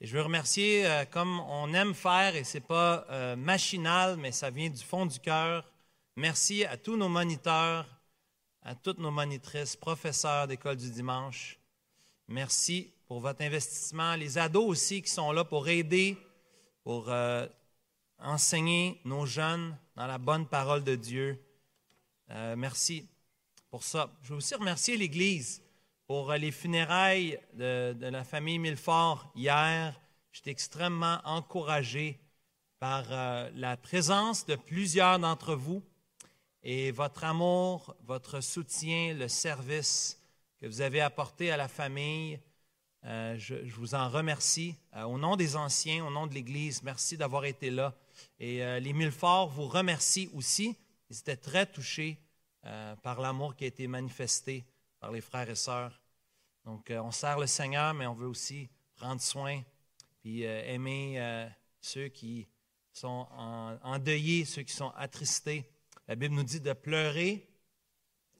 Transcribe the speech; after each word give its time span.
Et 0.00 0.06
je 0.06 0.16
veux 0.16 0.22
remercier, 0.22 0.86
euh, 0.86 1.04
comme 1.04 1.40
on 1.40 1.72
aime 1.74 1.94
faire, 1.94 2.34
et 2.34 2.44
ce 2.44 2.58
n'est 2.58 2.64
pas 2.64 3.06
euh, 3.10 3.36
machinal, 3.36 4.16
mais 4.16 4.32
ça 4.32 4.50
vient 4.50 4.68
du 4.68 4.82
fond 4.82 5.06
du 5.06 5.18
cœur. 5.20 5.70
Merci 6.16 6.64
à 6.64 6.76
tous 6.76 6.96
nos 6.96 7.08
moniteurs, 7.08 7.86
à 8.62 8.74
toutes 8.74 8.98
nos 8.98 9.10
monitrices, 9.10 9.76
professeurs 9.76 10.48
d'école 10.48 10.76
du 10.76 10.90
dimanche. 10.90 11.58
Merci 12.28 12.92
pour 13.06 13.20
votre 13.20 13.42
investissement. 13.42 14.16
Les 14.16 14.38
ados 14.38 14.66
aussi 14.66 15.02
qui 15.02 15.10
sont 15.10 15.30
là 15.32 15.44
pour 15.44 15.68
aider, 15.68 16.16
pour 16.82 17.08
euh, 17.08 17.46
enseigner 18.18 19.00
nos 19.04 19.26
jeunes 19.26 19.76
dans 19.94 20.06
la 20.06 20.18
bonne 20.18 20.46
parole 20.46 20.82
de 20.84 20.96
Dieu. 20.96 21.38
merci 22.56 23.06
pour 23.70 23.82
ça. 23.82 24.10
Je 24.22 24.30
veux 24.30 24.36
aussi 24.36 24.54
remercier 24.54 24.96
l'Église 24.96 25.62
pour 26.06 26.30
euh, 26.30 26.36
les 26.36 26.50
funérailles 26.50 27.38
de, 27.54 27.96
la 28.00 28.24
famille 28.24 28.58
Milfort 28.58 29.30
hier. 29.34 29.98
J'étais 30.32 30.50
extrêmement 30.50 31.20
encouragé 31.24 32.20
par 32.78 33.04
euh, 33.10 33.50
la 33.54 33.76
présence 33.76 34.46
de 34.46 34.56
plusieurs 34.56 35.18
d'entre 35.18 35.54
vous 35.54 35.82
et 36.62 36.90
votre 36.90 37.24
amour, 37.24 37.96
votre 38.04 38.40
soutien, 38.40 39.14
le 39.14 39.28
service 39.28 40.20
que 40.60 40.66
vous 40.66 40.80
avez 40.80 41.00
apporté 41.00 41.50
à 41.50 41.56
la 41.56 41.68
famille. 41.68 42.40
Euh, 43.04 43.36
je, 43.36 43.56
vous 43.74 43.94
en 43.96 44.08
remercie. 44.08 44.76
au 44.94 45.18
nom 45.18 45.34
des 45.34 45.56
anciens, 45.56 46.06
au 46.06 46.10
nom 46.10 46.28
de 46.28 46.34
l'Église, 46.34 46.84
merci 46.84 47.16
d'avoir 47.16 47.44
été 47.44 47.68
là. 47.70 47.94
Et 48.38 48.58
les 48.80 48.92
Milfort 48.92 49.48
vous 49.48 49.66
remercient 49.66 50.30
aussi. 50.34 50.76
Ils 51.10 51.18
étaient 51.18 51.36
très 51.36 51.66
touchés 51.66 52.18
par 53.02 53.20
l'amour 53.20 53.56
qui 53.56 53.64
a 53.64 53.66
été 53.66 53.88
manifesté 53.88 54.64
par 55.02 55.10
les 55.10 55.20
frères 55.20 55.50
et 55.50 55.56
sœurs 55.56 56.02
donc, 56.64 56.90
euh, 56.90 57.00
on 57.00 57.10
sert 57.10 57.38
le 57.38 57.46
Seigneur, 57.46 57.92
mais 57.94 58.06
on 58.06 58.14
veut 58.14 58.28
aussi 58.28 58.68
prendre 58.96 59.20
soin 59.20 59.62
puis 60.20 60.46
euh, 60.46 60.62
aimer 60.66 61.20
euh, 61.20 61.48
ceux 61.80 62.08
qui 62.08 62.48
sont 62.92 63.26
endeuillés, 63.82 64.44
ceux 64.44 64.62
qui 64.62 64.74
sont 64.74 64.90
attristés. 64.90 65.68
La 66.06 66.14
Bible 66.14 66.34
nous 66.34 66.44
dit 66.44 66.60
de 66.60 66.72
pleurer 66.74 67.48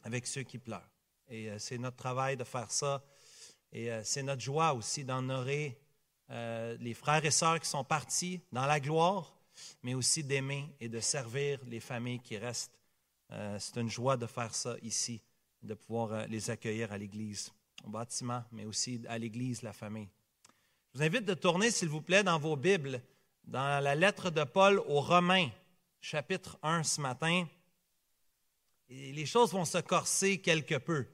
avec 0.04 0.26
ceux 0.26 0.42
qui 0.42 0.58
pleurent. 0.58 0.88
Et 1.28 1.58
c'est 1.58 1.78
notre 1.78 1.96
travail 1.96 2.36
de 2.36 2.44
faire 2.44 2.70
ça. 2.70 3.02
Et 3.72 3.88
c'est 4.04 4.22
notre 4.22 4.42
joie 4.42 4.74
aussi 4.74 5.04
d'honorer 5.04 5.80
les 6.28 6.92
frères 6.92 7.24
et 7.24 7.30
sœurs 7.30 7.60
qui 7.60 7.68
sont 7.68 7.82
partis 7.82 8.42
dans 8.52 8.66
la 8.66 8.78
gloire, 8.78 9.34
mais 9.82 9.94
aussi 9.94 10.22
d'aimer 10.22 10.76
et 10.80 10.90
de 10.90 11.00
servir 11.00 11.58
les 11.64 11.80
familles 11.80 12.20
qui 12.20 12.36
restent. 12.36 12.78
c'est 13.30 13.78
une 13.78 13.88
joie 13.88 14.18
de 14.18 14.26
faire 14.26 14.54
ça 14.54 14.76
ici, 14.82 15.22
de 15.62 15.74
pouvoir 15.74 16.26
les 16.28 16.50
accueillir 16.50 16.92
à 16.92 16.98
l'Église 16.98 17.52
au 17.84 17.90
bâtiment, 17.90 18.44
mais 18.52 18.64
aussi 18.64 19.00
à 19.08 19.18
l'Église, 19.18 19.62
la 19.62 19.72
famille. 19.72 20.08
Je 20.92 20.98
vous 20.98 21.04
invite 21.04 21.24
de 21.24 21.34
tourner, 21.34 21.70
s'il 21.70 21.88
vous 21.88 22.02
plaît, 22.02 22.22
dans 22.22 22.38
vos 22.38 22.56
Bibles, 22.56 23.02
dans 23.44 23.82
la 23.82 23.94
lettre 23.94 24.30
de 24.30 24.44
Paul 24.44 24.78
aux 24.86 25.00
Romains, 25.00 25.48
chapitre 26.00 26.58
1 26.62 26.82
ce 26.82 27.00
matin. 27.00 27.46
Et 28.88 29.12
les 29.12 29.26
choses 29.26 29.52
vont 29.52 29.64
se 29.64 29.78
corser 29.78 30.38
quelque 30.38 30.76
peu. 30.76 31.06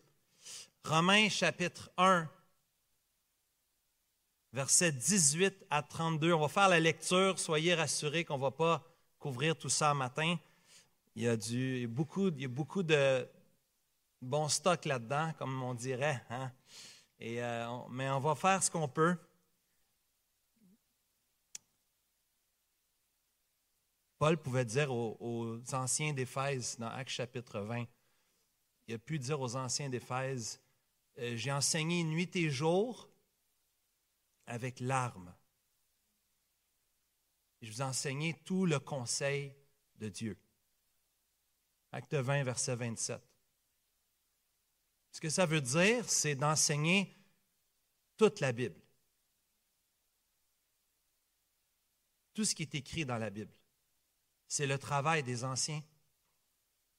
Romains, 0.84 1.28
chapitre 1.28 1.90
1, 1.96 2.28
versets 4.52 4.92
18 4.92 5.66
à 5.70 5.82
32. 5.82 6.32
On 6.32 6.40
va 6.40 6.48
faire 6.48 6.68
la 6.68 6.80
lecture. 6.80 7.38
Soyez 7.38 7.74
rassurés 7.74 8.24
qu'on 8.24 8.36
ne 8.36 8.42
va 8.42 8.50
pas 8.50 8.84
couvrir 9.18 9.56
tout 9.56 9.68
ça 9.68 9.94
matin. 9.94 10.36
Il 11.14 11.22
y 11.22 11.28
a, 11.28 11.36
du, 11.36 11.86
beaucoup, 11.88 12.28
il 12.28 12.42
y 12.42 12.44
a 12.44 12.48
beaucoup 12.48 12.82
de, 12.82 13.26
bon 14.20 14.48
stock 14.48 14.84
là-dedans, 14.84 15.32
comme 15.38 15.62
on 15.62 15.74
dirait. 15.74 16.24
Hein? 16.30 16.52
Euh, 17.20 17.78
mais 17.90 18.08
on 18.10 18.20
va 18.20 18.34
faire 18.34 18.62
ce 18.62 18.70
qu'on 18.70 18.88
peut. 18.88 19.16
Paul 24.18 24.36
pouvait 24.36 24.64
dire 24.64 24.92
aux, 24.92 25.60
anciens 25.72 26.12
d'Éphèse 26.12 26.76
dans 26.78 26.88
Actes 26.88 27.10
chapitre 27.10 27.60
20, 27.60 27.84
il 28.88 28.94
a 28.94 28.98
pu 28.98 29.18
dire 29.18 29.40
aux 29.40 29.54
anciens 29.54 29.88
d'Éphèse, 29.88 30.60
euh, 31.18 31.36
j'ai 31.36 31.52
enseigné 31.52 32.02
nuit 32.02 32.34
et 32.34 32.50
jour 32.50 33.08
avec 34.46 34.80
larmes. 34.80 35.32
Je 37.60 37.70
vous 37.70 37.82
ai 37.82 38.34
tout 38.44 38.66
le 38.66 38.80
conseil 38.80 39.54
de 39.96 40.08
Dieu. 40.08 40.36
Acte 41.92 42.14
20, 42.14 42.44
verset 42.44 42.76
27. 42.76 43.20
Ce 45.10 45.20
que 45.20 45.30
ça 45.30 45.46
veut 45.46 45.60
dire, 45.60 46.08
c'est 46.08 46.34
d'enseigner 46.34 47.16
toute 48.16 48.40
la 48.40 48.52
Bible. 48.52 48.80
Tout 52.34 52.44
ce 52.44 52.54
qui 52.54 52.62
est 52.62 52.74
écrit 52.74 53.04
dans 53.04 53.18
la 53.18 53.30
Bible. 53.30 53.52
C'est 54.46 54.66
le 54.66 54.78
travail 54.78 55.22
des 55.22 55.44
anciens. 55.44 55.82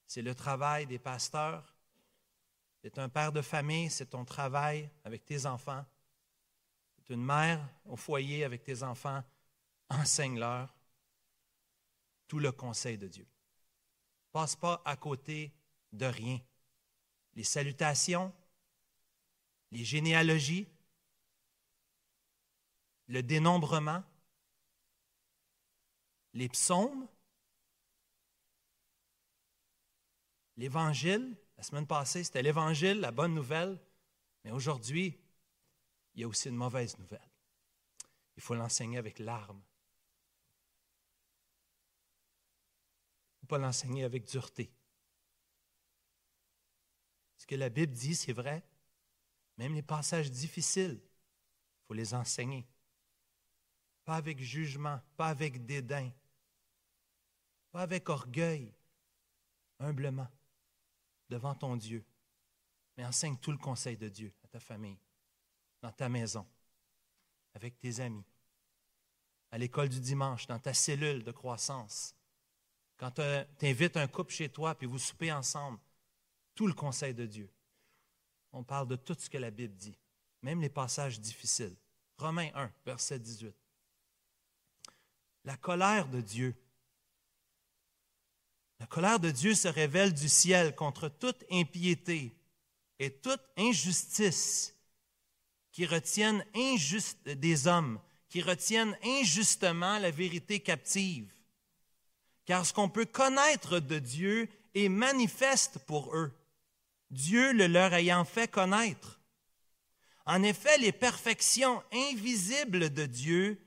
C'est 0.06 0.22
le 0.22 0.34
travail 0.34 0.86
des 0.86 0.98
pasteurs. 0.98 1.74
C'est 2.82 2.98
un 2.98 3.08
père 3.08 3.32
de 3.32 3.42
famille, 3.42 3.90
c'est 3.90 4.06
ton 4.06 4.24
travail 4.24 4.90
avec 5.04 5.24
tes 5.24 5.46
enfants. 5.46 5.84
C'est 6.96 7.14
une 7.14 7.24
mère 7.24 7.66
au 7.84 7.96
foyer 7.96 8.44
avec 8.44 8.62
tes 8.62 8.82
enfants. 8.82 9.22
Enseigne-leur 9.88 10.74
tout 12.26 12.38
le 12.38 12.52
conseil 12.52 12.96
de 12.96 13.08
Dieu. 13.08 13.26
Passe 14.32 14.56
pas 14.56 14.80
à 14.84 14.96
côté 14.96 15.52
de 15.92 16.06
rien 16.06 16.40
les 17.40 17.44
salutations, 17.44 18.30
les 19.70 19.82
généalogies, 19.82 20.68
le 23.06 23.22
dénombrement, 23.22 24.04
les 26.34 26.50
psaumes, 26.50 27.08
l'Évangile. 30.58 31.34
La 31.56 31.62
semaine 31.62 31.86
passée, 31.86 32.24
c'était 32.24 32.42
l'Évangile, 32.42 33.00
la 33.00 33.10
bonne 33.10 33.32
nouvelle. 33.32 33.80
Mais 34.44 34.50
aujourd'hui, 34.50 35.18
il 36.12 36.20
y 36.20 36.24
a 36.24 36.28
aussi 36.28 36.50
une 36.50 36.56
mauvaise 36.56 36.98
nouvelle. 36.98 37.30
Il 38.36 38.42
faut 38.42 38.54
l'enseigner 38.54 38.98
avec 38.98 39.18
larmes. 39.18 39.62
Il 43.30 43.36
ne 43.36 43.40
faut 43.40 43.46
pas 43.46 43.56
l'enseigner 43.56 44.04
avec 44.04 44.26
dureté. 44.26 44.70
Ce 47.40 47.46
que 47.46 47.54
la 47.54 47.70
Bible 47.70 47.94
dit, 47.94 48.14
c'est 48.14 48.34
vrai. 48.34 48.62
Même 49.56 49.74
les 49.74 49.80
passages 49.80 50.30
difficiles, 50.30 51.00
il 51.00 51.86
faut 51.86 51.94
les 51.94 52.12
enseigner. 52.12 52.66
Pas 54.04 54.16
avec 54.16 54.38
jugement, 54.40 55.00
pas 55.16 55.28
avec 55.28 55.64
dédain, 55.64 56.12
pas 57.70 57.80
avec 57.80 58.10
orgueil, 58.10 58.74
humblement, 59.78 60.28
devant 61.30 61.54
ton 61.54 61.76
Dieu. 61.76 62.04
Mais 62.98 63.06
enseigne 63.06 63.38
tout 63.38 63.52
le 63.52 63.58
conseil 63.58 63.96
de 63.96 64.10
Dieu 64.10 64.34
à 64.44 64.48
ta 64.48 64.60
famille, 64.60 64.98
dans 65.80 65.92
ta 65.92 66.10
maison, 66.10 66.46
avec 67.54 67.78
tes 67.78 68.00
amis, 68.00 68.26
à 69.50 69.56
l'école 69.56 69.88
du 69.88 70.00
dimanche, 70.00 70.46
dans 70.46 70.58
ta 70.58 70.74
cellule 70.74 71.24
de 71.24 71.32
croissance. 71.32 72.14
Quand 72.98 73.12
tu 73.12 73.66
invites 73.66 73.96
un 73.96 74.08
couple 74.08 74.34
chez 74.34 74.50
toi, 74.50 74.74
puis 74.74 74.86
vous 74.86 74.98
soupez 74.98 75.32
ensemble, 75.32 75.78
le 76.66 76.74
conseil 76.74 77.14
de 77.14 77.26
Dieu. 77.26 77.50
On 78.52 78.64
parle 78.64 78.88
de 78.88 78.96
tout 78.96 79.16
ce 79.18 79.30
que 79.30 79.38
la 79.38 79.50
Bible 79.50 79.76
dit, 79.76 79.96
même 80.42 80.60
les 80.60 80.68
passages 80.68 81.20
difficiles. 81.20 81.76
Romains 82.18 82.50
1, 82.54 82.70
verset 82.84 83.18
18. 83.18 83.54
La 85.44 85.56
colère 85.56 86.08
de 86.08 86.20
Dieu. 86.20 86.54
La 88.78 88.86
colère 88.86 89.20
de 89.20 89.30
Dieu 89.30 89.54
se 89.54 89.68
révèle 89.68 90.12
du 90.12 90.28
ciel 90.28 90.74
contre 90.74 91.08
toute 91.08 91.44
impiété 91.50 92.34
et 92.98 93.10
toute 93.10 93.42
injustice 93.56 94.76
qui 95.72 95.86
retiennent 95.86 96.44
injuste, 96.54 97.28
des 97.28 97.66
hommes, 97.66 98.00
qui 98.28 98.42
retiennent 98.42 98.96
injustement 99.04 99.98
la 99.98 100.10
vérité 100.10 100.60
captive. 100.60 101.32
Car 102.44 102.66
ce 102.66 102.72
qu'on 102.72 102.88
peut 102.88 103.06
connaître 103.06 103.78
de 103.80 103.98
Dieu 103.98 104.48
est 104.74 104.88
manifeste 104.88 105.78
pour 105.80 106.14
eux 106.14 106.32
Dieu 107.10 107.52
le 107.52 107.66
leur 107.66 107.92
ayant 107.94 108.24
fait 108.24 108.48
connaître. 108.48 109.20
En 110.26 110.42
effet, 110.42 110.78
les 110.78 110.92
perfections 110.92 111.82
invisibles 111.92 112.90
de 112.90 113.06
Dieu, 113.06 113.60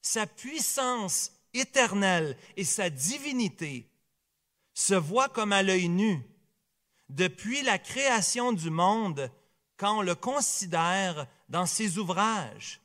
sa 0.00 0.26
puissance 0.26 1.32
éternelle 1.54 2.36
et 2.56 2.64
sa 2.64 2.90
divinité 2.90 3.88
se 4.74 4.94
voient 4.94 5.28
comme 5.28 5.52
à 5.52 5.62
l'œil 5.62 5.88
nu 5.88 6.22
depuis 7.08 7.62
la 7.62 7.78
création 7.78 8.52
du 8.52 8.70
monde 8.70 9.30
quand 9.76 9.98
on 9.98 10.02
le 10.02 10.14
considère 10.14 11.26
dans 11.48 11.66
ses 11.66 11.98
ouvrages. 11.98 12.80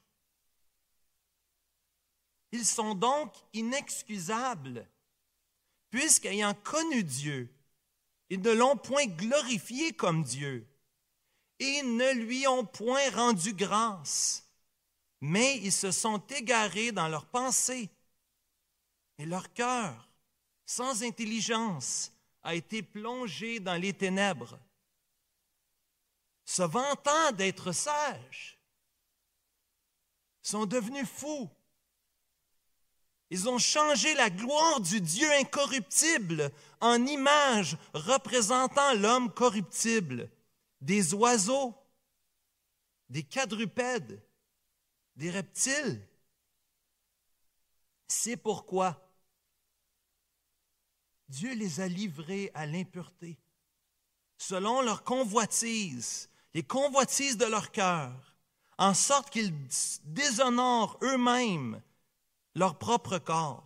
Ils 2.51 2.66
sont 2.66 2.95
donc 2.95 3.33
inexcusables, 3.54 4.88
puisqu'ayant 5.90 6.54
connu 6.54 7.04
Dieu, 7.04 7.54
ils 8.29 8.41
ne 8.41 8.51
l'ont 8.51 8.77
point 8.77 9.06
glorifié 9.06 9.94
comme 9.94 10.24
Dieu. 10.24 10.68
Et 11.59 11.81
ne 11.81 12.13
lui 12.13 12.47
ont 12.47 12.65
point 12.65 13.09
rendu 13.12 13.53
grâce, 13.53 14.47
mais 15.21 15.57
ils 15.57 15.71
se 15.71 15.91
sont 15.91 16.19
égarés 16.27 16.91
dans 16.91 17.07
leurs 17.07 17.25
pensées. 17.25 17.89
Et 19.18 19.25
leur 19.25 19.51
cœur, 19.53 20.07
sans 20.65 21.01
intelligence, 21.03 22.12
a 22.44 22.53
été 22.53 22.83
plongé 22.83 23.59
dans 23.59 23.75
les 23.75 23.94
ténèbres, 23.94 24.59
se 26.45 26.62
vantant 26.62 27.31
d'être 27.33 27.71
sages, 27.71 28.57
sont 30.41 30.65
devenus 30.65 31.07
fous. 31.07 31.50
Ils 33.29 33.50
ont 33.50 33.57
changé 33.57 34.13
la 34.15 34.29
gloire 34.29 34.79
du 34.79 35.01
Dieu 35.01 35.29
incorruptible 35.33 36.51
en 36.79 37.06
image 37.06 37.77
représentant 37.94 38.94
l'homme 38.94 39.33
corruptible, 39.33 40.29
des 40.79 41.13
oiseaux, 41.13 41.75
des 43.09 43.24
quadrupèdes, 43.24 44.21
des 45.15 45.29
reptiles. 45.29 46.07
C'est 48.07 48.38
pourquoi 48.38 49.03
Dieu 51.27 51.53
les 51.53 51.81
a 51.81 51.88
livrés 51.89 52.50
à 52.53 52.65
l'impureté, 52.65 53.38
selon 54.38 54.81
leur 54.81 55.03
convoitise, 55.03 56.30
les 56.53 56.63
convoitises 56.63 57.38
de 57.38 57.45
leur 57.45 57.71
cœur, 57.71 58.38
en 58.77 58.94
sorte 58.94 59.30
qu'ils 59.30 59.53
déshonorent 60.06 60.97
eux-mêmes 61.01 61.81
leur 62.57 62.80
propre 62.80 63.19
corps. 63.19 63.63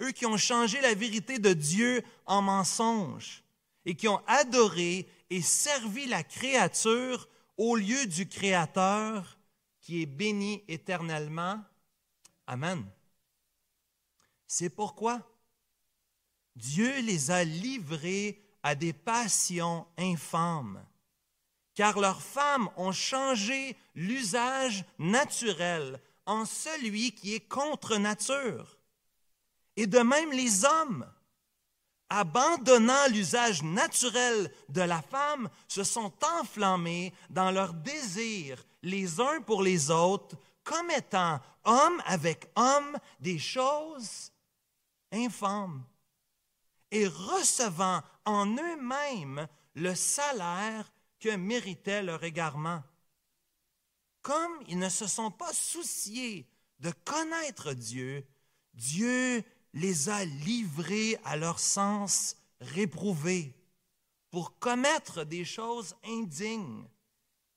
Eux 0.00 0.12
qui 0.12 0.24
ont 0.24 0.38
changé 0.38 0.80
la 0.80 0.94
vérité 0.94 1.38
de 1.38 1.52
Dieu 1.52 2.02
en 2.24 2.40
mensonge 2.40 3.44
et 3.84 3.94
qui 3.94 4.08
ont 4.08 4.22
adoré 4.26 5.06
et 5.28 5.42
servi 5.42 6.06
la 6.06 6.24
créature 6.24 7.28
au 7.58 7.76
lieu 7.76 8.06
du 8.06 8.26
Créateur 8.26 9.38
qui 9.82 10.00
est 10.00 10.06
béni 10.06 10.64
éternellement. 10.68 11.62
Amen. 12.46 12.82
C'est 14.46 14.70
pourquoi 14.70 15.20
Dieu 16.56 17.00
les 17.02 17.30
a 17.30 17.44
livrés 17.44 18.42
à 18.62 18.74
des 18.74 18.94
passions 18.94 19.86
infâmes, 19.98 20.82
car 21.74 22.00
leurs 22.00 22.22
femmes 22.22 22.70
ont 22.76 22.92
changé 22.92 23.76
l'usage 23.94 24.84
naturel 24.98 26.00
en 26.30 26.44
celui 26.44 27.10
qui 27.10 27.34
est 27.34 27.48
contre 27.48 27.96
nature. 27.96 28.78
Et 29.76 29.88
de 29.88 29.98
même 29.98 30.30
les 30.30 30.64
hommes, 30.64 31.04
abandonnant 32.08 33.08
l'usage 33.08 33.64
naturel 33.64 34.52
de 34.68 34.80
la 34.80 35.02
femme, 35.02 35.50
se 35.66 35.82
sont 35.82 36.12
enflammés 36.40 37.12
dans 37.30 37.50
leur 37.50 37.74
désir 37.74 38.64
les 38.82 39.20
uns 39.20 39.40
pour 39.40 39.64
les 39.64 39.90
autres, 39.90 40.36
comme 40.62 40.88
étant 40.92 41.40
hommes 41.64 42.00
avec 42.06 42.48
hommes 42.54 42.96
des 43.18 43.40
choses 43.40 44.30
infâmes 45.10 45.82
et 46.92 47.08
recevant 47.08 48.02
en 48.24 48.46
eux-mêmes 48.46 49.48
le 49.74 49.96
salaire 49.96 50.92
que 51.18 51.34
méritait 51.34 52.04
leur 52.04 52.22
égarement. 52.22 52.84
Comme 54.22 54.52
ils 54.68 54.78
ne 54.78 54.88
se 54.88 55.06
sont 55.06 55.30
pas 55.30 55.52
souciés 55.52 56.46
de 56.80 56.90
connaître 57.04 57.72
Dieu, 57.72 58.26
Dieu 58.74 59.42
les 59.72 60.08
a 60.08 60.24
livrés 60.24 61.18
à 61.24 61.36
leur 61.36 61.58
sens 61.58 62.36
réprouvé 62.60 63.54
pour 64.30 64.58
commettre 64.58 65.24
des 65.24 65.44
choses 65.44 65.96
indignes, 66.04 66.84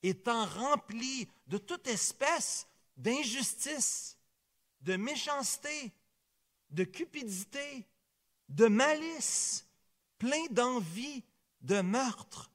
étant 0.02 0.46
remplis 0.46 1.28
de 1.46 1.58
toute 1.58 1.86
espèce 1.86 2.66
d'injustice, 2.96 4.18
de 4.80 4.96
méchanceté, 4.96 5.92
de 6.70 6.84
cupidité, 6.84 7.86
de 8.48 8.66
malice, 8.66 9.66
plein 10.18 10.46
d'envie, 10.50 11.22
de 11.60 11.80
meurtre, 11.80 12.50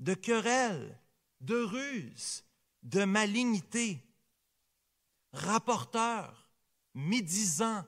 de 0.00 0.14
querelle, 0.14 0.98
de 1.40 1.56
ruse, 1.56 2.43
de 2.84 3.04
malignité, 3.04 4.00
rapporteur, 5.32 6.48
médisant, 6.94 7.84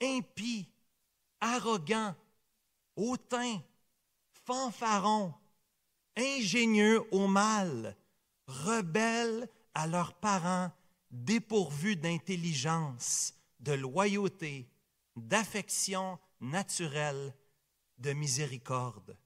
impie, 0.00 0.68
arrogant, 1.40 2.14
hautain, 2.96 3.60
fanfaron, 4.30 5.34
ingénieux 6.16 7.02
au 7.12 7.26
mal, 7.26 7.96
rebelles 8.46 9.48
à 9.74 9.86
leurs 9.86 10.14
parents, 10.14 10.72
dépourvus 11.10 11.96
d'intelligence, 11.96 13.34
de 13.60 13.72
loyauté, 13.72 14.70
d'affection 15.16 16.18
naturel 16.40 17.34
de 17.98 18.12
miséricorde. 18.12 19.16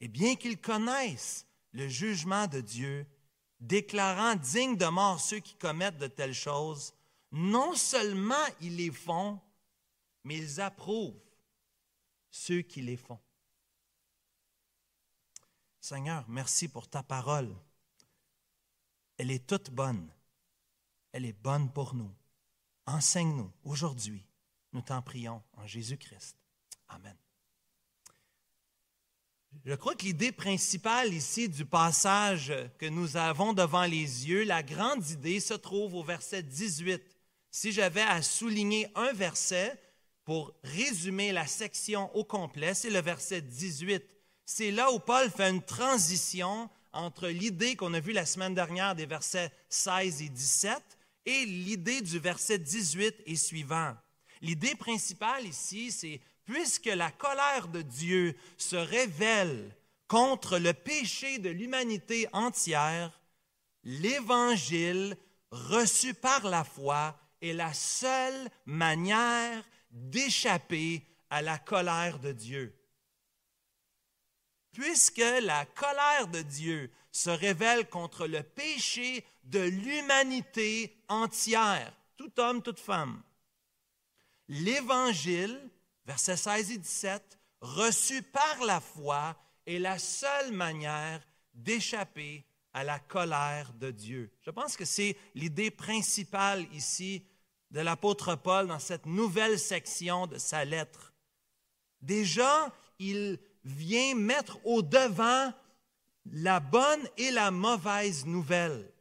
Et 0.00 0.08
bien 0.08 0.34
qu'ils 0.34 0.60
connaissent 0.60 1.46
le 1.72 1.88
jugement 1.88 2.46
de 2.46 2.60
Dieu, 2.60 3.06
déclarant 3.62 4.34
dignes 4.34 4.76
de 4.76 4.86
mort 4.86 5.20
ceux 5.20 5.38
qui 5.38 5.54
commettent 5.54 5.98
de 5.98 6.06
telles 6.06 6.34
choses, 6.34 6.92
non 7.30 7.74
seulement 7.74 8.44
ils 8.60 8.76
les 8.76 8.90
font, 8.90 9.40
mais 10.24 10.36
ils 10.36 10.60
approuvent 10.60 11.18
ceux 12.30 12.62
qui 12.62 12.82
les 12.82 12.96
font. 12.96 13.20
Seigneur, 15.80 16.24
merci 16.28 16.68
pour 16.68 16.88
ta 16.88 17.02
parole. 17.02 17.54
Elle 19.16 19.30
est 19.30 19.46
toute 19.46 19.70
bonne. 19.70 20.08
Elle 21.12 21.24
est 21.24 21.40
bonne 21.40 21.72
pour 21.72 21.94
nous. 21.94 22.14
Enseigne-nous 22.86 23.50
aujourd'hui 23.64 24.26
nous 24.72 24.82
t'en 24.82 25.02
prions 25.02 25.42
en 25.54 25.66
Jésus-Christ. 25.66 26.36
Amen. 26.88 27.16
Je 29.64 29.74
crois 29.74 29.94
que 29.94 30.04
l'idée 30.04 30.32
principale 30.32 31.14
ici 31.14 31.48
du 31.48 31.64
passage 31.64 32.52
que 32.78 32.86
nous 32.86 33.16
avons 33.16 33.52
devant 33.52 33.84
les 33.84 34.28
yeux, 34.28 34.42
la 34.44 34.62
grande 34.62 35.08
idée 35.08 35.38
se 35.38 35.54
trouve 35.54 35.94
au 35.94 36.02
verset 36.02 36.42
18. 36.42 37.00
Si 37.50 37.70
j'avais 37.70 38.02
à 38.02 38.22
souligner 38.22 38.88
un 38.96 39.12
verset 39.12 39.80
pour 40.24 40.52
résumer 40.64 41.30
la 41.30 41.46
section 41.46 42.14
au 42.16 42.24
complet, 42.24 42.74
c'est 42.74 42.90
le 42.90 43.00
verset 43.00 43.40
18. 43.40 44.02
C'est 44.44 44.72
là 44.72 44.90
où 44.90 44.98
Paul 44.98 45.30
fait 45.30 45.50
une 45.50 45.62
transition 45.62 46.68
entre 46.92 47.28
l'idée 47.28 47.76
qu'on 47.76 47.94
a 47.94 48.00
vue 48.00 48.12
la 48.12 48.26
semaine 48.26 48.54
dernière 48.54 48.94
des 48.94 49.06
versets 49.06 49.52
16 49.68 50.22
et 50.22 50.28
17 50.28 50.82
et 51.26 51.46
l'idée 51.46 52.00
du 52.00 52.18
verset 52.18 52.58
18 52.58 53.22
et 53.26 53.36
suivant. 53.36 53.94
L'idée 54.40 54.74
principale 54.74 55.46
ici, 55.46 55.92
c'est 55.92 56.20
puisque 56.52 56.84
la 56.84 57.10
colère 57.10 57.68
de 57.68 57.80
Dieu 57.80 58.36
se 58.58 58.76
révèle 58.76 59.74
contre 60.06 60.58
le 60.58 60.74
péché 60.74 61.38
de 61.38 61.48
l'humanité 61.48 62.28
entière, 62.34 63.18
l'Évangile 63.84 65.16
reçu 65.50 66.12
par 66.12 66.46
la 66.46 66.62
foi 66.62 67.18
est 67.40 67.54
la 67.54 67.72
seule 67.72 68.50
manière 68.66 69.64
d'échapper 69.90 71.06
à 71.30 71.40
la 71.40 71.56
colère 71.56 72.18
de 72.18 72.32
Dieu. 72.32 72.78
Puisque 74.72 75.24
la 75.42 75.64
colère 75.64 76.28
de 76.28 76.42
Dieu 76.42 76.90
se 77.12 77.30
révèle 77.30 77.88
contre 77.88 78.26
le 78.26 78.42
péché 78.42 79.24
de 79.44 79.60
l'humanité 79.60 81.02
entière, 81.08 81.94
tout 82.18 82.38
homme, 82.38 82.60
toute 82.60 82.80
femme, 82.80 83.22
l'Évangile, 84.48 85.58
versets 86.06 86.36
16 86.36 86.70
et 86.72 86.78
17, 86.78 87.38
reçu 87.60 88.22
par 88.22 88.64
la 88.66 88.80
foi, 88.80 89.36
est 89.66 89.78
la 89.78 89.98
seule 89.98 90.52
manière 90.52 91.20
d'échapper 91.54 92.44
à 92.72 92.84
la 92.84 92.98
colère 92.98 93.72
de 93.74 93.90
Dieu. 93.90 94.32
Je 94.40 94.50
pense 94.50 94.76
que 94.76 94.84
c'est 94.84 95.16
l'idée 95.34 95.70
principale 95.70 96.66
ici 96.72 97.26
de 97.70 97.80
l'apôtre 97.80 98.34
Paul 98.34 98.66
dans 98.66 98.78
cette 98.78 99.06
nouvelle 99.06 99.58
section 99.58 100.26
de 100.26 100.38
sa 100.38 100.64
lettre. 100.64 101.12
Déjà, 102.00 102.72
il 102.98 103.38
vient 103.64 104.14
mettre 104.14 104.58
au 104.64 104.82
devant 104.82 105.52
la 106.26 106.60
bonne 106.60 107.08
et 107.16 107.30
la 107.30 107.50
mauvaise 107.50 108.26
nouvelle. 108.26 108.92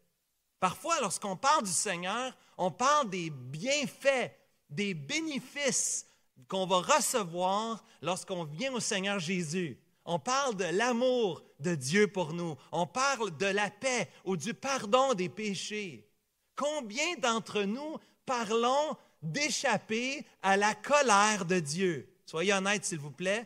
Parfois, 0.60 1.00
lorsqu'on 1.02 1.36
parle 1.36 1.64
du 1.64 1.72
Seigneur, 1.72 2.36
on 2.58 2.72
parle 2.72 3.10
des 3.10 3.30
bienfaits 3.30 4.32
des 4.70 4.94
bénéfices 4.94 6.08
qu'on 6.48 6.66
va 6.66 6.78
recevoir 6.78 7.84
lorsqu'on 8.02 8.44
vient 8.44 8.74
au 8.74 8.80
Seigneur 8.80 9.20
Jésus. 9.20 9.78
On 10.06 10.20
parle 10.20 10.56
de 10.56 10.66
l'amour 10.66 11.44
de 11.60 11.76
Dieu 11.76 12.08
pour 12.08 12.34
nous. 12.34 12.56
On 12.72 12.88
parle 12.88 13.36
de 13.38 13.46
la 13.46 13.70
paix 13.70 14.10
ou 14.26 14.36
du 14.36 14.54
pardon 14.54 15.14
des 15.14 15.30
péchés. 15.30 16.08
Combien 16.56 17.16
d'entre 17.18 17.64
nous 17.64 17.98
parlons 18.26 18.98
d'échapper 19.22 20.26
à 20.42 20.58
la 20.58 20.74
colère 20.74 21.46
de 21.46 21.60
Dieu? 21.60 22.12
Soyez 22.26 22.54
honnêtes, 22.54 22.86
s'il 22.86 23.00
vous 23.00 23.12
plaît. 23.12 23.46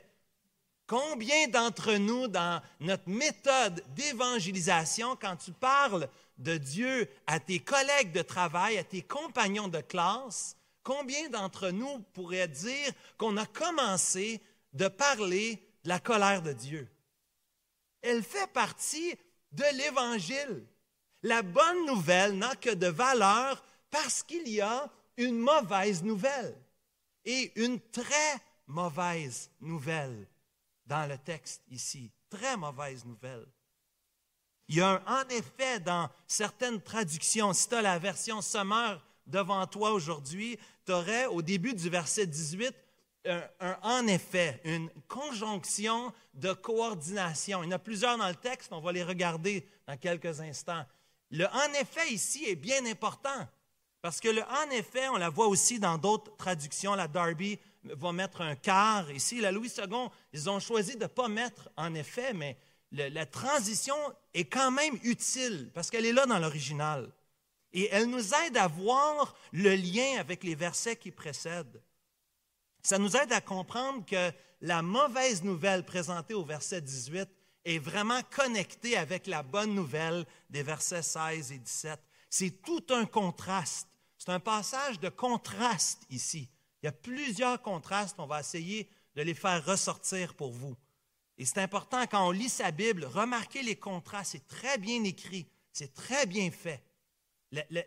Combien 0.88 1.48
d'entre 1.48 1.94
nous, 1.94 2.28
dans 2.28 2.62
notre 2.80 3.10
méthode 3.10 3.84
d'évangélisation, 3.96 5.16
quand 5.20 5.36
tu 5.36 5.52
parles 5.52 6.08
de 6.38 6.58
Dieu 6.58 7.10
à 7.25 7.40
tes 7.40 7.60
collègues 7.60 8.12
de 8.12 8.22
travail, 8.22 8.78
à 8.78 8.84
tes 8.84 9.02
compagnons 9.02 9.68
de 9.68 9.82
classe, 9.82 10.56
combien 10.86 11.27
d'entre 11.30 11.72
nous 11.72 12.00
pourraient 12.13 12.48
dire 12.48 12.94
qu'on 13.18 13.36
a 13.36 13.46
commencé 13.46 14.42
de 14.72 14.88
parler 14.88 15.56
de 15.84 15.89
la 15.89 16.00
colère 16.00 16.42
de 16.42 16.54
Dieu? 16.54 16.88
Elle 18.01 18.24
fait 18.24 18.48
partie 18.54 19.15
de 19.51 19.63
l'Évangile. 19.77 20.65
La 21.24 21.42
bonne 21.42 21.88
nouvelle 21.88 22.38
n'a 22.38 22.56
que 22.56 22.70
de 22.70 22.88
valeur 22.88 23.65
parce 23.89 24.24
qu'il 24.24 24.48
y 24.48 24.62
a 24.62 24.89
une 25.18 25.39
mauvaise 25.39 26.04
nouvelle 26.04 26.56
et 27.25 27.51
une 27.56 27.82
très 27.89 28.38
mauvaise 28.68 29.50
nouvelle 29.60 30.27
dans 30.86 31.10
le 31.10 31.18
texte 31.18 31.63
ici. 31.72 32.12
Très 32.30 32.56
mauvaise 32.56 33.04
nouvelle. 33.06 33.48
Il 34.68 34.75
y 34.75 34.82
a 34.82 35.01
en 35.08 35.27
effet 35.30 35.80
dans 35.80 36.10
certaines 36.27 36.82
traductions, 36.82 37.54
si 37.54 37.70
tu 37.70 37.75
as 37.75 37.82
la 37.82 37.98
version 37.98 38.42
Sommer 38.42 38.98
devant 39.25 39.65
toi 39.67 39.91
aujourd'hui, 39.91 40.58
tu 40.86 40.91
aurais 40.91 41.25
au 41.27 41.41
début 41.41 41.74
du 41.74 41.89
verset 41.89 42.27
18 42.27 42.75
un, 43.60 43.77
en 43.82 44.05
effet, 44.08 44.62
une 44.65 44.89
conjonction 45.08 46.13
de 46.34 46.53
coordination. 46.53 47.63
Il 47.63 47.67
y 47.67 47.70
en 47.70 47.75
a 47.75 47.79
plusieurs 47.79 48.17
dans 48.17 48.27
le 48.27 48.36
texte, 48.36 48.72
on 48.72 48.79
va 48.79 48.91
les 48.91 49.03
regarder 49.03 49.67
dans 49.88 49.98
quelques 49.98 50.41
instants. 50.41 50.86
Le 51.32 51.46
en 51.46 51.74
effet 51.82 52.13
ici 52.13 52.46
est 52.46 52.55
bien 52.55 52.86
important 52.86 53.48
parce 54.01 54.20
que 54.20 54.29
le 54.29 54.44
en 54.44 54.70
effet, 54.70 55.10
on 55.10 55.17
la 55.17 55.29
voit 55.29 55.48
aussi 55.48 55.79
dans 55.79 55.98
d'autres 55.98 56.36
traductions. 56.38 56.94
La 56.94 57.08
Darby 57.08 57.58
va 57.84 58.12
mettre 58.12 58.41
un 58.41 58.55
quart. 58.55 59.10
Ici, 59.12 59.41
la 59.41 59.51
Louis 59.51 59.72
II, 59.75 60.10
ils 60.32 60.50
ont 60.50 60.60
choisi 60.60 60.96
de 60.96 61.03
ne 61.03 61.08
pas 61.08 61.27
mettre 61.27 61.70
en 61.75 61.94
effet, 61.96 62.34
mais 62.34 62.58
la 62.91 63.25
transition 63.25 63.96
est 64.34 64.46
quand 64.46 64.70
même 64.70 65.00
utile 65.03 65.72
parce 65.74 65.89
qu'elle 65.89 66.05
est 66.05 66.13
là 66.13 66.27
dans 66.27 66.38
l'original. 66.38 67.12
Et 67.75 67.89
elle 67.91 68.05
nous 68.05 68.34
aide 68.34 68.55
à 68.55 68.70
voir 68.70 69.36
le 69.51 69.75
lien 69.75 70.17
avec 70.17 70.46
les 70.46 70.55
versets 70.55 70.96
qui 70.96 71.12
précèdent. 71.12 71.84
Ça 72.82 72.98
nous 72.98 73.17
aide 73.17 73.34
à 73.34 73.41
comprendre 73.41 74.05
que 74.05 74.32
la 74.62 74.82
mauvaise 74.82 75.44
nouvelle 75.44 75.84
présentée 75.84 76.34
au 76.34 76.46
verset 76.46 76.79
18 76.79 77.27
est 77.65 77.79
vraiment 77.79 78.22
connectée 78.32 78.96
avec 78.96 79.27
la 79.27 79.44
bonne 79.44 79.75
nouvelle 79.75 80.25
des 80.50 80.63
versets 80.63 81.01
16 81.01 81.51
et 81.51 81.58
17. 81.58 82.00
C'est 82.29 82.62
tout 82.62 82.86
un 82.91 83.05
contraste. 83.05 83.89
C'est 84.17 84.29
un 84.29 84.39
passage 84.39 85.01
de 85.01 85.10
contraste 85.10 86.03
ici. 86.10 86.50
Il 86.82 86.86
y 86.86 86.89
a 86.89 86.94
plusieurs 86.94 87.62
contrastes. 87.62 88.15
On 88.20 88.25
va 88.25 88.39
essayer 88.39 88.89
de 89.15 89.22
les 89.22 89.34
faire 89.34 89.65
ressortir 89.65 90.34
pour 90.34 90.53
vous. 90.53 90.77
Et 91.38 91.44
c'est 91.44 91.60
important 91.60 92.08
quand 92.08 92.25
on 92.25 92.32
lit 92.32 92.48
sa 92.48 92.72
Bible, 92.72 93.03
remarquez 93.03 93.63
les 93.63 93.75
contrastes. 93.75 94.32
C'est 94.32 94.48
très 94.48 94.77
bien 94.77 95.03
écrit. 95.03 95.46
C'est 95.74 95.94
très 95.94 96.25
bien 96.25 96.50
fait. 96.51 96.82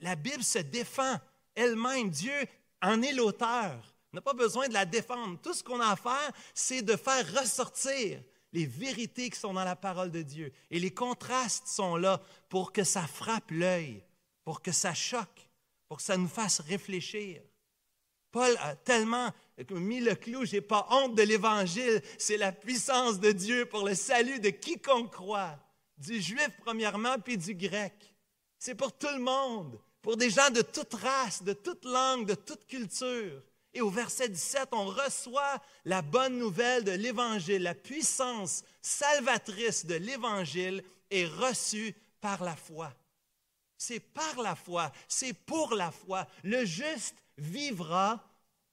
La, 0.00 0.16
Bible 0.16 0.42
se 0.42 0.58
défend 0.58 1.18
elle-même. 1.54 2.10
Dieu 2.10 2.34
en 2.82 3.02
est 3.02 3.12
l'auteur. 3.12 3.94
On 4.12 4.16
n'a 4.16 4.22
pas 4.22 4.34
besoin 4.34 4.68
de 4.68 4.74
la 4.74 4.84
défendre. 4.84 5.38
Tout 5.40 5.54
ce 5.54 5.62
qu'on 5.62 5.80
a 5.80 5.88
à 5.88 5.96
faire, 5.96 6.32
c'est 6.54 6.82
de 6.82 6.96
faire 6.96 7.40
ressortir 7.40 8.20
les 8.52 8.66
vérités 8.66 9.30
qui 9.30 9.38
sont 9.38 9.52
dans 9.52 9.64
la 9.64 9.76
parole 9.76 10.10
de 10.10 10.22
Dieu. 10.22 10.52
Et 10.70 10.78
les 10.78 10.92
contrastes 10.92 11.68
sont 11.68 11.96
là 11.96 12.22
pour 12.48 12.72
que 12.72 12.84
ça 12.84 13.06
frappe 13.06 13.50
l'œil, 13.50 14.02
pour 14.44 14.62
que 14.62 14.72
ça 14.72 14.94
choque, 14.94 15.48
pour 15.86 15.98
que 15.98 16.02
ça 16.02 16.16
nous 16.16 16.28
fasse 16.28 16.60
réfléchir. 16.60 17.42
Paul 18.30 18.56
a 18.60 18.76
tellement 18.76 19.32
mis 19.70 20.00
le 20.00 20.14
clou, 20.14 20.44
j'ai 20.44 20.60
pas 20.60 20.86
honte 20.90 21.14
de 21.14 21.22
l'Évangile, 21.22 22.02
c'est 22.18 22.36
la 22.36 22.52
puissance 22.52 23.18
de 23.18 23.32
Dieu 23.32 23.66
pour 23.66 23.86
le 23.86 23.94
salut 23.94 24.38
de 24.40 24.50
quiconque 24.50 25.12
croit, 25.12 25.58
du 25.96 26.20
juif 26.20 26.50
premièrement, 26.60 27.18
puis 27.18 27.36
du 27.36 27.54
grec. 27.54 28.14
C'est 28.58 28.74
pour 28.74 28.96
tout 28.96 29.08
le 29.12 29.20
monde, 29.20 29.78
pour 30.02 30.16
des 30.16 30.30
gens 30.30 30.50
de 30.50 30.62
toute 30.62 30.94
race, 30.94 31.42
de 31.42 31.52
toute 31.52 31.84
langue, 31.84 32.26
de 32.26 32.34
toute 32.34 32.66
culture. 32.66 33.42
Et 33.74 33.80
au 33.80 33.90
verset 33.90 34.28
17, 34.28 34.68
on 34.72 34.86
reçoit 34.86 35.62
la 35.84 36.02
bonne 36.02 36.38
nouvelle 36.38 36.84
de 36.84 36.92
l'Évangile, 36.92 37.62
la 37.62 37.74
puissance 37.74 38.64
salvatrice 38.80 39.86
de 39.86 39.94
l'Évangile 39.94 40.82
est 41.10 41.26
reçue 41.26 41.94
par 42.20 42.42
la 42.42 42.56
foi. 42.56 42.92
C'est 43.76 44.00
par 44.00 44.42
la 44.42 44.56
foi, 44.56 44.90
c'est 45.06 45.32
pour 45.32 45.74
la 45.74 45.92
foi. 45.92 46.26
Le 46.42 46.64
juste 46.64 47.14
vivra 47.36 48.24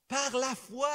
par 0.08 0.36
la 0.36 0.56
foi. 0.56 0.89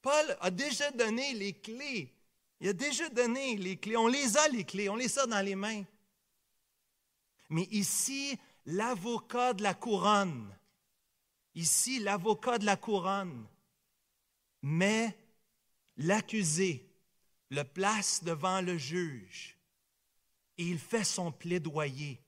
Paul 0.00 0.36
a 0.40 0.50
déjà 0.50 0.90
donné 0.92 1.34
les 1.34 1.52
clés. 1.52 2.12
Il 2.60 2.68
a 2.68 2.72
déjà 2.72 3.08
donné 3.10 3.56
les 3.56 3.76
clés. 3.76 3.96
On 3.96 4.06
les 4.06 4.36
a, 4.36 4.48
les 4.48 4.64
clés. 4.64 4.88
On 4.88 4.96
les 4.96 5.18
a 5.18 5.26
dans 5.26 5.44
les 5.44 5.54
mains. 5.54 5.84
Mais 7.52 7.68
ici, 7.70 8.38
l'avocat 8.64 9.52
de 9.52 9.62
la 9.62 9.74
couronne, 9.74 10.56
ici, 11.54 11.98
l'avocat 11.98 12.56
de 12.56 12.64
la 12.64 12.76
couronne 12.76 13.46
met 14.62 15.14
l'accusé, 15.98 16.90
le 17.50 17.62
place 17.62 18.24
devant 18.24 18.62
le 18.62 18.78
juge 18.78 19.58
et 20.56 20.64
il 20.64 20.78
fait 20.78 21.04
son 21.04 21.30
plaidoyer. 21.30 22.18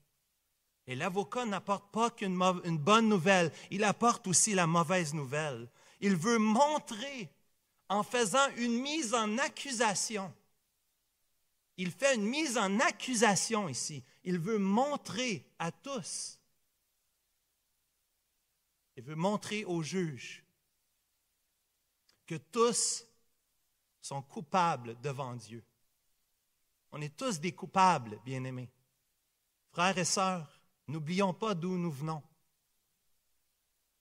Et 0.87 0.95
l'avocat 0.95 1.47
n'apporte 1.47 1.91
pas 1.91 2.11
qu'une 2.11 2.39
une 2.65 2.77
bonne 2.77 3.09
nouvelle, 3.09 3.51
il 3.71 3.83
apporte 3.83 4.27
aussi 4.27 4.53
la 4.53 4.67
mauvaise 4.67 5.15
nouvelle. 5.15 5.71
Il 6.01 6.17
veut 6.17 6.39
montrer 6.39 7.31
en 7.89 8.03
faisant 8.03 8.47
une 8.59 8.79
mise 8.83 9.15
en 9.15 9.39
accusation. 9.39 10.31
Il 11.77 11.91
fait 11.91 12.15
une 12.15 12.27
mise 12.27 12.57
en 12.57 12.79
accusation 12.81 13.69
ici. 13.69 14.05
Il 14.23 14.39
veut 14.39 14.59
montrer 14.59 15.47
à 15.59 15.73
tous. 15.73 16.39
Il 18.97 19.03
veut 19.03 19.17
montrer 19.17 19.65
aux 19.65 19.83
juges 19.83 20.45
que 22.27 22.37
tous 22.37 23.07
sont 24.01 24.23
coupables 24.23 25.01
devant 25.01 25.35
Dieu. 25.35 25.65
On 26.93 27.01
est 27.01 27.17
tous 27.17 27.41
des 27.41 27.53
coupables, 27.53 28.21
bien-aimés. 28.25 28.71
Frères 29.73 29.99
et 29.99 30.05
sœurs, 30.05 30.55
N'oublions 30.87 31.33
pas 31.33 31.55
d'où 31.55 31.79
nous 31.79 31.91
venons. 31.91 32.23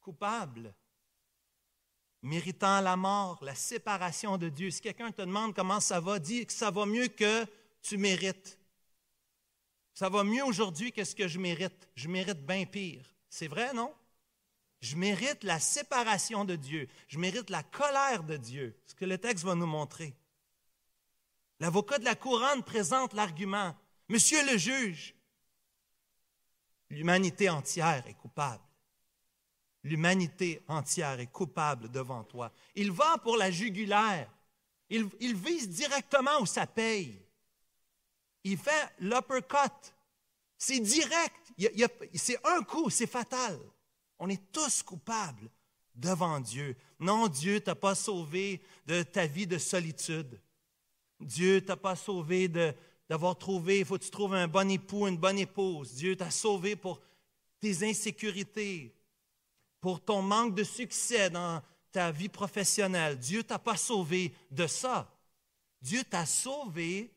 Coupables, 0.01 0.73
méritant 2.21 2.81
la 2.81 2.97
mort, 2.97 3.39
la 3.41 3.55
séparation 3.55 4.37
de 4.37 4.49
Dieu. 4.49 4.69
Si 4.69 4.81
quelqu'un 4.81 5.11
te 5.11 5.21
demande 5.21 5.55
comment 5.55 5.79
ça 5.79 6.01
va, 6.01 6.19
dis 6.19 6.45
que 6.45 6.51
ça 6.51 6.71
va 6.71 6.85
mieux 6.85 7.07
que 7.07 7.45
tu 7.83 7.97
mérites. 7.97 8.57
Ça 9.93 10.09
va 10.09 10.23
mieux 10.23 10.43
aujourd'hui 10.43 10.91
que 10.91 11.03
ce 11.03 11.15
que 11.15 11.27
je 11.27 11.37
mérite. 11.37 11.87
Je 11.95 12.07
mérite 12.07 12.43
bien 12.43 12.65
pire. 12.65 13.05
C'est 13.29 13.47
vrai, 13.47 13.73
non? 13.73 13.93
Je 14.81 14.95
mérite 14.95 15.43
la 15.43 15.59
séparation 15.59 16.43
de 16.43 16.55
Dieu. 16.55 16.87
Je 17.07 17.19
mérite 17.19 17.49
la 17.49 17.61
colère 17.61 18.23
de 18.23 18.37
Dieu. 18.37 18.75
Ce 18.87 18.95
que 18.95 19.05
le 19.05 19.17
texte 19.17 19.45
va 19.45 19.53
nous 19.53 19.67
montrer. 19.67 20.15
L'avocat 21.59 21.99
de 21.99 22.05
la 22.05 22.15
couronne 22.15 22.63
présente 22.63 23.13
l'argument. 23.13 23.77
Monsieur 24.09 24.43
le 24.51 24.57
juge, 24.57 25.15
L'humanité 26.93 27.49
entière 27.49 28.05
est 28.07 28.13
coupable. 28.13 28.63
L'humanité 29.83 30.63
entière 30.67 31.19
est 31.19 31.31
coupable 31.31 31.89
devant 31.89 32.23
toi. 32.23 32.51
Il 32.75 32.91
va 32.91 33.17
pour 33.17 33.35
la 33.35 33.49
jugulaire. 33.49 34.29
Il, 34.89 35.35
vise 35.35 35.69
directement 35.69 36.39
où 36.39 36.45
ça 36.45 36.67
paye. 36.67 37.22
Il 38.43 38.57
fait 38.57 38.93
l'uppercut. 38.99 39.93
C'est 40.57 40.79
direct. 40.79 41.53
C'est 42.13 42.39
un 42.45 42.63
coup, 42.63 42.89
c'est 42.89 43.07
fatal. 43.07 43.59
On 44.19 44.29
est 44.29 44.51
tous 44.51 44.83
coupables 44.83 45.49
devant 45.95 46.39
Dieu. 46.39 46.75
Non, 46.99 47.27
Dieu 47.27 47.59
t'a 47.59 47.75
pas 47.75 47.95
sauvé 47.95 48.61
de 48.85 49.03
ta 49.03 49.25
vie 49.25 49.47
de 49.47 49.57
solitude. 49.57 50.39
Dieu 51.19 51.61
t'a 51.61 51.77
pas 51.77 51.95
sauvé 51.95 52.47
d'avoir 52.47 53.37
trouvé, 53.37 53.79
il 53.79 53.85
faut 53.85 53.97
que 53.97 54.03
tu 54.03 54.09
trouves 54.09 54.33
un 54.33 54.47
bon 54.47 54.69
époux, 54.69 55.07
une 55.07 55.17
bonne 55.17 55.39
épouse. 55.39 55.93
Dieu 55.93 56.15
t'a 56.15 56.31
sauvé 56.31 56.75
pour 56.75 57.01
tes 57.59 57.87
insécurités, 57.87 58.93
pour 59.79 60.03
ton 60.03 60.21
manque 60.21 60.55
de 60.55 60.63
succès 60.63 61.29
dans 61.29 61.61
ta 61.91 62.11
vie 62.11 62.29
professionnelle. 62.29 63.17
Dieu 63.19 63.43
t'a 63.43 63.59
pas 63.59 63.77
sauvé 63.77 64.33
de 64.51 64.67
ça. 64.67 65.09
Dieu 65.81 66.03
t'a 66.03 66.25
sauvé 66.25 67.12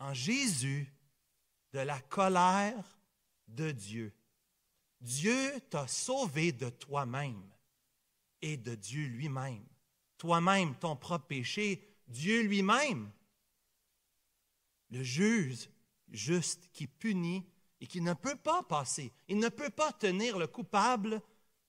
en 0.00 0.12
Jésus 0.12 0.92
de 1.72 1.78
la 1.78 2.00
colère 2.00 2.98
de 3.46 3.70
Dieu. 3.70 4.12
Dieu 5.00 5.60
t'a 5.70 5.86
sauvé 5.86 6.52
de 6.52 6.68
toi-même 6.68 7.42
et 8.42 8.56
de 8.56 8.74
Dieu 8.74 9.06
lui-même. 9.06 9.64
Toi-même, 10.18 10.74
ton 10.76 10.96
propre 10.96 11.26
péché, 11.26 11.86
Dieu 12.08 12.42
lui-même 12.42 13.10
le 14.90 15.02
juge 15.02 15.68
juste 16.10 16.68
qui 16.72 16.86
punit 16.86 17.46
et 17.80 17.86
qui 17.86 18.00
ne 18.00 18.12
peut 18.12 18.36
pas 18.36 18.62
passer. 18.62 19.12
Il 19.28 19.38
ne 19.38 19.48
peut 19.48 19.70
pas 19.70 19.92
tenir 19.92 20.38
le 20.38 20.46
coupable 20.46 21.22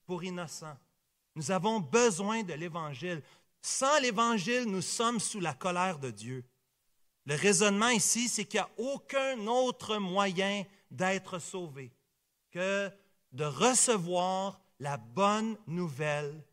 pour 0.04 0.24
innocent. 0.24 0.76
Nous 1.34 1.50
avons 1.50 1.80
besoin 1.80 2.42
de 2.42 2.52
l'Évangile. 2.52 3.22
Sans 3.62 4.00
l'Évangile, 4.00 4.64
nous 4.64 4.82
sommes 4.82 5.20
sous 5.20 5.40
la 5.40 5.54
colère 5.54 5.98
de 5.98 6.10
Dieu. 6.10 6.44
Le 7.26 7.34
raisonnement 7.34 7.88
ici, 7.88 8.28
c'est 8.28 8.44
qu'il 8.44 8.60
n'y 8.60 8.66
a 8.66 8.70
aucun 8.78 9.46
autre 9.46 9.98
moyen 9.98 10.64
d'être 10.90 11.38
sauvé 11.38 11.92
que 12.50 12.90
de 13.32 13.44
recevoir 13.44 14.60
la 14.78 14.96
bonne 14.96 15.56
nouvelle 15.66 16.44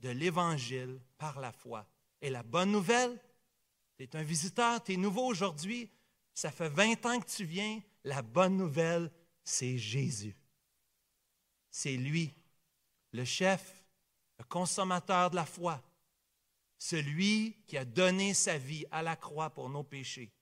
de 0.00 0.10
l'Évangile 0.10 1.00
par 1.18 1.40
la 1.40 1.52
foi. 1.52 1.86
Et 2.20 2.30
la 2.30 2.42
bonne 2.42 2.72
nouvelle, 2.72 3.18
tu 3.96 4.04
es 4.04 4.16
un 4.16 4.22
visiteur, 4.22 4.82
tu 4.82 4.94
es 4.94 4.96
nouveau 4.96 5.26
aujourd'hui, 5.26 5.90
ça 6.34 6.50
fait 6.50 6.68
20 6.68 7.06
ans 7.06 7.20
que 7.20 7.30
tu 7.30 7.44
viens, 7.44 7.80
la 8.04 8.22
bonne 8.22 8.56
nouvelle, 8.56 9.10
c'est 9.42 9.78
Jésus. 9.78 10.36
C'est 11.70 11.96
lui, 11.96 12.34
le 13.12 13.24
chef, 13.24 13.84
le 14.38 14.44
consommateur 14.44 15.30
de 15.30 15.36
la 15.36 15.46
foi, 15.46 15.82
celui 16.78 17.56
qui 17.66 17.76
a 17.76 17.84
donné 17.84 18.34
sa 18.34 18.58
vie 18.58 18.84
à 18.90 19.02
la 19.02 19.16
croix 19.16 19.50
pour 19.50 19.68
nos 19.68 19.84
péchés. 19.84 20.32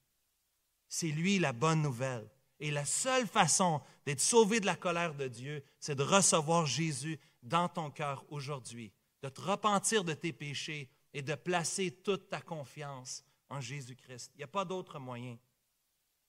C'est 0.88 1.08
lui 1.08 1.38
la 1.38 1.52
bonne 1.52 1.82
nouvelle. 1.82 2.28
Et 2.60 2.70
la 2.70 2.84
seule 2.84 3.26
façon 3.26 3.80
d'être 4.06 4.20
sauvé 4.20 4.60
de 4.60 4.66
la 4.66 4.76
colère 4.76 5.14
de 5.14 5.28
Dieu, 5.28 5.64
c'est 5.80 5.96
de 5.96 6.02
recevoir 6.02 6.66
Jésus 6.66 7.18
dans 7.42 7.68
ton 7.68 7.90
cœur 7.90 8.24
aujourd'hui, 8.30 8.92
de 9.22 9.28
te 9.28 9.40
repentir 9.40 10.04
de 10.04 10.14
tes 10.14 10.32
péchés 10.32 10.88
et 11.12 11.22
de 11.22 11.34
placer 11.34 11.90
toute 11.90 12.28
ta 12.28 12.40
confiance 12.40 13.24
en 13.48 13.60
Jésus-Christ. 13.60 14.32
Il 14.34 14.38
n'y 14.38 14.44
a 14.44 14.48
pas 14.48 14.64
d'autre 14.64 14.98
moyen. 14.98 15.36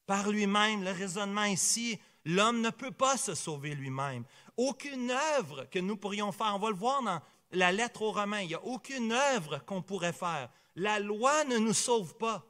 Par 0.06 0.30
lui-même, 0.30 0.84
le 0.84 0.92
raisonnement 0.92 1.46
ici, 1.46 2.00
l'homme 2.26 2.62
ne 2.62 2.70
peut 2.70 2.92
pas 2.92 3.18
se 3.18 3.34
sauver 3.34 3.74
lui-même. 3.74 4.24
Aucune 4.58 5.12
œuvre 5.12 5.66
que 5.66 5.80
nous 5.80 5.98
pourrions 5.98 6.32
faire, 6.32 6.54
on 6.56 6.60
va 6.60 6.70
le 6.70 6.76
voir 6.76 7.02
dans 7.02 7.22
la 7.56 7.72
lettre 7.72 8.02
aux 8.02 8.12
Romains, 8.12 8.42
il 8.42 8.50
n'y 8.50 8.56
a 8.56 8.64
aucune 8.64 9.12
œuvre 9.12 9.60
qu'on 9.66 9.82
pourrait 9.82 10.14
faire. 10.14 10.50
La 10.76 11.00
loi 11.00 11.44
ne 11.46 11.58
nous 11.58 11.74
sauve 11.74 12.16
pas 12.18 12.46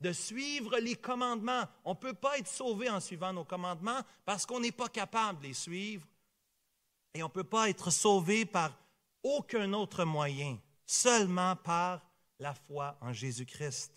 de 0.00 0.12
suivre 0.12 0.78
les 0.78 0.96
commandements. 0.96 1.64
On 1.84 1.90
ne 1.90 1.98
peut 1.98 2.14
pas 2.14 2.38
être 2.38 2.48
sauvé 2.48 2.90
en 2.90 3.00
suivant 3.00 3.32
nos 3.32 3.44
commandements 3.44 4.00
parce 4.24 4.44
qu'on 4.44 4.60
n'est 4.60 4.72
pas 4.72 4.88
capable 4.88 5.40
de 5.40 5.46
les 5.46 5.54
suivre. 5.54 6.06
Et 7.14 7.22
on 7.22 7.26
ne 7.26 7.32
peut 7.32 7.44
pas 7.44 7.68
être 7.70 7.90
sauvé 7.90 8.44
par 8.44 8.76
aucun 9.22 9.72
autre 9.72 10.04
moyen, 10.04 10.58
seulement 10.86 11.56
par 11.56 12.02
la 12.38 12.54
foi 12.54 12.96
en 13.00 13.12
Jésus-Christ. 13.12 13.92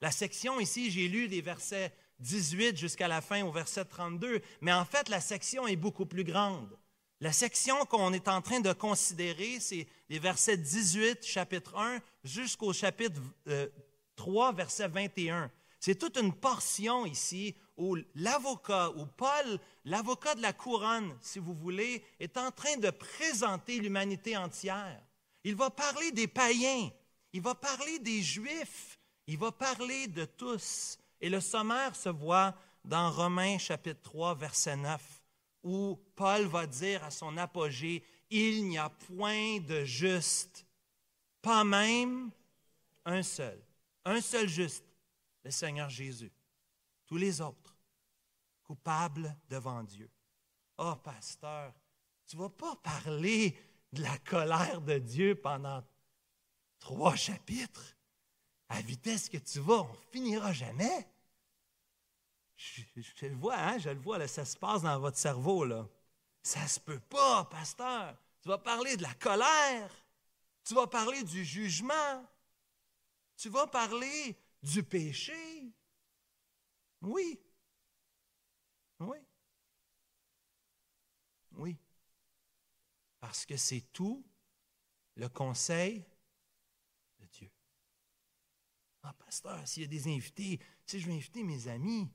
La 0.00 0.10
section 0.10 0.60
ici, 0.60 0.90
j'ai 0.90 1.08
lu 1.08 1.28
les 1.28 1.40
versets 1.40 1.94
18 2.20 2.76
jusqu'à 2.76 3.08
la 3.08 3.20
fin 3.20 3.44
au 3.44 3.52
verset 3.52 3.84
32, 3.84 4.40
mais 4.60 4.72
en 4.72 4.84
fait, 4.84 5.08
la 5.08 5.20
section 5.20 5.66
est 5.66 5.76
beaucoup 5.76 6.06
plus 6.06 6.24
grande. 6.24 6.76
La 7.24 7.32
section 7.32 7.86
qu'on 7.86 8.12
est 8.12 8.28
en 8.28 8.42
train 8.42 8.60
de 8.60 8.74
considérer, 8.74 9.58
c'est 9.58 9.86
les 10.10 10.18
versets 10.18 10.58
18, 10.58 11.24
chapitre 11.24 11.74
1, 11.74 11.98
jusqu'au 12.22 12.74
chapitre 12.74 13.18
3, 14.14 14.52
verset 14.52 14.88
21. 14.88 15.50
C'est 15.80 15.94
toute 15.94 16.18
une 16.18 16.34
portion 16.34 17.06
ici 17.06 17.56
où 17.78 17.96
l'avocat, 18.14 18.90
où 18.90 19.06
Paul, 19.06 19.58
l'avocat 19.86 20.34
de 20.34 20.42
la 20.42 20.52
couronne, 20.52 21.16
si 21.22 21.38
vous 21.38 21.54
voulez, 21.54 22.04
est 22.20 22.36
en 22.36 22.50
train 22.50 22.76
de 22.76 22.90
présenter 22.90 23.78
l'humanité 23.78 24.36
entière. 24.36 25.00
Il 25.44 25.56
va 25.56 25.70
parler 25.70 26.12
des 26.12 26.26
païens, 26.26 26.90
il 27.32 27.40
va 27.40 27.54
parler 27.54 28.00
des 28.00 28.20
juifs, 28.20 28.98
il 29.26 29.38
va 29.38 29.50
parler 29.50 30.08
de 30.08 30.26
tous. 30.26 30.98
Et 31.22 31.30
le 31.30 31.40
sommaire 31.40 31.96
se 31.96 32.10
voit 32.10 32.54
dans 32.84 33.10
Romains 33.10 33.56
chapitre 33.56 34.02
3, 34.02 34.34
verset 34.34 34.76
9, 34.76 35.00
où 35.64 35.98
Paul 36.14 36.44
va 36.44 36.66
dire 36.66 37.02
à 37.02 37.10
son 37.10 37.36
apogée, 37.36 38.04
Il 38.30 38.68
n'y 38.68 38.78
a 38.78 38.90
point 38.90 39.58
de 39.60 39.84
juste, 39.84 40.66
pas 41.42 41.64
même 41.64 42.30
un 43.04 43.22
seul. 43.22 43.60
Un 44.04 44.20
seul 44.20 44.48
juste, 44.48 44.84
le 45.42 45.50
Seigneur 45.50 45.88
Jésus. 45.88 46.32
Tous 47.06 47.16
les 47.16 47.40
autres, 47.40 47.76
coupables 48.62 49.36
devant 49.48 49.82
Dieu. 49.82 50.10
Oh, 50.78 50.94
pasteur, 51.02 51.72
tu 52.26 52.36
ne 52.36 52.42
vas 52.42 52.50
pas 52.50 52.76
parler 52.76 53.56
de 53.92 54.02
la 54.02 54.18
colère 54.18 54.80
de 54.80 54.98
Dieu 54.98 55.34
pendant 55.34 55.82
trois 56.78 57.16
chapitres. 57.16 57.96
À 58.68 58.80
vitesse 58.80 59.28
que 59.28 59.36
tu 59.38 59.60
vas, 59.60 59.82
on 59.82 59.94
finira 60.10 60.52
jamais. 60.52 61.06
Je, 62.56 63.26
le 63.26 63.34
vois, 63.34 63.56
hein? 63.56 63.78
je 63.78 63.90
le 63.90 64.00
vois, 64.00 64.26
ça 64.28 64.44
se 64.44 64.56
passe 64.56 64.82
dans 64.82 64.98
votre 64.98 65.18
cerveau. 65.18 65.64
Là. 65.64 65.88
Ça 66.42 66.66
se 66.68 66.78
peut 66.78 67.00
pas, 67.00 67.44
pasteur. 67.46 68.16
Tu 68.42 68.48
vas 68.48 68.58
parler 68.58 68.96
de 68.96 69.02
la 69.02 69.14
colère. 69.14 69.90
Tu 70.64 70.74
vas 70.74 70.86
parler 70.86 71.22
du 71.24 71.44
jugement. 71.44 72.26
Tu 73.36 73.48
vas 73.48 73.66
parler 73.66 74.36
du 74.62 74.82
péché. 74.82 75.72
Oui. 77.00 77.40
Oui. 79.00 79.18
Oui. 81.52 81.76
Parce 83.20 83.44
que 83.44 83.56
c'est 83.56 83.92
tout 83.92 84.24
le 85.16 85.28
conseil 85.28 86.04
de 87.18 87.26
Dieu. 87.26 87.50
Ah, 89.02 89.12
pasteur, 89.12 89.66
s'il 89.66 89.82
y 89.82 89.86
a 89.86 89.88
des 89.88 90.08
invités, 90.08 90.60
si 90.86 91.00
je 91.00 91.06
vais 91.06 91.14
inviter 91.14 91.42
mes 91.42 91.68
amis, 91.68 92.10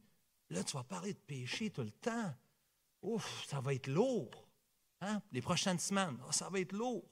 là, 0.50 0.64
tu 0.64 0.76
vas 0.76 0.84
parler 0.84 1.14
de 1.14 1.20
péché 1.20 1.70
tout 1.70 1.84
le 1.84 1.92
temps. 1.92 2.34
Ouf, 3.02 3.46
ça 3.48 3.62
va 3.62 3.74
être 3.74 3.88
lourd. 3.88 4.48
Hein? 5.02 5.22
Les 5.32 5.42
prochaines 5.42 5.80
semaines, 5.80 6.18
ah, 6.28 6.32
ça 6.32 6.50
va 6.50 6.60
être 6.60 6.74
lourd 6.74 7.06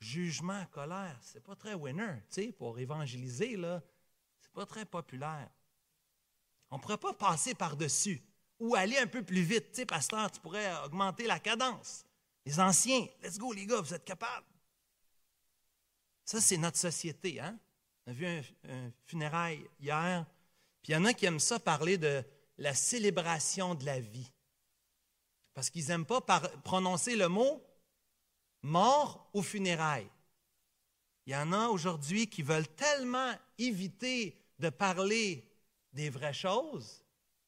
jugement, 0.00 0.64
colère, 0.66 1.18
c'est 1.22 1.42
pas 1.42 1.56
très 1.56 1.74
winner, 1.74 2.22
tu 2.30 2.42
sais, 2.42 2.52
pour 2.52 2.78
évangéliser, 2.78 3.56
là, 3.56 3.82
c'est 4.40 4.52
pas 4.52 4.66
très 4.66 4.84
populaire. 4.84 5.50
On 6.70 6.76
ne 6.76 6.82
pourrait 6.82 6.98
pas 6.98 7.14
passer 7.14 7.54
par-dessus 7.54 8.22
ou 8.58 8.74
aller 8.74 8.98
un 8.98 9.06
peu 9.06 9.22
plus 9.22 9.42
vite. 9.42 9.70
Tu 9.70 9.76
sais, 9.76 9.86
pasteur, 9.86 10.30
tu 10.30 10.40
pourrais 10.40 10.84
augmenter 10.84 11.26
la 11.26 11.38
cadence. 11.38 12.04
Les 12.44 12.60
anciens, 12.60 13.06
let's 13.22 13.38
go 13.38 13.52
les 13.52 13.66
gars, 13.66 13.80
vous 13.80 13.94
êtes 13.94 14.04
capables. 14.04 14.46
Ça, 16.24 16.40
c'est 16.40 16.58
notre 16.58 16.76
société. 16.76 17.40
Hein? 17.40 17.58
On 18.06 18.10
a 18.10 18.14
vu 18.14 18.26
un, 18.26 18.90
funérail 19.06 19.66
hier, 19.80 20.26
puis 20.82 20.92
il 20.92 20.96
y 20.96 20.98
en 20.98 21.04
a 21.04 21.14
qui 21.14 21.26
aiment 21.26 21.40
ça 21.40 21.58
parler 21.58 21.98
de 21.98 22.24
la 22.58 22.74
célébration 22.74 23.74
de 23.74 23.84
la 23.84 24.00
vie. 24.00 24.32
Parce 25.54 25.70
qu'ils 25.70 25.88
n'aiment 25.88 26.06
pas 26.06 26.20
prononcer 26.20 27.16
le 27.16 27.28
mot 27.28 27.64
mort 28.62 29.30
ou 29.34 29.42
funérailles. 29.42 30.10
Il 31.26 31.32
y 31.32 31.36
en 31.36 31.52
a 31.52 31.68
aujourd'hui 31.68 32.28
qui 32.28 32.42
veulent 32.42 32.68
tellement 32.68 33.34
éviter 33.58 34.40
de 34.58 34.70
parler 34.70 35.44
des 35.92 36.10
vraies 36.10 36.32
choses 36.32 37.04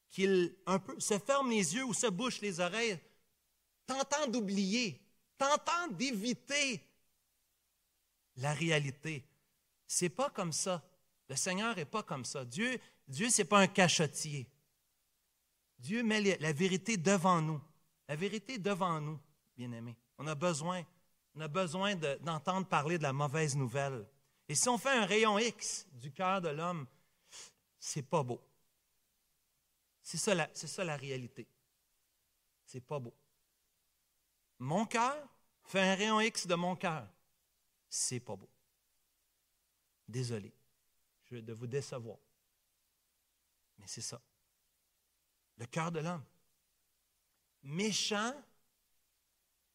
qu'ils 0.09 0.55
se 0.99 1.17
ferment 1.17 1.49
les 1.49 1.75
yeux 1.75 1.85
ou 1.85 1.93
se 1.93 2.07
bouchent 2.07 2.41
les 2.41 2.59
oreilles, 2.59 2.99
tentant 3.87 4.27
d'oublier, 4.27 5.01
tentant 5.37 5.87
d'éviter 5.91 6.85
la 8.35 8.53
réalité. 8.53 9.25
C'est 9.87 10.09
pas 10.09 10.29
comme 10.29 10.53
ça. 10.53 10.83
Le 11.29 11.35
Seigneur 11.35 11.75
n'est 11.75 11.85
pas 11.85 12.03
comme 12.03 12.25
ça. 12.25 12.43
Dieu, 12.43 12.79
Dieu, 13.11 13.29
ce 13.29 13.41
n'est 13.41 13.47
pas 13.47 13.59
un 13.59 13.67
cachotier. 13.67 14.47
Dieu 15.77 16.01
met 16.01 16.37
la 16.39 16.53
vérité 16.53 16.95
devant 16.95 17.41
nous. 17.41 17.61
La 18.07 18.15
vérité 18.15 18.57
devant 18.57 19.01
nous, 19.01 19.19
bien-aimés. 19.55 19.97
On 20.17 20.25
a 20.25 20.33
besoin 20.33 20.85
d'entendre 22.21 22.67
parler 22.67 22.97
de 22.97 23.03
la 23.03 23.13
mauvaise 23.13 23.55
nouvelle. 23.55 24.07
Et 24.47 24.55
si 24.55 24.69
on 24.69 24.77
fait 24.77 24.89
un 24.89 25.05
rayon 25.05 25.37
X 25.37 25.87
du 25.93 26.11
cœur 26.11 26.41
de 26.41 26.49
l'homme, 26.49 26.87
c'est 27.77 28.01
pas 28.01 28.23
beau. 28.23 28.41
C'est 30.01 30.17
ça, 30.17 30.33
la, 30.33 30.49
ça 30.53 30.83
la 30.83 30.95
réalité. 30.95 31.47
C'est 32.65 32.81
pas 32.81 32.99
beau. 32.99 33.13
Mon 34.59 34.85
cœur 34.85 35.17
fait 35.65 35.81
un 35.81 35.95
rayon 35.95 36.21
X 36.21 36.47
de 36.47 36.55
mon 36.55 36.75
cœur. 36.75 37.07
C'est 37.89 38.19
pas 38.19 38.35
beau. 38.35 38.49
Désolé 40.07 40.53
je 41.31 41.37
de 41.37 41.53
vous 41.53 41.67
décevoir. 41.67 42.17
Mais 43.81 43.87
c'est 43.87 44.01
ça. 44.01 44.21
Le 45.57 45.65
cœur 45.65 45.91
de 45.91 45.99
l'homme. 45.99 46.23
Méchant 47.63 48.33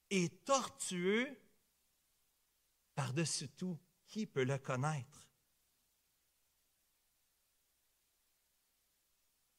et 0.08 0.28
tortueux 0.28 1.36
par-dessus 2.94 3.48
tout, 3.50 3.78
qui 4.06 4.26
peut 4.26 4.44
le 4.44 4.58
connaître? 4.58 5.28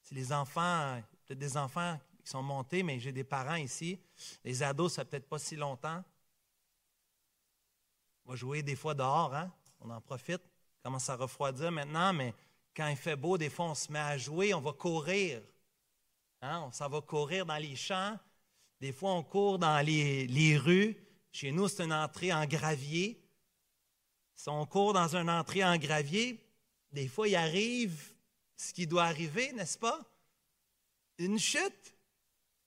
Si 0.02 0.16
les 0.16 0.32
enfants, 0.32 1.04
peut-être 1.26 1.38
des 1.38 1.58
enfants 1.58 2.00
qui 2.24 2.30
sont 2.30 2.42
montés, 2.42 2.82
mais 2.84 3.00
j'ai 3.00 3.12
des 3.12 3.26
parents 3.26 3.56
ici, 3.56 4.02
les 4.46 4.64
ados, 4.64 4.94
ça 4.94 5.04
peut-être 5.04 5.28
pas 5.28 5.38
si 5.38 5.58
longtemps. 5.58 6.04
On 8.26 8.32
va 8.32 8.36
jouer 8.38 8.64
des 8.64 8.76
fois 8.78 8.94
dehors, 8.94 9.36
hein? 9.36 9.54
on 9.82 9.90
en 9.90 10.00
profite. 10.00 10.42
commence 10.82 11.10
à 11.10 11.18
refroidir 11.18 11.72
maintenant, 11.72 12.14
mais 12.14 12.34
quand 12.78 12.88
il 12.90 12.96
fait 12.96 13.16
beau, 13.16 13.40
des 13.40 13.50
fois, 13.50 13.72
on 13.72 13.76
se 13.76 13.92
met 13.92 13.98
à 13.98 14.20
jouer, 14.20 14.54
on 14.54 14.62
va 14.62 14.72
courir. 14.72 15.42
Hein? 16.44 16.64
On 16.68 16.72
s'en 16.72 16.88
va 16.88 17.02
courir 17.02 17.44
dans 17.44 17.58
les 17.58 17.76
champs. 17.76 18.16
Des 18.80 18.92
fois, 18.92 19.14
on 19.14 19.24
court 19.24 19.58
dans 19.58 19.84
les, 19.84 20.58
rues. 20.58 20.96
Chez 21.32 21.52
nous, 21.52 21.68
c'est 21.68 21.84
une 21.84 21.94
entrée 21.94 22.32
en 22.32 22.46
gravier. 22.46 23.20
Si 24.36 24.48
on 24.48 24.64
court 24.68 24.94
dans 24.94 25.16
une 25.16 25.28
entrée 25.28 25.66
en 25.66 25.76
gravier, 25.78 26.40
des 26.92 27.08
fois, 27.08 27.28
il 27.28 27.36
arrive 27.36 28.14
ce 28.56 28.72
qui 28.72 28.86
doit 28.86 29.06
arriver, 29.06 29.52
n'est-ce 29.54 29.80
pas? 29.80 30.00
une 31.20 31.40
chute, 31.40 31.96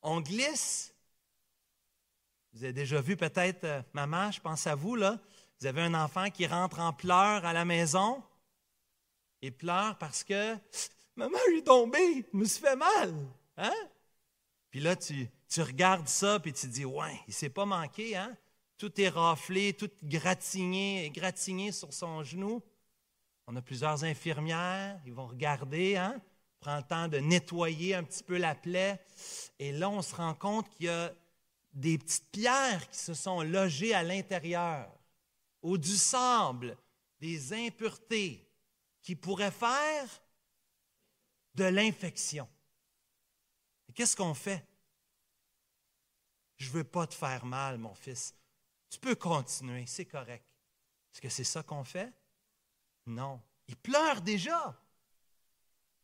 on 0.03 0.21
glisse. 0.21 0.93
Vous 2.53 2.65
avez 2.65 2.73
déjà 2.73 3.01
vu 3.01 3.17
peut-être, 3.17 3.63
euh, 3.63 3.81
maman, 3.93 4.33
je 4.33 4.41
pense 4.41 4.67
à 4.67 4.75
vous, 4.75 4.97
là. 4.97 5.21
Vous 5.61 5.69
avez 5.69 5.83
un 5.83 5.95
enfant 5.95 6.31
qui 6.31 6.49
rentre 6.49 6.81
en 6.81 6.93
pleurs 6.93 7.45
à 7.45 7.53
la 7.53 7.65
maison 7.65 8.21
et 9.43 9.51
pleure 9.51 9.97
parce 9.99 10.25
que 10.25 10.57
maman, 11.17 11.39
je 11.49 11.53
suis 11.53 11.65
tombé, 11.65 12.27
je 12.33 12.37
me 12.37 12.45
fait 12.45 12.77
mal. 12.77 13.15
Hein? 13.57 13.75
Puis 14.71 14.81
là, 14.81 14.97
tu, 14.97 15.29
regardes 15.59 16.09
ça 16.09 16.39
puis 16.41 16.53
tu 16.53 16.67
dis, 16.69 16.85
ouais, 16.85 17.21
il 17.27 17.35
s'est 17.35 17.51
pas 17.51 17.67
manqué, 17.67 18.17
hein? 18.17 18.37
Tout 18.79 18.99
est 19.01 19.09
raflé, 19.11 19.75
tout 19.75 19.91
gratigné, 20.03 21.11
gratigné 21.11 21.71
sur 21.71 21.93
son 21.93 22.23
genou. 22.23 22.63
On 23.47 23.57
a 23.57 23.61
plusieurs 23.61 24.05
infirmières, 24.05 24.99
ils 25.05 25.13
vont 25.13 25.27
regarder, 25.27 25.97
hein? 25.97 26.21
prend 26.61 26.77
le 26.77 26.83
temps 26.83 27.09
de 27.09 27.19
nettoyer 27.19 27.95
un 27.95 28.05
petit 28.05 28.23
peu 28.23 28.39
la 28.39 28.55
plaie. 28.55 29.01
Et 29.59 29.73
là, 29.73 29.91
on 29.91 30.03
se 30.03 30.15
rend 30.15 30.35
compte 30.35 30.69
qu'il 30.71 30.87
y 30.87 30.89
a 30.89 31.13
des 31.73 31.99
petites 31.99 32.31
pierres 32.31 32.89
qui 32.91 32.99
se 32.99 33.15
sont 33.15 33.43
logées 33.43 33.95
à 33.95 34.03
l'intérieur, 34.03 34.91
ou 35.63 35.79
du 35.79 35.97
sable, 35.97 36.77
des 37.19 37.53
impuretés 37.53 38.50
qui 39.03 39.17
pourraient 39.17 39.51
faire 39.51 40.09
de 41.55 41.65
l'infection. 41.65 42.49
Qu'est-ce 43.95 44.17
qu'on 44.17 44.35
fait? 44.35 44.67
Je 46.57 46.69
ne 46.69 46.75
veux 46.75 46.85
pas 46.85 47.07
te 47.07 47.15
faire 47.15 47.45
mal, 47.45 47.79
mon 47.79 47.95
fils. 47.95 48.35
Tu 48.89 48.99
peux 48.99 49.15
continuer, 49.15 49.87
c'est 49.87 50.07
correct. 50.07 50.55
Est-ce 51.13 51.21
que 51.21 51.29
c'est 51.29 51.45
ça 51.45 51.63
qu'on 51.63 51.85
fait? 51.85 52.13
Non. 53.07 53.43
Il 53.67 53.77
pleure 53.77 54.21
déjà. 54.21 54.81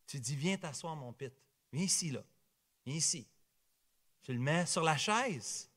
Tu 0.07 0.21
dis, 0.21 0.37
viens 0.37 0.57
t'asseoir, 0.57 0.97
mon 0.97 1.13
pit. 1.13 1.33
Viens 1.73 1.85
ici, 1.85 2.11
là. 2.11 2.23
Viens 2.85 2.97
ici. 2.97 3.27
Tu 4.23 4.33
le 4.33 4.39
mets 4.39 4.67
sur 4.67 4.83
la 4.83 4.97
chaise. 4.97 5.71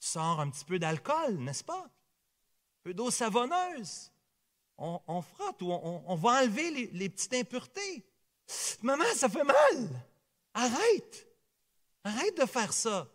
Tu 0.00 0.08
sors 0.08 0.40
un 0.40 0.50
petit 0.50 0.64
peu 0.64 0.78
d'alcool, 0.78 1.38
n'est-ce 1.38 1.64
pas? 1.64 1.84
Un 1.84 2.82
peu 2.82 2.94
d'eau 2.94 3.10
savonneuse. 3.10 4.10
On, 4.78 5.22
frotte 5.22 5.62
ou 5.62 5.70
on, 5.70 6.14
va 6.16 6.42
enlever 6.42 6.88
les, 6.92 7.08
petites 7.08 7.32
impuretés. 7.34 8.04
Maman, 8.82 9.04
ça 9.14 9.28
fait 9.28 9.44
mal. 9.44 10.04
Arrête. 10.52 11.26
Arrête 12.04 12.36
de 12.36 12.46
faire 12.46 12.72
ça. 12.72 13.10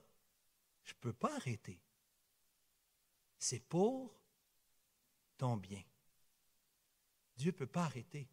Je 0.84 0.94
ne 0.94 1.00
peux 1.00 1.14
pas 1.14 1.34
arrêter. 1.36 1.80
C'est 3.38 3.60
pour 3.60 4.20
ton 5.38 5.58
bien. 5.58 5.84
Dieu 7.38 7.52
ne 7.52 7.58
peut 7.58 7.68
pas 7.68 7.84
arrêter. 7.84 8.28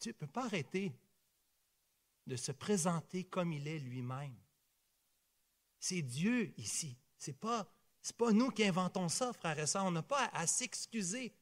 Dieu 0.00 0.12
ne 0.12 0.18
peut 0.18 0.32
pas 0.32 0.44
arrêter 0.44 0.92
de 2.26 2.36
se 2.36 2.52
présenter 2.52 3.24
comme 3.24 3.52
il 3.52 3.66
est 3.68 3.78
lui-même. 3.78 4.36
C'est 5.78 6.02
Dieu 6.02 6.54
ici. 6.58 6.96
Ce 7.18 7.30
n'est 7.30 7.36
pas, 7.36 7.66
pas 8.16 8.32
nous 8.32 8.50
qui 8.50 8.64
inventons 8.64 9.08
ça, 9.08 9.32
frères 9.32 9.58
et 9.58 9.66
sœurs. 9.66 9.84
On 9.84 9.90
n'a 9.90 10.02
pas 10.02 10.30
à, 10.32 10.46
s'excuser. 10.46 11.34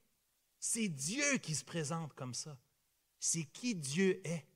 C'est 0.64 0.88
Dieu 0.88 1.38
qui 1.38 1.54
se 1.56 1.64
présente 1.64 2.14
comme 2.14 2.34
ça. 2.34 2.56
C'est 3.18 3.44
qui 3.44 3.74
Dieu 3.74 4.20
est. 4.24 4.46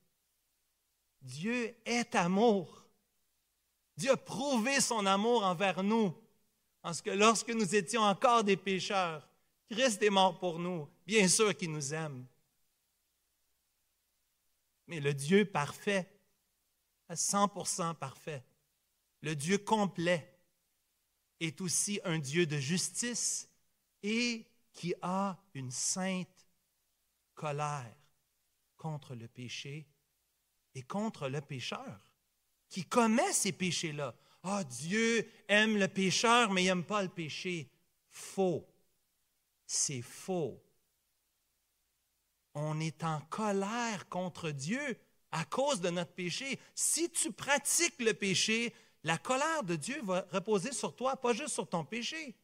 Dieu 1.21 1.75
est 1.85 2.15
amour. 2.15 2.85
Dieu 3.97 4.11
a 4.11 4.17
prouvé 4.17 4.79
son 4.79 5.05
amour 5.05 5.43
envers 5.43 5.83
nous. 5.83 6.15
Parce 6.81 7.01
que 7.01 7.09
lorsque 7.09 7.49
nous 7.49 7.75
étions 7.75 8.03
encore 8.03 8.45
des 8.45 8.55
pécheurs, 8.55 9.27
Christ 9.69 10.01
est 10.01 10.09
mort 10.09 10.39
pour 10.39 10.59
nous. 10.59 10.87
Bien 11.05 11.27
sûr 11.27 11.55
qu'il 11.57 11.71
nous 11.71 11.93
aime 11.93 12.25
mais 14.87 14.99
le 14.99 15.13
Dieu 15.13 15.45
parfait, 15.45 16.09
à 17.09 17.15
100% 17.15 17.95
parfait, 17.95 18.43
le 19.21 19.35
Dieu 19.35 19.57
complet, 19.57 20.33
est 21.39 21.61
aussi 21.61 21.99
un 22.03 22.17
Dieu 22.17 22.47
de 22.47 22.57
justice 22.57 23.47
et 24.01 24.45
qui 24.77 24.93
a 25.01 25.37
une 25.55 25.71
sainte 25.71 26.47
colère 27.33 27.97
contre 28.77 29.15
le 29.15 29.27
péché 29.27 29.87
et 30.75 30.83
contre 30.83 31.27
le 31.27 31.41
pécheur 31.41 31.99
qui 32.69 32.85
commet 32.85 33.33
ces 33.33 33.51
péchés-là. 33.51 34.13
Ah, 34.43 34.63
Dieu 34.63 35.27
aime 35.47 35.77
le 35.77 35.87
pécheur, 35.87 36.51
mais 36.51 36.63
il 36.63 36.67
n'aime 36.67 36.85
pas 36.85 37.01
le 37.01 37.09
péché. 37.09 37.69
Faux. 38.11 38.65
C'est 39.65 40.01
faux 40.01 40.63
on 42.57 42.79
est 42.79 43.03
en 43.03 43.21
colère 43.29 44.09
contre 44.09 44.49
Dieu 44.49 44.97
à 45.31 45.45
cause 45.45 45.79
de 45.79 45.89
notre 45.89 46.13
péché. 46.13 46.59
Si 46.73 47.09
tu 47.11 47.31
pratiques 47.31 47.99
le 48.01 48.13
péché, 48.13 48.73
la 49.03 49.17
colère 49.17 49.63
de 49.63 49.75
Dieu 49.75 50.01
va 50.03 50.25
reposer 50.31 50.71
sur 50.71 50.95
toi, 50.95 51.15
pas 51.17 51.33
juste 51.33 51.53
sur 51.53 51.69
ton 51.69 51.85
péché. 51.85 52.35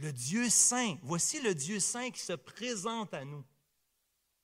Le 0.00 0.12
Dieu 0.12 0.48
saint, 0.48 0.96
voici 1.02 1.42
le 1.42 1.54
Dieu 1.54 1.78
saint 1.78 2.10
qui 2.10 2.20
se 2.20 2.32
présente 2.32 3.12
à 3.12 3.22
nous. 3.22 3.44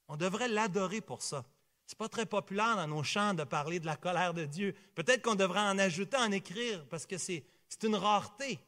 On 0.06 0.16
devrait 0.18 0.48
l'adorer 0.48 1.00
pour 1.00 1.22
ça. 1.22 1.46
Ce 1.86 1.94
n'est 1.94 1.96
pas 1.96 2.10
très 2.10 2.26
populaire 2.26 2.76
dans 2.76 2.86
nos 2.86 3.02
chants 3.02 3.32
de 3.32 3.42
parler 3.42 3.80
de 3.80 3.86
la 3.86 3.96
colère 3.96 4.34
de 4.34 4.44
Dieu. 4.44 4.74
Peut-être 4.94 5.22
qu'on 5.22 5.34
devrait 5.34 5.60
en 5.60 5.78
ajouter, 5.78 6.18
en 6.18 6.30
écrire, 6.30 6.86
parce 6.90 7.06
que 7.06 7.16
c'est 7.16 7.42
une 7.82 7.94
rareté. 7.94 8.58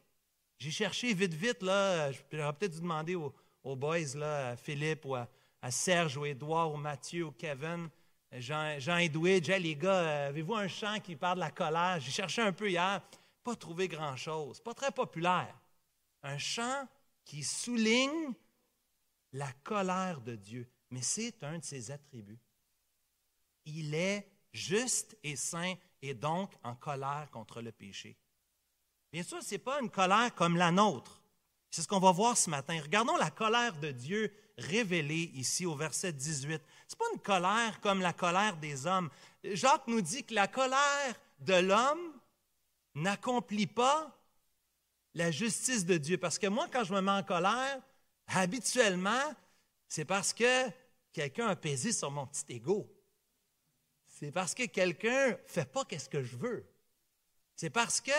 J'ai 0.57 0.71
cherché 0.71 1.13
vite, 1.13 1.35
vite, 1.35 1.61
là, 1.61 2.11
j'aurais 2.11 2.53
peut-être 2.53 2.73
dû 2.73 2.81
demander 2.81 3.13
aux, 3.13 3.35
aux 3.63 3.75
boys, 3.75 4.15
là, 4.15 4.49
à 4.49 4.55
Philippe 4.55 5.05
ou 5.05 5.13
à, 5.13 5.27
Serge 5.69 6.17
ou 6.17 6.25
Édouard 6.25 6.73
ou 6.73 6.77
Mathieu 6.77 7.25
ou 7.25 7.31
Kevin, 7.31 7.87
Jean, 8.31 8.79
Jean 8.79 8.97
Edwidge, 8.97 9.51
les 9.51 9.75
gars, 9.75 9.93
euh, 9.93 10.29
avez-vous 10.29 10.55
un 10.55 10.67
chant 10.67 10.99
qui 10.99 11.15
parle 11.15 11.35
de 11.35 11.41
la 11.41 11.51
colère? 11.51 11.99
J'ai 11.99 12.11
cherché 12.11 12.41
un 12.41 12.51
peu 12.51 12.67
hier, 12.67 12.99
pas 13.43 13.55
trouvé 13.55 13.87
grand-chose, 13.87 14.59
pas 14.59 14.73
très 14.73 14.91
populaire. 14.91 15.58
Un 16.23 16.37
chant 16.37 16.87
qui 17.25 17.43
souligne 17.43 18.33
la 19.33 19.51
colère 19.63 20.21
de 20.21 20.35
Dieu, 20.35 20.69
mais 20.89 21.01
c'est 21.01 21.43
un 21.43 21.59
de 21.59 21.63
ses 21.63 21.91
attributs. 21.91 22.39
Il 23.65 23.93
est 23.93 24.27
juste 24.51 25.17
et 25.23 25.35
saint 25.35 25.75
et 26.01 26.13
donc 26.13 26.51
en 26.63 26.75
colère 26.75 27.29
contre 27.31 27.61
le 27.61 27.71
péché. 27.71 28.17
Bien 29.11 29.23
sûr, 29.23 29.41
ce 29.41 29.51
n'est 29.51 29.59
pas 29.59 29.79
une 29.81 29.89
colère 29.89 30.33
comme 30.35 30.57
la 30.57 30.71
nôtre. 30.71 31.21
C'est 31.71 31.83
ce 31.83 31.87
qu'on 31.87 31.99
va 31.99 32.11
voir 32.11 32.35
ce 32.35 32.49
matin. 32.49 32.79
Regardons 32.81 33.15
la 33.17 33.29
colère 33.29 33.79
de 33.79 33.91
Dieu 33.91 34.33
révélée 34.57 35.31
ici 35.35 35.65
au 35.65 35.75
verset 35.75 36.13
18. 36.13 36.61
Ce 36.87 36.95
n'est 36.95 36.97
pas 36.97 37.05
une 37.13 37.21
colère 37.21 37.79
comme 37.81 38.01
la 38.01 38.13
colère 38.13 38.57
des 38.57 38.87
hommes. 38.87 39.09
Jacques 39.43 39.87
nous 39.87 40.01
dit 40.01 40.23
que 40.23 40.33
la 40.33 40.47
colère 40.47 41.15
de 41.39 41.53
l'homme 41.53 42.13
n'accomplit 42.95 43.67
pas 43.67 44.18
la 45.13 45.31
justice 45.31 45.85
de 45.85 45.97
Dieu. 45.97 46.17
Parce 46.17 46.39
que 46.39 46.47
moi, 46.47 46.67
quand 46.71 46.83
je 46.83 46.93
me 46.93 47.01
mets 47.01 47.11
en 47.11 47.23
colère, 47.23 47.81
habituellement, 48.27 49.33
c'est 49.87 50.05
parce 50.05 50.33
que 50.33 50.69
quelqu'un 51.11 51.47
a 51.47 51.55
pesé 51.55 51.91
sur 51.91 52.11
mon 52.11 52.27
petit 52.27 52.45
ego. 52.49 52.91
C'est 54.07 54.31
parce 54.31 54.53
que 54.53 54.65
quelqu'un 54.65 55.29
ne 55.29 55.35
fait 55.45 55.71
pas 55.71 55.85
ce 55.97 56.09
que 56.09 56.23
je 56.23 56.35
veux. 56.35 56.65
C'est 57.55 57.69
parce 57.69 58.01
que 58.01 58.11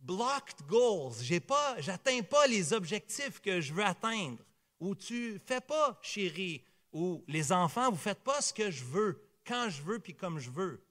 blocked 0.00 0.66
goals. 0.66 1.14
Je 1.22 1.38
pas, 1.38 1.80
j'atteins 1.80 2.22
pas 2.22 2.46
les 2.46 2.72
objectifs 2.72 3.40
que 3.40 3.60
je 3.60 3.72
veux 3.72 3.84
atteindre. 3.84 4.38
Ou 4.80 4.94
tu 4.94 5.40
fais 5.46 5.60
pas, 5.60 5.98
chérie, 6.02 6.62
ou 6.92 7.24
les 7.28 7.52
enfants, 7.52 7.90
vous 7.90 7.96
faites 7.96 8.22
pas 8.22 8.40
ce 8.40 8.52
que 8.52 8.70
je 8.70 8.84
veux, 8.84 9.22
quand 9.46 9.68
je 9.70 9.82
veux, 9.82 9.98
puis 9.98 10.14
comme 10.14 10.38
je 10.38 10.50
veux. 10.50 10.84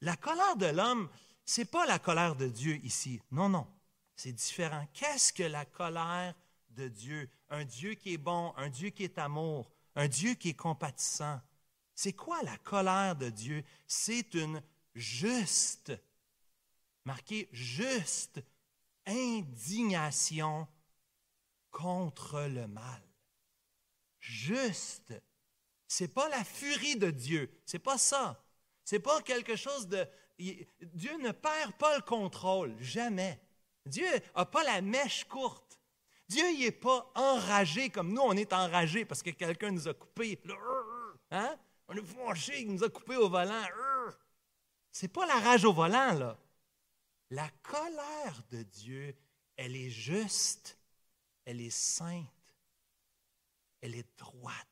La 0.00 0.16
colère 0.16 0.56
de 0.56 0.66
l'homme, 0.66 1.08
c'est 1.46 1.64
pas 1.64 1.86
la 1.86 1.98
colère 1.98 2.36
de 2.36 2.48
Dieu 2.48 2.78
ici. 2.84 3.22
Non, 3.30 3.48
non, 3.48 3.66
c'est 4.16 4.32
différent. 4.32 4.86
Qu'est-ce 4.92 5.32
que 5.32 5.44
la 5.44 5.64
colère 5.64 6.34
de 6.70 6.88
Dieu? 6.88 7.30
Un 7.48 7.64
Dieu 7.64 7.94
qui 7.94 8.14
est 8.14 8.18
bon, 8.18 8.52
un 8.56 8.68
Dieu 8.68 8.90
qui 8.90 9.04
est 9.04 9.16
amour, 9.16 9.70
un 9.94 10.08
Dieu 10.08 10.34
qui 10.34 10.50
est 10.50 10.54
compatissant. 10.54 11.40
C'est 11.94 12.12
quoi 12.12 12.42
la 12.42 12.58
colère 12.58 13.16
de 13.16 13.30
Dieu? 13.30 13.64
C'est 13.86 14.34
une 14.34 14.60
juste 14.94 15.92
marqué 17.04 17.48
juste 17.52 18.42
indignation 19.06 20.66
contre 21.70 22.42
le 22.42 22.66
mal. 22.66 23.02
Juste. 24.18 25.14
C'est 25.86 26.08
pas 26.08 26.28
la 26.28 26.42
furie 26.42 26.96
de 26.96 27.10
Dieu, 27.10 27.48
c'est 27.64 27.78
pas 27.78 27.96
ça. 27.96 28.44
C'est 28.84 28.98
pas 28.98 29.22
quelque 29.22 29.54
chose 29.54 29.86
de 29.86 30.06
Dieu 30.38 31.16
ne 31.18 31.32
perd 31.32 31.72
pas 31.74 31.96
le 31.96 32.02
contrôle, 32.02 32.76
jamais. 32.80 33.40
Dieu 33.86 34.06
n'a 34.34 34.44
pas 34.44 34.64
la 34.64 34.80
mèche 34.80 35.24
courte. 35.24 35.80
Dieu 36.28 36.44
n'est 36.58 36.72
pas 36.72 37.10
enragé 37.14 37.88
comme 37.90 38.12
nous, 38.12 38.22
on 38.22 38.32
est 38.32 38.52
enragé 38.52 39.04
parce 39.04 39.22
que 39.22 39.30
quelqu'un 39.30 39.70
nous 39.70 39.88
a 39.88 39.94
coupé. 39.94 40.40
Hein? 41.30 41.56
On 41.88 41.94
est 41.94 42.02
fâché, 42.02 42.62
il 42.62 42.72
nous 42.72 42.84
a 42.84 42.88
coupé 42.88 43.16
au 43.16 43.28
volant. 43.28 43.64
C'est 44.90 45.08
pas 45.08 45.26
la 45.26 45.38
rage 45.38 45.64
au 45.64 45.72
volant, 45.72 46.12
là. 46.14 46.38
La 47.30 47.48
colère 47.62 48.42
de 48.50 48.62
Dieu, 48.62 49.16
elle 49.56 49.76
est 49.76 49.90
juste, 49.90 50.78
elle 51.44 51.60
est 51.60 51.70
sainte, 51.70 52.26
elle 53.80 53.94
est 53.94 54.18
droite. 54.18 54.66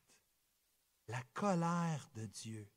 la 1.07 1.21
colère 1.33 2.09
de 2.15 2.25
Dieu, 2.25 2.67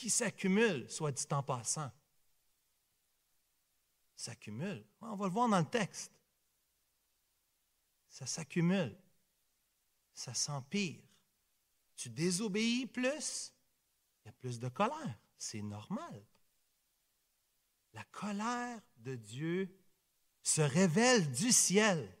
qui 0.00 0.08
s'accumule, 0.08 0.90
soit 0.90 1.12
dit 1.12 1.26
en 1.30 1.42
passant. 1.42 1.92
S'accumule. 4.16 4.82
On 5.02 5.14
va 5.14 5.26
le 5.26 5.32
voir 5.32 5.46
dans 5.46 5.58
le 5.58 5.68
texte. 5.68 6.10
Ça 8.08 8.24
s'accumule. 8.24 8.98
Ça 10.14 10.32
s'empire. 10.32 11.02
Tu 11.96 12.08
désobéis 12.08 12.86
plus, 12.86 13.52
il 14.24 14.28
y 14.28 14.30
a 14.30 14.32
plus 14.32 14.58
de 14.58 14.70
colère. 14.70 15.18
C'est 15.36 15.60
normal. 15.60 16.24
La 17.92 18.04
colère 18.04 18.80
de 18.96 19.16
Dieu 19.16 19.78
se 20.42 20.62
révèle 20.62 21.30
du 21.30 21.52
ciel 21.52 22.16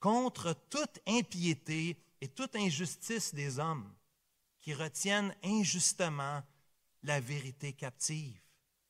contre 0.00 0.54
toute 0.70 1.00
impiété 1.06 2.02
et 2.22 2.28
toute 2.28 2.56
injustice 2.56 3.34
des 3.34 3.58
hommes 3.58 3.94
qui 4.60 4.72
retiennent 4.72 5.36
injustement 5.42 6.42
la 7.04 7.20
vérité 7.20 7.72
captive. 7.72 8.40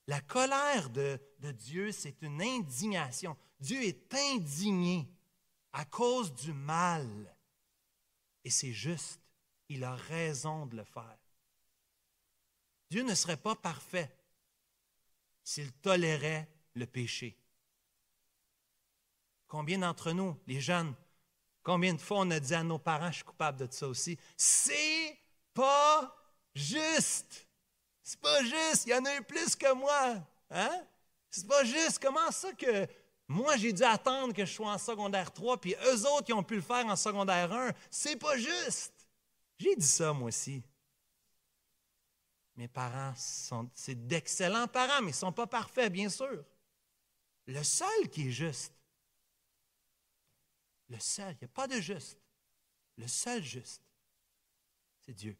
La 0.07 0.21
colère 0.21 0.91
de, 0.91 1.21
Dieu, 1.41 1.93
c'est 1.93 2.23
une 2.23 2.41
indignation. 2.43 3.37
Dieu 3.61 3.83
est 3.83 4.15
indigné 4.15 5.09
à 5.73 5.85
cause 5.85 6.33
du 6.35 6.53
mal. 6.53 7.37
Et 8.45 8.51
c'est 8.51 8.73
juste. 8.73 9.21
Il 9.69 9.85
a 9.85 9.95
raison 9.95 10.67
de 10.67 10.77
le 10.77 10.85
faire. 10.85 11.19
Dieu 12.91 13.03
ne 13.03 13.15
serait 13.15 13.39
pas 13.39 13.57
parfait 13.57 14.15
s'il 15.43 15.73
tolérait 15.73 16.49
le 16.75 16.87
péché. 16.87 17.39
Combien 19.47 19.79
d'entre 19.79 20.13
nous, 20.13 20.39
les 20.47 20.61
jeunes, 20.61 20.95
Combien 21.65 21.95
de 21.95 22.01
fois 22.01 22.19
on 22.21 22.31
a 22.31 22.39
dit 22.39 22.55
à 22.55 22.63
nos 22.63 22.79
parents, 22.79 23.11
je 23.11 23.17
suis 23.17 23.25
coupable 23.25 23.67
de 23.67 23.73
ça 23.73 23.89
aussi, 23.89 24.19
c'est 24.37 25.19
pas 25.55 26.15
juste. 26.55 27.49
C'est 28.05 28.21
pas 28.21 28.43
juste. 28.43 28.85
Il 28.87 28.91
y 28.91 28.95
en 28.95 29.05
a 29.05 29.17
eu 29.17 29.23
plus 29.23 29.57
que 29.57 29.73
moi. 29.73 30.23
Hein? 30.51 30.87
C'est 31.31 31.49
pas 31.49 31.65
juste. 31.65 31.99
Comment 31.99 32.31
ça 32.31 32.53
que 32.53 32.87
moi, 33.27 33.57
j'ai 33.57 33.73
dû 33.73 33.83
attendre 33.83 34.35
que 34.35 34.45
je 34.45 34.53
sois 34.53 34.73
en 34.73 34.79
secondaire 34.79 35.33
3, 35.33 35.59
puis 35.59 35.75
eux 35.87 36.07
autres, 36.07 36.27
ils 36.29 36.35
ont 36.35 36.43
pu 36.43 36.57
le 36.57 36.61
faire 36.61 36.85
en 36.85 36.97
secondaire 36.97 37.51
1. 37.51 37.73
C'est 37.91 38.17
pas 38.17 38.37
juste. 38.37 38.93
J'ai 39.59 39.75
dit 39.75 39.87
ça, 39.87 40.13
moi 40.13 40.29
aussi. 40.29 40.63
Mes 42.57 42.69
parents 42.69 43.15
sont, 43.17 43.69
c'est 43.75 44.07
d'excellents 44.07 44.69
parents, 44.69 45.01
mais 45.01 45.09
ils 45.09 45.15
ne 45.15 45.19
sont 45.19 45.33
pas 45.33 45.47
parfaits, 45.47 45.91
bien 45.91 46.09
sûr. 46.09 46.45
Le 47.47 47.63
seul 47.63 48.09
qui 48.11 48.29
est 48.29 48.33
juste, 48.33 48.73
le 50.89 50.99
seul, 51.01 51.35
il 51.35 51.39
n'y 51.39 51.45
a 51.45 51.49
pas 51.49 51.67
de 51.67 51.81
juste. 51.81 52.19
Le 52.97 53.09
seul 53.09 53.43
juste, 53.43 53.83
c'est 55.01 55.15
Dieu. 55.15 55.37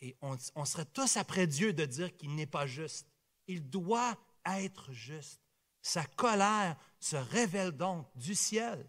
Et 0.00 0.16
on, 0.22 0.64
serait 0.64 0.84
tous 0.84 1.16
après 1.16 1.46
Dieu 1.46 1.72
de 1.72 1.84
dire 1.84 2.16
qu'il 2.16 2.34
n'est 2.34 2.46
pas 2.46 2.66
juste. 2.66 3.06
Il 3.46 3.68
doit 3.68 4.16
être 4.46 4.92
juste. 4.92 5.40
Sa 5.82 6.04
colère 6.04 6.76
se 7.00 7.16
révèle 7.16 7.72
donc 7.72 8.06
du 8.14 8.34
ciel, 8.34 8.84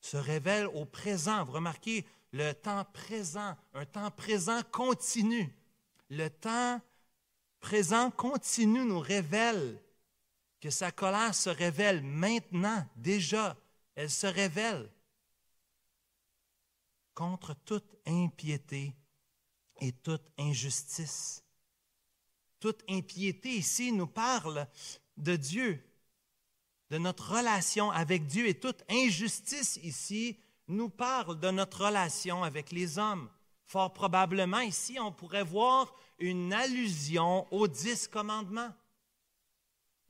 se 0.00 0.16
révèle 0.16 0.66
au 0.66 0.84
présent. 0.84 1.44
Vous 1.44 1.52
remarquez 1.52 2.06
le 2.32 2.52
temps 2.52 2.84
présent, 2.92 3.56
un 3.74 3.86
temps 3.86 4.10
présent 4.10 4.60
continu. 4.70 5.54
Le 6.10 6.28
temps 6.28 6.80
présent 7.60 8.10
continu 8.10 8.84
nous 8.84 9.00
révèle 9.00 9.80
que 10.60 10.70
sa 10.70 10.90
colère 10.90 11.34
se 11.34 11.50
révèle 11.50 12.02
maintenant, 12.02 12.86
déjà. 12.96 13.56
Elle 13.94 14.10
se 14.10 14.26
révèle 14.26 14.90
contre 17.14 17.54
toute 17.64 17.96
impiété 18.06 18.94
et 19.80 19.92
toute 19.92 20.28
injustice. 20.38 21.44
Toute 22.60 22.82
impiété 22.88 23.50
ici 23.50 23.92
nous 23.92 24.06
parle 24.06 24.66
de 25.16 25.36
Dieu, 25.36 25.84
de 26.90 26.98
notre 26.98 27.36
relation 27.36 27.90
avec 27.90 28.26
Dieu, 28.26 28.46
et 28.46 28.58
toute 28.58 28.84
injustice 28.88 29.78
ici 29.82 30.38
nous 30.68 30.88
parle 30.88 31.38
de 31.40 31.50
notre 31.50 31.86
relation 31.86 32.44
avec 32.44 32.70
les 32.70 32.98
hommes. 32.98 33.28
Fort 33.66 33.92
probablement 33.92 34.60
ici, 34.60 34.98
on 35.00 35.12
pourrait 35.12 35.44
voir 35.44 35.94
une 36.18 36.52
allusion 36.52 37.52
aux 37.52 37.66
dix 37.66 38.06
commandements 38.06 38.72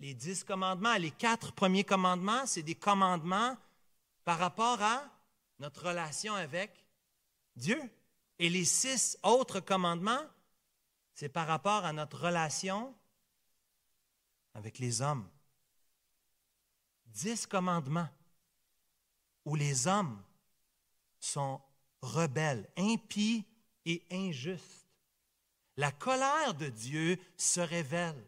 les 0.03 0.15
dix 0.15 0.43
commandements, 0.43 0.97
les 0.97 1.13
quatre 1.13 1.53
premiers 1.53 1.85
commandements, 1.85 2.45
c'est 2.45 2.65
des 2.65 2.75
commandements 2.75 3.57
par 4.25 4.37
rapport 4.37 4.83
à 4.83 5.05
notre 5.61 5.87
relation 5.87 6.35
avec 6.35 6.82
Dieu. 7.57 7.81
Et 8.39 8.49
les 8.49 8.65
six 8.65 9.17
autres 9.23 9.61
commandements, 9.61 10.25
c'est 11.15 11.29
par 11.29 11.47
rapport 11.47 11.85
à 11.85 11.93
notre 11.93 12.19
relation 12.19 12.95
avec 14.55 14.79
les 14.79 15.01
hommes. 15.01 15.29
Dix 17.07 17.47
commandements 17.47 18.09
où 19.45 19.55
les 19.55 19.87
hommes 19.87 20.23
sont 21.21 21.61
rebelles, 22.01 22.69
impies 22.77 23.45
et 23.85 24.03
injustes. 24.11 24.89
La 25.77 25.91
colère 25.91 26.55
de 26.55 26.69
Dieu 26.69 27.19
se 27.37 27.61
révèle. 27.61 28.23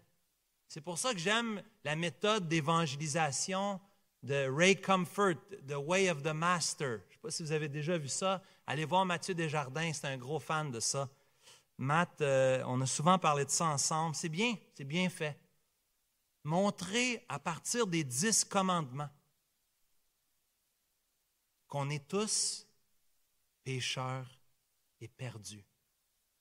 C'est 0.69 0.81
pour 0.81 0.99
ça 0.99 1.13
que 1.13 1.19
j'aime 1.19 1.63
la 1.85 1.95
méthode 1.97 2.49
d'évangélisation 2.49 3.81
de 4.23 4.49
Ray 4.49 4.81
Comfort, 4.81 5.37
The 5.69 5.77
Way 5.77 6.11
of 6.11 6.23
the 6.23 6.33
Master. 6.33 6.89
Je 6.89 6.95
ne 6.95 7.13
sais 7.13 7.19
pas 7.21 7.31
si 7.31 7.43
vous 7.43 7.53
avez 7.53 7.69
déjà 7.69 7.99
vu 7.99 8.09
ça. 8.09 8.43
Allez 8.67 8.85
voir 8.85 9.05
Mathieu 9.05 9.35
Desjardins, 9.35 9.93
c'est 9.93 10.07
un 10.07 10.17
gros 10.17 10.41
fan 10.41 10.71
de 10.71 10.81
ça. 10.81 11.09
Matt, 11.77 12.21
euh, 12.21 12.63
on 12.67 12.81
a 12.81 12.87
souvent 12.87 13.19
parlé 13.19 13.45
de 13.45 13.51
ça 13.51 13.67
ensemble. 13.67 14.15
C'est 14.15 14.29
bien, 14.29 14.57
c'est 14.75 14.85
bien 14.85 15.09
fait. 15.11 15.39
Montrer 16.45 17.25
à 17.29 17.39
partir 17.39 17.87
des 17.87 18.05
dix 18.05 18.45
commandements 18.45 19.11
qu'on 21.67 21.91
est 21.91 22.07
tous 22.07 22.67
pécheurs 23.65 24.41
et 25.01 25.09
perdus 25.09 25.65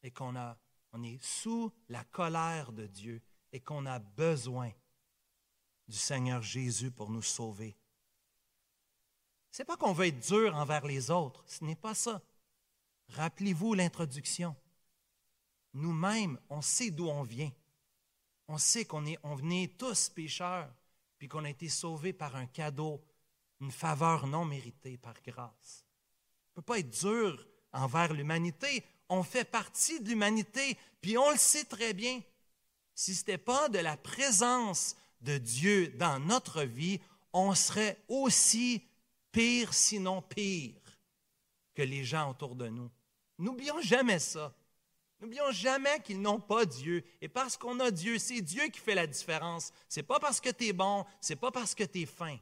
et 0.04 0.12
qu'on 0.12 0.36
on 0.92 1.04
est 1.04 1.24
sous 1.24 1.74
la 1.90 2.04
colère 2.04 2.72
de 2.72 2.86
Dieu 2.86 3.22
et 3.52 3.60
qu'on 3.60 3.86
a 3.86 4.00
besoin 4.00 4.72
du 5.88 5.98
Seigneur 5.98 6.42
Jésus 6.42 6.92
pour 6.92 7.10
nous 7.10 7.22
sauver. 7.22 7.76
N'est 9.60 9.66
pas 9.66 9.78
qu'on 9.78 9.94
veut 9.94 10.08
être 10.08 10.20
dur 10.20 10.56
envers 10.56 10.86
les 10.86 11.12
autres, 11.12 11.44
ce 11.48 11.64
n'est 11.64 11.76
pas 11.76 11.94
ça. 11.94 12.22
Rappelez-vous 13.10 13.74
l'introduction. 13.74 14.56
Nous-mêmes, 15.74 16.40
on 16.50 16.62
sait 16.62 16.92
d'où 16.92 17.08
on 17.08 17.24
vient. 17.24 17.52
On 18.48 18.58
sait 18.58 18.86
qu'on 18.86 19.06
est, 19.06 19.18
on 19.24 19.36
venait 19.36 19.74
tous 19.78 20.10
pécheurs, 20.10 20.72
puis 21.18 21.28
qu'on 21.28 21.44
a 21.44 21.50
été 21.50 21.70
sauvés 21.70 22.14
par 22.14 22.36
un 22.36 22.48
cadeau, 22.48 23.04
une 23.62 23.72
faveur 23.72 24.28
non 24.28 24.46
méritée 24.46 24.98
par 24.98 25.16
grâce. 25.26 25.86
On 25.86 26.50
ne 26.50 26.56
peut 26.56 26.74
pas 26.74 26.80
être 26.80 26.90
dur 26.90 27.48
envers 27.72 28.14
l'humanité. 28.14 28.84
On 29.10 29.24
fait 29.24 29.46
partie 29.46 30.00
de 30.02 30.10
l'humanité, 30.10 30.78
puis 31.02 31.18
on 31.18 31.32
le 31.32 31.38
sait 31.38 31.66
très 31.66 31.94
bien 31.94 32.22
si 32.96 33.16
ce 33.16 33.22
n'était 33.22 33.38
pas 33.38 33.70
de 33.70 33.80
la 33.80 33.98
présence 33.98 34.96
de 35.22 35.38
Dieu 35.38 35.88
dans 35.98 36.20
notre 36.20 36.64
vie, 36.64 37.00
on 37.32 37.56
serait 37.56 37.98
aussi 38.08 38.84
pire, 39.34 39.74
sinon 39.74 40.22
pire, 40.22 40.80
que 41.74 41.82
les 41.82 42.06
gens 42.06 42.30
autour 42.30 42.56
de 42.56 42.70
nous. 42.70 42.90
N'oublions 43.38 43.82
jamais 43.82 44.20
ça. 44.20 44.56
N'oublions 45.20 45.52
jamais 45.52 46.02
qu'ils 46.02 46.22
n'ont 46.22 46.40
pas 46.40 46.66
Dieu. 46.66 47.04
Et 47.20 47.28
parce 47.28 47.58
qu'on 47.58 47.80
a 47.82 47.92
Dieu, 47.92 48.18
c'est 48.20 48.42
Dieu 48.42 48.68
qui 48.68 48.80
fait 48.80 48.96
la 48.96 49.08
différence. 49.08 49.74
Ce 49.90 50.00
n'est 50.00 50.06
pas 50.06 50.20
parce 50.20 50.40
que 50.40 50.50
tu 50.50 50.68
es 50.68 50.74
bon, 50.74 51.06
ce 51.20 51.34
n'est 51.34 51.40
pas 51.40 51.52
parce 51.52 51.76
que 51.76 51.84
tu 51.84 52.02
es 52.02 52.06
fin. 52.06 52.38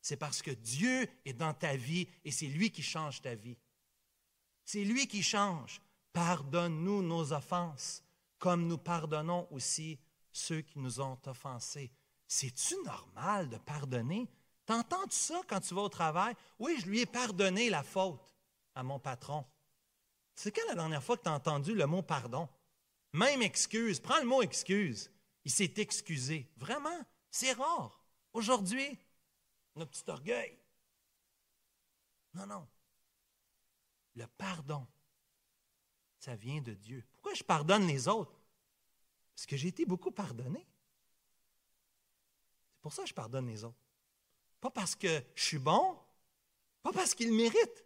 C'est 0.00 0.16
parce 0.16 0.42
que 0.42 0.50
Dieu 0.50 1.08
est 1.24 1.32
dans 1.32 1.54
ta 1.54 1.76
vie 1.76 2.08
et 2.24 2.30
c'est 2.30 2.46
lui 2.46 2.70
qui 2.70 2.82
change 2.82 3.22
ta 3.22 3.34
vie. 3.34 3.56
C'est 4.64 4.84
lui 4.84 5.06
qui 5.06 5.22
change. 5.22 5.80
Pardonne-nous 6.12 7.02
nos 7.02 7.32
offenses 7.32 8.02
comme 8.38 8.66
nous 8.66 8.78
pardonnons 8.78 9.48
aussi 9.50 9.98
ceux 10.30 10.60
qui 10.60 10.78
nous 10.78 11.00
ont 11.00 11.18
offensés. 11.26 11.90
C'est-tu 12.26 12.74
normal 12.84 13.48
de 13.48 13.56
pardonner? 13.56 14.28
T'entends-tu 14.66 15.16
ça 15.16 15.40
quand 15.46 15.60
tu 15.60 15.74
vas 15.74 15.82
au 15.82 15.88
travail? 15.88 16.34
Oui, 16.58 16.76
je 16.80 16.86
lui 16.86 17.00
ai 17.00 17.06
pardonné 17.06 17.68
la 17.68 17.82
faute 17.82 18.20
à 18.74 18.82
mon 18.82 18.98
patron. 18.98 19.44
C'est 20.34 20.50
quand 20.50 20.66
la 20.68 20.74
dernière 20.74 21.02
fois 21.02 21.16
que 21.16 21.22
tu 21.22 21.28
as 21.28 21.34
entendu 21.34 21.74
le 21.74 21.86
mot 21.86 22.02
pardon? 22.02 22.48
Même 23.12 23.42
excuse, 23.42 24.00
prends 24.00 24.18
le 24.18 24.26
mot 24.26 24.42
excuse. 24.42 25.10
Il 25.44 25.50
s'est 25.50 25.74
excusé. 25.76 26.50
Vraiment, 26.56 26.98
c'est 27.30 27.52
rare. 27.52 28.04
Aujourd'hui, 28.32 28.98
notre 29.76 29.90
petit 29.90 30.10
orgueil. 30.10 30.58
Non, 32.32 32.46
non. 32.46 32.66
Le 34.16 34.26
pardon, 34.26 34.86
ça 36.18 36.34
vient 36.34 36.60
de 36.60 36.72
Dieu. 36.72 37.04
Pourquoi 37.12 37.34
je 37.34 37.44
pardonne 37.44 37.86
les 37.86 38.08
autres? 38.08 38.40
Parce 39.34 39.46
que 39.46 39.56
j'ai 39.56 39.68
été 39.68 39.84
beaucoup 39.84 40.10
pardonné. 40.10 40.66
C'est 42.74 42.80
pour 42.80 42.92
ça 42.92 43.02
que 43.02 43.08
je 43.08 43.14
pardonne 43.14 43.46
les 43.46 43.64
autres. 43.64 43.83
Pas 44.64 44.70
parce 44.70 44.94
que 44.96 45.22
je 45.34 45.44
suis 45.44 45.58
bon, 45.58 45.94
pas 46.82 46.90
parce 46.90 47.14
qu'ils 47.14 47.34
méritent, 47.34 47.84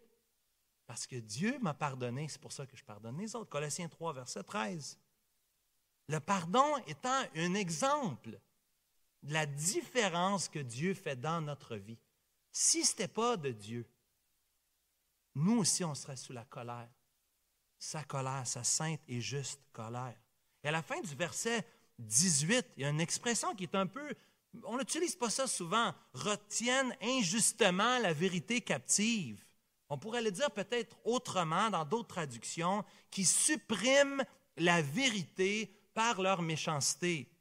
Parce 0.87 1.05
que 1.05 1.17
Dieu 1.17 1.59
m'a 1.59 1.73
pardonné, 1.73 2.29
c'est 2.29 2.39
pour 2.39 2.53
ça 2.53 2.65
que 2.65 2.77
je 2.77 2.85
pardonne 2.85 3.17
les 3.17 3.35
autres. 3.35 3.49
Colossiens 3.49 3.89
3, 3.89 4.13
verset 4.13 4.43
13. 4.43 4.97
Le 6.07 6.19
pardon 6.21 6.77
étant 6.87 7.21
un 7.35 7.53
exemple 7.53 8.39
de 9.23 9.33
la 9.33 9.45
différence 9.45 10.47
que 10.47 10.59
Dieu 10.59 10.93
fait 10.93 11.17
dans 11.17 11.41
notre 11.41 11.75
vie. 11.75 11.99
Si 12.49 12.85
ce 12.85 12.93
n'était 12.93 13.09
pas 13.09 13.35
de 13.35 13.51
Dieu, 13.51 13.85
nous 15.35 15.57
aussi, 15.57 15.83
on 15.83 15.95
serait 15.95 16.15
sous 16.15 16.31
la 16.31 16.45
colère. 16.45 16.89
Sa 17.77 18.05
colère, 18.05 18.47
sa 18.47 18.63
sainte 18.63 19.01
et 19.09 19.19
juste 19.19 19.59
colère. 19.73 20.17
Et 20.63 20.69
à 20.69 20.71
la 20.71 20.81
fin 20.81 21.01
du 21.01 21.13
verset 21.13 21.67
18, 21.97 22.65
il 22.77 22.83
y 22.83 22.85
a 22.85 22.89
une 22.89 23.01
expression 23.01 23.53
qui 23.53 23.63
est 23.63 23.75
un 23.75 23.85
peu, 23.85 24.15
on 24.63 24.77
n'utilise 24.77 25.15
pas 25.15 25.29
ça 25.29 25.47
souvent, 25.47 25.93
retiennent 26.13 26.95
injustement 27.01 27.99
la 27.99 28.13
vérité 28.13 28.61
captive. 28.61 29.43
On 29.89 29.97
pourrait 29.97 30.21
le 30.21 30.31
dire 30.31 30.51
peut-être 30.51 30.97
autrement 31.03 31.69
dans 31.69 31.85
d'autres 31.85 32.15
traductions, 32.15 32.83
qui 33.09 33.25
suppriment 33.25 34.23
la 34.57 34.81
vérité 34.81 35.73
par 35.93 36.21
leur 36.21 36.41
méchanceté. 36.41 37.31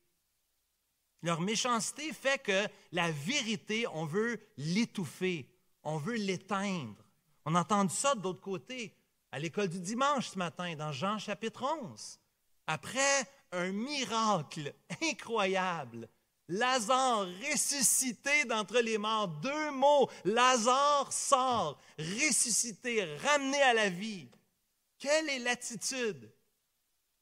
Leur 1.23 1.41
méchanceté 1.41 2.13
fait 2.13 2.39
que 2.39 2.67
la 2.93 3.11
vérité, 3.11 3.87
on 3.89 4.05
veut 4.05 4.41
l'étouffer, 4.57 5.51
on 5.83 5.99
veut 5.99 6.17
l'éteindre. 6.17 7.05
On 7.45 7.55
a 7.55 7.61
entendu 7.61 7.95
ça 7.95 8.15
de 8.15 8.23
l'autre 8.23 8.41
côté, 8.41 8.95
à 9.33 9.39
l'école 9.39 9.69
du 9.69 9.81
dimanche 9.81 10.29
ce 10.29 10.39
matin, 10.39 10.75
dans 10.77 10.93
Jean 10.93 11.19
chapitre 11.19 11.65
11. 11.83 12.19
Après 12.67 13.29
un 13.53 13.73
miracle 13.73 14.75
incroyable, 15.03 16.09
Lazare 16.49 17.27
ressuscité 17.51 18.45
d'entre 18.47 18.81
les 18.81 18.97
morts. 18.97 19.29
Deux 19.29 19.71
mots. 19.73 20.11
Lazare 20.25 21.13
sort, 21.13 21.81
ressuscité, 21.99 23.17
ramené 23.17 23.61
à 23.63 23.75
la 23.75 23.91
vie. 23.91 24.29
Quelle 24.99 25.29
est 25.29 25.39
l'attitude 25.41 26.33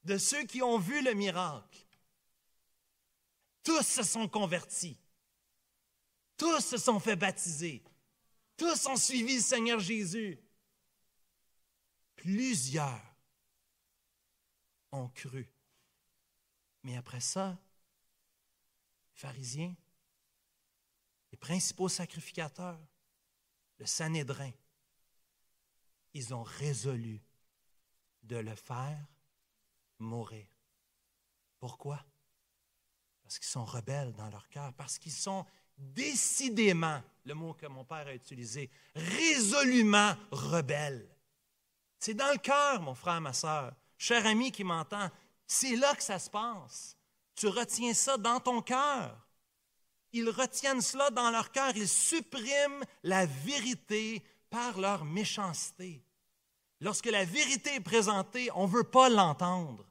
de 0.05 0.17
ceux 0.17 0.43
qui 0.43 0.61
ont 0.61 0.79
vu 0.79 1.03
le 1.03 1.13
miracle? 1.13 1.85
Tous 3.63 3.83
se 3.83 4.03
sont 4.03 4.29
convertis. 4.29 4.97
Tous 6.37 6.61
se 6.61 6.77
sont 6.77 6.99
fait 6.99 7.17
baptiser. 7.17 7.83
Tous 8.55 8.85
ont 8.85 8.95
suivi 8.95 9.35
le 9.35 9.41
Seigneur 9.41 9.79
Jésus. 9.79 10.39
Plusieurs 12.15 13.01
ont 14.91 15.09
cru. 15.09 15.51
Mais 16.83 16.95
après 16.95 17.19
ça, 17.19 17.57
pharisiens, 19.17 19.75
les 21.31 21.37
principaux 21.37 21.89
sacrificateurs, 21.89 22.79
le 23.79 23.85
Sanhédrin, 23.85 24.51
ils 26.13 26.33
ont 26.33 26.43
résolu 26.43 27.21
de 28.23 28.37
le 28.37 28.55
faire 28.55 29.05
mourir. 29.99 30.47
Pourquoi? 31.59 32.03
Parce 33.23 33.39
qu'ils 33.39 33.49
sont 33.49 33.65
rebelles 33.65 34.13
dans 34.13 34.29
leur 34.29 34.47
cœur, 34.49 34.73
parce 34.73 34.97
qu'ils 34.97 35.11
sont 35.11 35.45
décidément, 35.77 37.03
le 37.25 37.33
mot 37.33 37.53
que 37.53 37.67
mon 37.67 37.83
père 37.83 38.07
a 38.07 38.13
utilisé, 38.13 38.69
résolument 38.95 40.15
rebelles. 40.31 41.07
C'est 41.99 42.13
dans 42.13 42.31
le 42.31 42.37
cœur, 42.37 42.81
mon 42.81 42.95
frère, 42.95 43.19
ma 43.19 43.33
soeur, 43.33 43.75
cher 43.97 44.25
ami 44.25 44.51
qui 44.51 44.63
m'entend, 44.63 45.09
c'est 45.45 45.75
là 45.75 45.95
que 45.95 46.03
ça 46.03 46.19
se 46.19 46.29
passe. 46.29 46.96
Tu 47.37 47.47
retiens 47.47 47.93
ça 47.93 48.17
dans 48.17 48.39
ton 48.39 48.63
cœur. 48.63 49.15
Ils 50.11 50.29
retiennent 50.29 50.81
cela 50.81 51.11
dans 51.11 51.29
leur 51.29 51.51
cœur. 51.51 51.71
Ils 51.77 51.87
suppriment 51.87 52.83
la 53.03 53.27
vérité 53.27 54.23
par 54.49 54.79
leur 54.79 55.05
méchanceté. 55.05 56.03
Lorsque 56.81 57.05
la 57.05 57.25
vérité 57.25 57.75
est 57.75 57.79
présentée, 57.79 58.49
on 58.55 58.67
ne 58.67 58.71
veut 58.71 58.83
pas 58.83 59.09
l'entendre. 59.09 59.85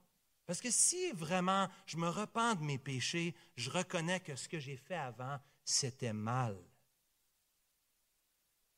Parce 0.44 0.60
que 0.60 0.72
si 0.72 1.12
vraiment 1.12 1.68
je 1.86 1.96
me 1.96 2.08
repens 2.08 2.56
de 2.56 2.64
mes 2.64 2.78
péchés, 2.78 3.32
je 3.54 3.70
reconnais 3.70 4.20
que 4.20 4.34
ce 4.34 4.48
que 4.48 4.58
j'ai 4.58 4.76
fait 4.76 4.96
avant, 4.96 5.38
c'était 5.64 6.12
mal. 6.12 6.56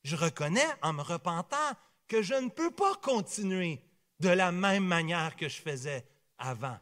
Je 0.03 0.15
reconnais 0.15 0.67
en 0.83 0.93
me 0.93 1.01
repentant 1.01 1.71
que 2.07 2.21
je 2.21 2.35
ne 2.35 2.49
peux 2.49 2.71
pas 2.71 2.95
continuer 2.95 3.81
de 4.19 4.29
la 4.29 4.51
même 4.51 4.85
manière 4.85 5.35
que 5.35 5.49
je 5.49 5.59
faisais 5.59 6.07
avant. 6.37 6.79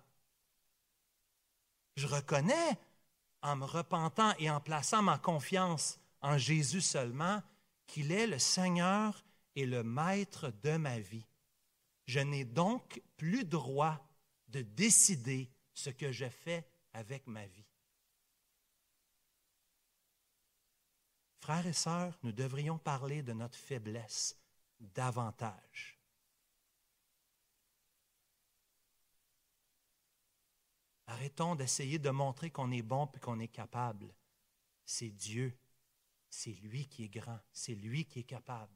Je 1.97 2.05
reconnais, 2.05 2.77
en 3.41 3.55
me 3.55 3.65
repentant 3.65 4.33
et 4.38 4.49
en 4.49 4.62
plaçant 4.62 5.01
ma 5.01 5.17
confiance 5.17 5.99
en 6.21 6.38
Jésus 6.38 6.81
seulement, 6.81 7.41
qu'il 7.88 8.12
est 8.12 8.27
le 8.27 8.39
Seigneur 8.39 9.25
et 9.55 9.65
le 9.65 9.83
Maître 9.83 10.53
de 10.63 10.77
ma 10.77 10.99
vie. 10.99 11.25
Je 12.05 12.19
n'ai 12.19 12.45
donc 12.45 13.01
plus 13.17 13.43
droit 13.43 14.07
de 14.47 14.62
décider 14.62 15.49
ce 15.73 15.89
que 15.89 16.12
je 16.12 16.29
fais 16.29 16.65
avec 16.93 17.25
ma 17.27 17.45
vie. 17.47 17.65
Frères 21.39 21.65
et 21.65 21.73
sœurs, 21.73 22.17
nous 22.23 22.31
devrions 22.31 22.77
parler 22.77 23.23
de 23.23 23.33
notre 23.33 23.57
faiblesse 23.57 24.38
davantage. 24.79 25.96
Arrêtons 31.07 31.55
d'essayer 31.55 31.99
de 31.99 32.09
montrer 32.09 32.51
qu'on 32.51 32.71
est 32.71 32.81
bon 32.81 33.09
et 33.15 33.19
qu'on 33.19 33.39
est 33.39 33.47
capable. 33.47 34.13
C'est 34.85 35.09
Dieu. 35.09 35.57
C'est 36.29 36.51
lui 36.51 36.85
qui 36.85 37.05
est 37.05 37.09
grand. 37.09 37.39
C'est 37.53 37.75
lui 37.75 38.05
qui 38.05 38.19
est 38.19 38.23
capable. 38.23 38.73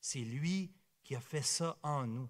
C'est 0.00 0.20
lui 0.20 0.72
qui 1.04 1.14
a 1.14 1.20
fait 1.20 1.42
ça 1.42 1.78
en 1.82 2.06
nous. 2.06 2.28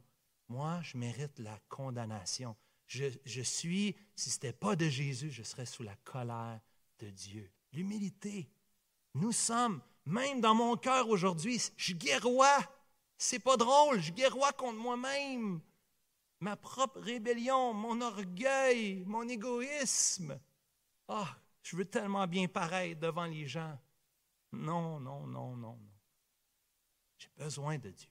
Moi, 0.49 0.81
je 0.83 0.97
mérite 0.99 1.39
la 1.39 1.59
condamnation. 1.69 2.55
Je, 2.87 3.41
suis, 3.43 3.97
si 4.17 4.31
ce 4.31 4.37
n'était 4.37 4.53
pas 4.53 4.77
de 4.77 4.89
Jésus, 4.89 5.31
je 5.31 5.43
serais 5.43 5.67
sous 5.67 5.85
la 5.85 5.97
colère 5.97 6.61
de 6.99 7.09
Dieu. 7.09 7.51
L'humilité. 7.73 8.51
Nous 9.15 9.33
sommes, 9.33 9.81
même 10.05 10.41
dans 10.41 10.55
mon 10.55 10.77
cœur 10.77 11.09
aujourd'hui, 11.09 11.63
je 11.77 11.95
guerrois. 11.95 12.59
C'est 13.17 13.39
pas 13.39 13.57
drôle, 13.57 14.01
je 14.01 14.13
guerrois 14.13 14.53
contre 14.53 14.79
moi-même 14.79 15.61
ma 16.41 16.57
propre 16.57 17.01
rébellion, 17.01 17.75
mon 17.75 18.01
orgueil, 18.01 19.05
mon 19.07 19.29
égoïsme. 19.29 20.41
Ah, 21.09 21.37
je 21.63 21.77
veux 21.77 21.85
tellement 21.85 22.27
bien 22.27 22.49
paraître 22.49 23.01
devant 23.01 23.27
les 23.27 23.47
gens. 23.47 23.79
Non, 24.53 24.99
non, 24.99 25.27
non, 25.27 25.57
non, 25.57 25.79
non. 25.79 25.79
J'ai 27.19 27.31
besoin 27.37 27.79
de 27.79 27.91
Dieu. 27.91 28.09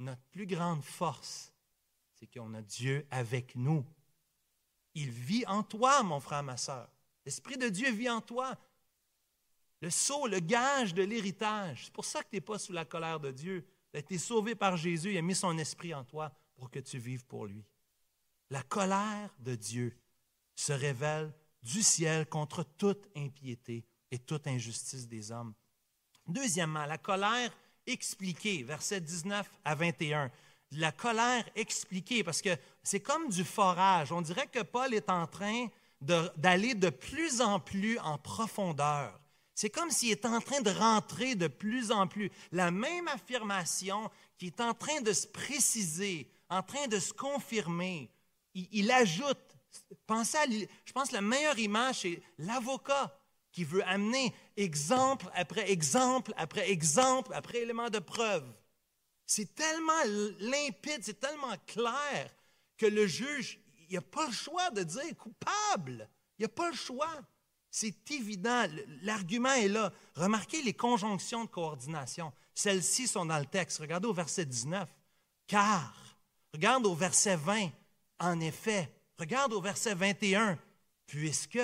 Notre 0.00 0.22
plus 0.30 0.46
grande 0.46 0.84
force, 0.84 1.52
c'est 2.14 2.26
qu'on 2.26 2.54
a 2.54 2.62
Dieu 2.62 3.06
avec 3.10 3.54
nous. 3.54 3.84
Il 4.94 5.10
vit 5.10 5.46
en 5.46 5.62
toi, 5.62 6.02
mon 6.02 6.20
frère, 6.20 6.42
ma 6.42 6.56
soeur. 6.56 6.90
L'Esprit 7.24 7.56
de 7.56 7.68
Dieu 7.68 7.90
vit 7.92 8.10
en 8.10 8.20
toi. 8.20 8.56
Le 9.80 9.90
sceau, 9.90 10.26
le 10.26 10.40
gage 10.40 10.94
de 10.94 11.04
l'héritage. 11.04 11.84
C'est 11.84 11.92
pour 11.92 12.04
ça 12.04 12.22
que 12.22 12.30
tu 12.30 12.36
n'es 12.36 12.40
pas 12.40 12.58
sous 12.58 12.72
la 12.72 12.84
colère 12.84 13.20
de 13.20 13.30
Dieu. 13.30 13.64
Tu 13.92 13.96
as 13.96 14.00
été 14.00 14.18
sauvé 14.18 14.56
par 14.56 14.76
Jésus, 14.76 15.12
il 15.12 15.18
a 15.18 15.22
mis 15.22 15.36
son 15.36 15.56
esprit 15.56 15.94
en 15.94 16.04
toi 16.04 16.32
pour 16.58 16.70
que 16.70 16.80
tu 16.80 16.98
vives 16.98 17.24
pour 17.24 17.46
lui. 17.46 17.64
La 18.50 18.62
colère 18.62 19.34
de 19.38 19.54
Dieu 19.54 19.96
se 20.54 20.72
révèle 20.72 21.32
du 21.62 21.82
ciel 21.82 22.26
contre 22.26 22.64
toute 22.76 23.06
impiété 23.16 23.86
et 24.10 24.18
toute 24.18 24.46
injustice 24.46 25.06
des 25.06 25.30
hommes. 25.30 25.54
Deuxièmement, 26.26 26.84
la 26.84 26.98
colère 26.98 27.50
expliquée, 27.86 28.62
versets 28.62 29.00
19 29.00 29.48
à 29.64 29.74
21. 29.74 30.30
La 30.72 30.92
colère 30.92 31.48
expliquée, 31.54 32.22
parce 32.22 32.42
que 32.42 32.54
c'est 32.82 33.00
comme 33.00 33.28
du 33.28 33.44
forage. 33.44 34.12
On 34.12 34.20
dirait 34.20 34.48
que 34.48 34.62
Paul 34.62 34.92
est 34.92 35.08
en 35.08 35.26
train 35.26 35.68
d'aller 36.00 36.74
de, 36.74 36.86
de 36.86 36.90
plus 36.90 37.40
en 37.40 37.60
plus 37.60 37.98
en 38.00 38.18
profondeur. 38.18 39.18
C'est 39.54 39.70
comme 39.70 39.90
s'il 39.90 40.10
est 40.10 40.24
en 40.24 40.40
train 40.40 40.60
de 40.60 40.70
rentrer 40.70 41.34
de 41.34 41.48
plus 41.48 41.90
en 41.90 42.06
plus. 42.06 42.30
La 42.52 42.70
même 42.70 43.08
affirmation 43.08 44.10
qui 44.36 44.46
est 44.46 44.60
en 44.60 44.74
train 44.74 45.00
de 45.00 45.12
se 45.12 45.26
préciser, 45.26 46.30
en 46.50 46.62
train 46.62 46.86
de 46.86 46.98
se 46.98 47.12
confirmer. 47.12 48.10
Il, 48.54 48.90
ajoute, 48.90 49.38
pensez 50.06 50.38
à, 50.38 50.46
je 50.48 50.92
pense 50.92 51.10
que 51.10 51.14
la 51.14 51.20
meilleure 51.20 51.58
image, 51.58 52.00
c'est 52.00 52.22
l'avocat 52.38 53.16
qui 53.52 53.64
veut 53.64 53.86
amener 53.86 54.34
exemple 54.56 55.30
après 55.34 55.70
exemple 55.70 56.32
après 56.36 56.70
exemple 56.70 57.32
après 57.34 57.58
élément 57.58 57.90
de 57.90 57.98
preuve. 57.98 58.44
C'est 59.26 59.54
tellement 59.54 60.04
limpide, 60.40 61.00
c'est 61.02 61.20
tellement 61.20 61.54
clair 61.66 62.30
que 62.76 62.86
le 62.86 63.06
juge, 63.06 63.60
il 63.88 63.94
n'a 63.94 64.00
pas 64.00 64.26
le 64.26 64.32
choix 64.32 64.70
de 64.70 64.82
dire 64.82 65.16
coupable. 65.16 66.08
Il 66.38 66.42
n'a 66.42 66.48
pas 66.48 66.70
le 66.70 66.76
choix. 66.76 67.20
C'est 67.70 68.10
évident, 68.10 68.66
l'argument 69.02 69.52
est 69.52 69.68
là. 69.68 69.92
Remarquez 70.14 70.62
les 70.62 70.72
conjonctions 70.72 71.44
de 71.44 71.50
coordination. 71.50 72.32
Celles-ci 72.54 73.06
sont 73.06 73.26
dans 73.26 73.38
le 73.38 73.46
texte. 73.46 73.78
Regardez 73.78 74.08
au 74.08 74.14
verset 74.14 74.46
19. 74.46 74.88
Car 75.46 76.07
Regarde 76.58 76.86
au 76.86 76.94
verset 76.96 77.36
20, 77.36 77.70
en 78.18 78.40
effet. 78.40 78.92
Regarde 79.16 79.52
au 79.52 79.60
verset 79.60 79.94
21, 79.94 80.58
puisque. 81.06 81.60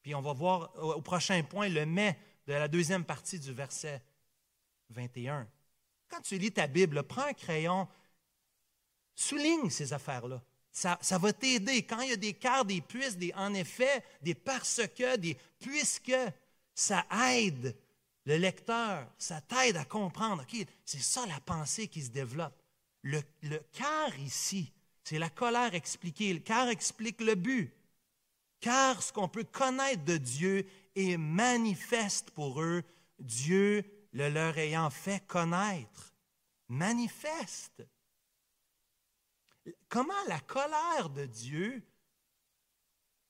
Puis 0.00 0.14
on 0.14 0.22
va 0.22 0.32
voir 0.32 0.72
au 0.76 1.02
prochain 1.02 1.42
point 1.42 1.68
le 1.68 1.84
mais 1.84 2.16
de 2.46 2.52
la 2.52 2.68
deuxième 2.68 3.04
partie 3.04 3.40
du 3.40 3.52
verset 3.52 4.00
21. 4.90 5.48
Quand 6.08 6.20
tu 6.20 6.38
lis 6.38 6.52
ta 6.52 6.68
Bible, 6.68 7.02
prends 7.02 7.26
un 7.26 7.32
crayon, 7.32 7.88
souligne 9.16 9.70
ces 9.70 9.92
affaires-là. 9.92 10.40
Ça, 10.70 11.00
ça, 11.02 11.18
va 11.18 11.32
t'aider. 11.32 11.84
Quand 11.84 12.02
il 12.02 12.10
y 12.10 12.12
a 12.12 12.16
des 12.16 12.34
quarts, 12.34 12.64
des 12.64 12.80
puisses, 12.80 13.16
des 13.16 13.34
en 13.34 13.52
effet, 13.54 14.04
des 14.20 14.36
parce 14.36 14.82
que, 14.96 15.16
des 15.16 15.36
puisque, 15.58 16.14
ça 16.76 17.04
aide 17.32 17.76
le 18.24 18.36
lecteur, 18.36 19.04
ça 19.18 19.40
t'aide 19.40 19.78
à 19.78 19.84
comprendre. 19.84 20.46
C'est 20.84 21.02
ça 21.02 21.26
la 21.26 21.40
pensée 21.40 21.88
qui 21.88 22.02
se 22.02 22.10
développe. 22.10 22.61
Le, 23.02 23.20
car 23.72 24.18
ici, 24.18 24.72
c'est 25.02 25.18
la 25.18 25.30
colère 25.30 25.74
expliquée. 25.74 26.32
Le 26.32 26.40
car 26.40 26.68
explique 26.68 27.20
le 27.20 27.34
but. 27.34 27.74
Car 28.60 29.02
ce 29.02 29.12
qu'on 29.12 29.28
peut 29.28 29.44
connaître 29.44 30.04
de 30.04 30.16
Dieu 30.16 30.66
est 30.94 31.16
manifeste 31.16 32.30
pour 32.30 32.62
eux, 32.62 32.84
Dieu 33.18 33.84
le 34.12 34.28
leur 34.28 34.56
ayant 34.58 34.90
fait 34.90 35.26
connaître. 35.26 36.14
Manifeste. 36.68 37.82
Comment 39.88 40.24
la 40.28 40.40
colère 40.40 41.10
de 41.10 41.26
Dieu, 41.26 41.82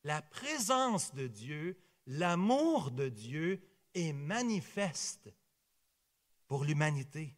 la 0.04 0.22
présence 0.22 1.14
de 1.14 1.26
Dieu, 1.26 1.78
l'amour 2.06 2.90
de 2.90 3.08
Dieu 3.08 3.62
est 3.94 4.12
manifeste 4.12 5.32
pour 6.46 6.64
l'humanité? 6.64 7.34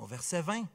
Au 0.00 0.06
verset 0.06 0.40
20, 0.40 0.66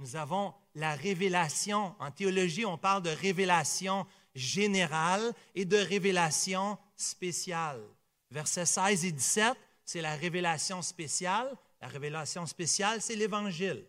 nous 0.00 0.16
avons 0.16 0.52
la 0.74 0.96
révélation. 0.96 1.94
En 2.00 2.10
théologie, 2.10 2.66
on 2.66 2.76
parle 2.76 3.04
de 3.04 3.10
révélation 3.10 4.04
générale 4.34 5.32
et 5.54 5.64
de 5.64 5.76
révélation 5.76 6.76
spéciale. 6.96 7.80
Versets 8.32 8.66
16 8.66 9.04
et 9.04 9.12
17, 9.12 9.56
c'est 9.84 10.00
la 10.00 10.16
révélation 10.16 10.82
spéciale. 10.82 11.56
La 11.80 11.86
révélation 11.86 12.46
spéciale, 12.46 13.00
c'est 13.00 13.14
l'Évangile. 13.14 13.86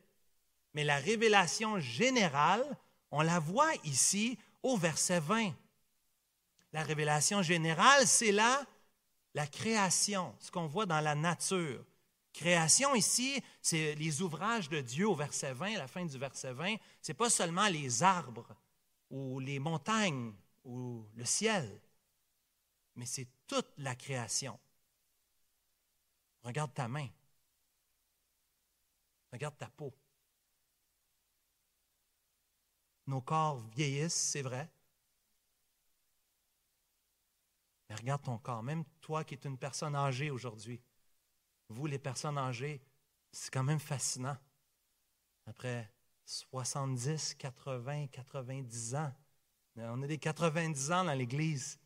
Mais 0.76 0.84
la 0.84 0.98
révélation 0.98 1.80
générale, 1.80 2.64
on 3.10 3.22
la 3.22 3.40
voit 3.40 3.74
ici 3.86 4.38
au 4.62 4.78
verset 4.78 5.20
20. 5.20 5.52
La 6.74 6.84
révélation 6.84 7.42
générale, 7.42 8.06
c'est 8.06 8.32
là 8.32 8.64
la 9.34 9.48
création, 9.48 10.36
ce 10.40 10.52
qu'on 10.52 10.68
voit 10.68 10.86
dans 10.86 11.02
la 11.02 11.16
nature. 11.16 11.84
Création 12.34 12.96
ici, 12.96 13.44
c'est 13.62 13.96
les 13.96 14.22
ouvrages 14.22 14.70
de 14.70 14.80
Dieu 14.82 15.08
au 15.08 15.16
verset 15.16 15.54
20, 15.54 15.76
à 15.76 15.80
la 15.80 15.88
fin 15.88 16.06
du 16.06 16.18
verset 16.18 16.54
20. 16.54 16.78
Ce 17.02 17.12
n'est 17.12 17.16
pas 17.16 17.30
seulement 17.30 17.68
les 17.68 18.04
arbres 18.04 18.56
ou 19.10 19.40
les 19.40 19.60
montagnes 19.60 20.34
ou 20.64 21.06
le 21.16 21.26
ciel, 21.26 21.82
mais 22.96 23.06
c'est 23.06 23.28
toute 23.48 23.72
la 23.78 23.96
création. 23.96 24.60
Regarde 26.44 26.74
ta 26.74 26.88
main. 26.88 27.08
Regarde 29.32 29.58
ta 29.58 29.70
peau. 29.70 29.94
Nos 33.08 33.22
corps 33.22 33.60
vieillissent, 33.76 34.14
c'est 34.14 34.42
vrai. 34.42 34.70
Mais 37.90 37.96
regarde 37.96 38.24
ton 38.24 38.38
corps, 38.38 38.64
même 38.64 38.86
toi 39.02 39.24
qui 39.24 39.34
es 39.34 39.40
une 39.44 39.58
personne 39.58 39.96
âgée 39.96 40.32
aujourd'hui. 40.32 40.82
Vous, 41.72 41.88
les 41.88 42.00
personnes 42.00 42.38
âgées, 42.38 42.82
c'est 43.32 43.52
quand 43.52 43.64
même 43.64 43.80
fascinant. 43.80 44.38
Après 45.46 45.92
70, 46.26 47.36
80, 47.36 48.08
90 48.08 48.96
ans, 48.96 49.14
on 49.78 50.02
a 50.04 50.08
des 50.08 50.18
90 50.18 50.92
ans 50.92 51.06
dans 51.06 51.14
l'Église, 51.14 51.80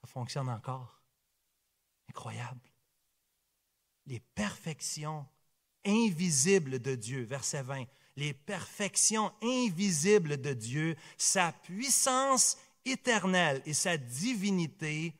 ça 0.00 0.06
fonctionne 0.06 0.48
encore. 0.48 1.00
Incroyable. 2.08 2.68
Les 4.06 4.20
perfections 4.20 5.26
invisibles 5.84 6.78
de 6.80 6.94
Dieu, 6.94 7.22
verset 7.22 7.62
20 7.62 7.84
les 8.16 8.32
perfections 8.32 9.32
invisibles 9.42 10.40
de 10.40 10.52
Dieu, 10.52 10.96
sa 11.16 11.52
puissance 11.52 12.56
éternelle 12.84 13.62
et 13.66 13.74
sa 13.74 13.96
divinité 13.96 15.14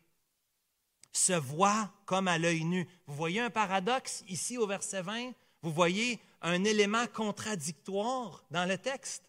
se 1.14 1.32
voient 1.32 1.90
comme 2.04 2.28
à 2.28 2.36
l'œil 2.36 2.64
nu. 2.64 2.86
Vous 3.06 3.14
voyez 3.14 3.40
un 3.40 3.50
paradoxe 3.50 4.24
ici 4.28 4.58
au 4.58 4.66
verset 4.66 5.02
20? 5.02 5.32
Vous 5.62 5.72
voyez 5.72 6.20
un 6.42 6.62
élément 6.64 7.06
contradictoire 7.06 8.44
dans 8.50 8.68
le 8.68 8.76
texte? 8.76 9.22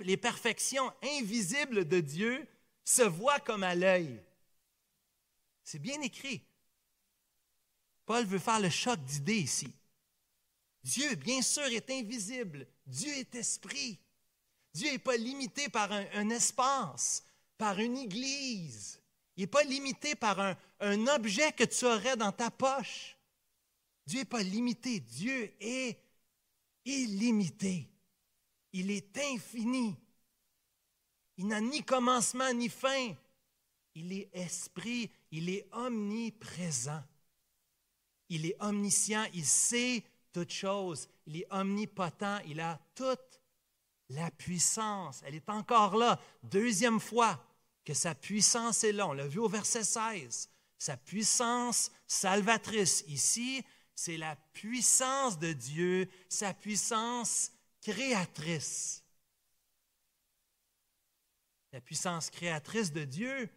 les 0.00 0.16
perfections 0.16 0.90
invisibles 1.02 1.86
de 1.86 2.00
Dieu 2.00 2.48
se 2.82 3.02
voient 3.02 3.40
comme 3.40 3.62
à 3.62 3.74
l'œil. 3.74 4.22
C'est 5.62 5.78
bien 5.78 6.00
écrit. 6.00 6.42
Paul 8.06 8.24
veut 8.24 8.38
faire 8.38 8.60
le 8.60 8.70
choc 8.70 9.02
d'idées 9.04 9.40
ici. 9.40 9.72
Dieu, 10.82 11.14
bien 11.14 11.40
sûr, 11.40 11.64
est 11.64 11.90
invisible. 11.90 12.66
Dieu 12.86 13.12
est 13.14 13.34
esprit. 13.34 13.98
Dieu 14.74 14.90
n'est 14.90 14.98
pas 14.98 15.16
limité 15.16 15.68
par 15.68 15.90
un, 15.90 16.28
espace, 16.30 17.24
par 17.56 17.78
une 17.78 17.96
église. 17.96 19.00
Il 19.36 19.42
n'est 19.42 19.48
pas 19.48 19.64
limité 19.64 20.14
par 20.14 20.38
un, 20.40 21.06
objet 21.08 21.52
que 21.52 21.64
tu 21.64 21.84
aurais 21.84 22.16
dans 22.16 22.32
ta 22.32 22.50
poche. 22.50 23.16
Dieu 24.06 24.20
n'est 24.20 24.24
pas 24.24 24.42
limité. 24.42 25.00
Dieu 25.00 25.52
est 25.60 25.98
illimité. 26.84 27.88
Il 28.72 28.90
est 28.90 29.18
infini. 29.18 29.96
Il 31.36 31.48
n'a 31.48 31.60
ni 31.60 31.82
commencement 31.82 32.52
ni 32.52 32.68
fin. 32.68 33.14
Il 33.94 34.12
est 34.12 34.28
esprit. 34.32 35.10
Il 35.30 35.48
est 35.48 35.66
omniprésent. 35.72 37.02
Il 38.28 38.46
est 38.46 38.56
omniscient. 38.60 39.26
Il 39.32 39.44
sait 39.44 40.04
toute 40.34 40.50
chose. 40.50 41.08
Il 41.26 41.38
est 41.38 41.46
omnipotent, 41.50 42.40
il 42.46 42.60
a 42.60 42.78
toute 42.94 43.40
la 44.10 44.30
puissance. 44.30 45.22
Elle 45.24 45.36
est 45.36 45.48
encore 45.48 45.96
là. 45.96 46.20
Deuxième 46.42 47.00
fois 47.00 47.42
que 47.84 47.94
sa 47.94 48.14
puissance 48.14 48.84
est 48.84 48.92
là. 48.92 49.06
On 49.06 49.12
l'a 49.12 49.26
vu 49.26 49.38
au 49.38 49.48
verset 49.48 49.84
16. 49.84 50.48
Sa 50.78 50.96
puissance 50.96 51.90
salvatrice. 52.06 53.04
Ici, 53.08 53.64
c'est 53.94 54.16
la 54.16 54.36
puissance 54.52 55.38
de 55.38 55.52
Dieu, 55.52 56.08
sa 56.28 56.52
puissance 56.52 57.52
créatrice. 57.80 59.02
La 61.72 61.80
puissance 61.80 62.30
créatrice 62.30 62.92
de 62.92 63.04
Dieu. 63.04 63.50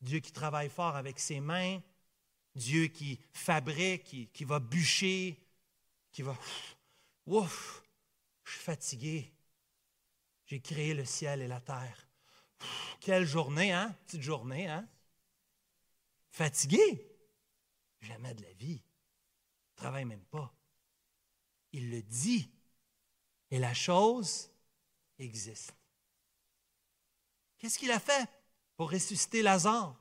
Dieu 0.00 0.20
qui 0.20 0.32
travaille 0.32 0.68
fort 0.68 0.96
avec 0.96 1.18
ses 1.18 1.40
mains, 1.40 1.80
Dieu 2.54 2.88
qui 2.88 3.18
fabrique, 3.32 4.30
qui, 4.32 4.44
va 4.44 4.60
bûcher, 4.60 5.40
qui 6.12 6.22
va... 6.22 6.36
Ouf, 7.26 7.82
je 8.44 8.52
suis 8.52 8.60
fatigué. 8.60 9.32
J'ai 10.46 10.60
créé 10.60 10.94
le 10.94 11.04
ciel 11.04 11.42
et 11.42 11.48
la 11.48 11.60
terre. 11.60 12.08
quelle 13.00 13.26
journée, 13.26 13.72
hein? 13.72 13.96
Petite 14.06 14.22
journée, 14.22 14.68
hein? 14.68 14.86
Fatigué? 16.30 17.10
Jamais 18.00 18.34
de 18.34 18.42
la 18.42 18.52
vie. 18.52 18.82
Il 18.82 19.74
travaille 19.76 20.04
même 20.04 20.24
pas. 20.26 20.52
Il 21.72 21.90
le 21.90 22.02
dit. 22.02 22.50
Et 23.50 23.58
la 23.58 23.72
chose 23.72 24.50
existe. 25.18 25.74
Qu'est-ce 27.58 27.78
qu'il 27.78 27.92
a 27.92 28.00
fait 28.00 28.28
pour 28.76 28.90
ressusciter 28.90 29.42
Lazare? 29.42 29.96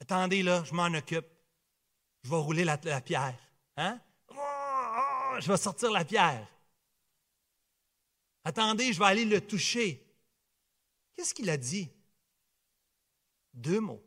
Attendez 0.00 0.42
là, 0.42 0.62
je 0.64 0.74
m'en 0.74 0.86
occupe. 0.86 1.26
Je 2.22 2.30
vais 2.30 2.36
rouler 2.36 2.64
la, 2.64 2.78
pierre. 2.78 3.38
Hein? 3.76 4.00
Oh, 4.30 5.36
je 5.40 5.50
vais 5.50 5.56
sortir 5.56 5.90
la 5.90 6.04
pierre. 6.04 6.46
Attendez, 8.44 8.92
je 8.92 8.98
vais 8.98 9.06
aller 9.06 9.24
le 9.24 9.40
toucher. 9.40 10.06
Qu'est-ce 11.14 11.32
qu'il 11.32 11.48
a 11.48 11.56
dit? 11.56 11.90
Deux 13.54 13.80
mots. 13.80 14.04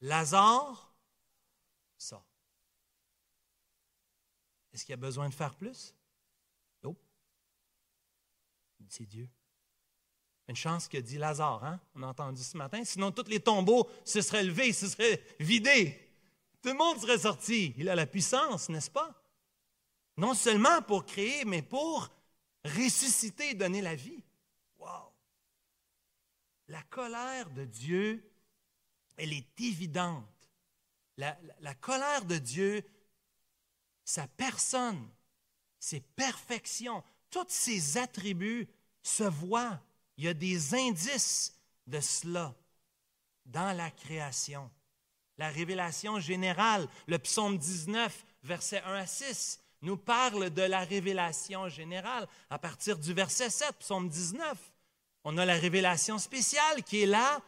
Lazare 0.00 0.90
ça. 1.98 2.24
Est-ce 4.72 4.84
qu'il 4.84 4.92
y 4.92 4.94
a 4.94 4.96
besoin 4.96 5.28
de 5.28 5.34
faire 5.34 5.54
plus? 5.54 5.94
Non. 6.82 6.96
C'est 8.88 9.04
Dieu. 9.04 9.28
Une 10.48 10.56
chance 10.56 10.88
que 10.88 10.98
dit 10.98 11.18
Lazare, 11.18 11.62
hein? 11.64 11.80
on 11.94 12.02
a 12.02 12.06
entendu 12.06 12.42
ce 12.42 12.56
matin. 12.56 12.82
Sinon, 12.84 13.12
tous 13.12 13.28
les 13.28 13.40
tombeaux 13.40 13.88
se 14.04 14.20
seraient 14.20 14.42
levés, 14.42 14.72
se 14.72 14.88
seraient 14.88 15.22
vidés. 15.38 16.08
Tout 16.62 16.70
le 16.70 16.74
monde 16.74 16.98
serait 16.98 17.18
sorti. 17.18 17.74
Il 17.76 17.88
a 17.88 17.94
la 17.94 18.06
puissance, 18.06 18.68
n'est-ce 18.68 18.90
pas? 18.90 19.14
Non 20.16 20.34
seulement 20.34 20.82
pour 20.82 21.04
créer, 21.04 21.44
mais 21.44 21.62
pour 21.62 22.08
ressusciter 22.64 23.50
et 23.50 23.54
donner 23.54 23.82
la 23.82 23.94
vie. 23.94 24.22
Wow! 24.78 25.12
La 26.68 26.82
colère 26.84 27.50
de 27.50 27.64
Dieu, 27.64 28.30
elle 29.16 29.32
est 29.32 29.60
évidente. 29.60 30.26
La, 31.16 31.38
la 31.60 31.74
colère 31.74 32.24
de 32.24 32.38
Dieu, 32.38 32.82
sa 34.04 34.26
personne, 34.26 35.08
ses 35.78 36.00
perfections, 36.00 37.02
tous 37.30 37.46
ses 37.48 37.98
attributs 37.98 38.68
se 39.02 39.24
voient 39.24 39.80
il 40.16 40.24
y 40.24 40.28
a 40.28 40.34
des 40.34 40.74
indices 40.74 41.56
de 41.86 42.00
cela 42.00 42.54
dans 43.46 43.76
la 43.76 43.90
création. 43.90 44.70
la 45.38 45.48
révélation 45.48 46.20
générale. 46.20 46.86
Le 47.06 47.18
psaume 47.18 47.56
19, 47.56 48.26
versets 48.42 48.82
1 48.82 48.94
à 48.94 49.06
6, 49.06 49.58
nous 49.82 49.96
parle 49.96 50.50
de 50.50 50.62
la 50.62 50.80
révélation 50.80 51.68
générale. 51.68 52.28
À 52.50 52.58
partir 52.58 52.98
du 52.98 53.12
verset 53.12 53.50
7, 53.50 53.72
psaume 53.78 54.08
19, 54.08 54.58
on 55.24 55.38
a 55.38 55.44
la 55.44 55.54
révélation 55.54 56.18
spéciale 56.18 56.82
qui 56.84 57.02
est 57.02 57.06
la 57.06 57.42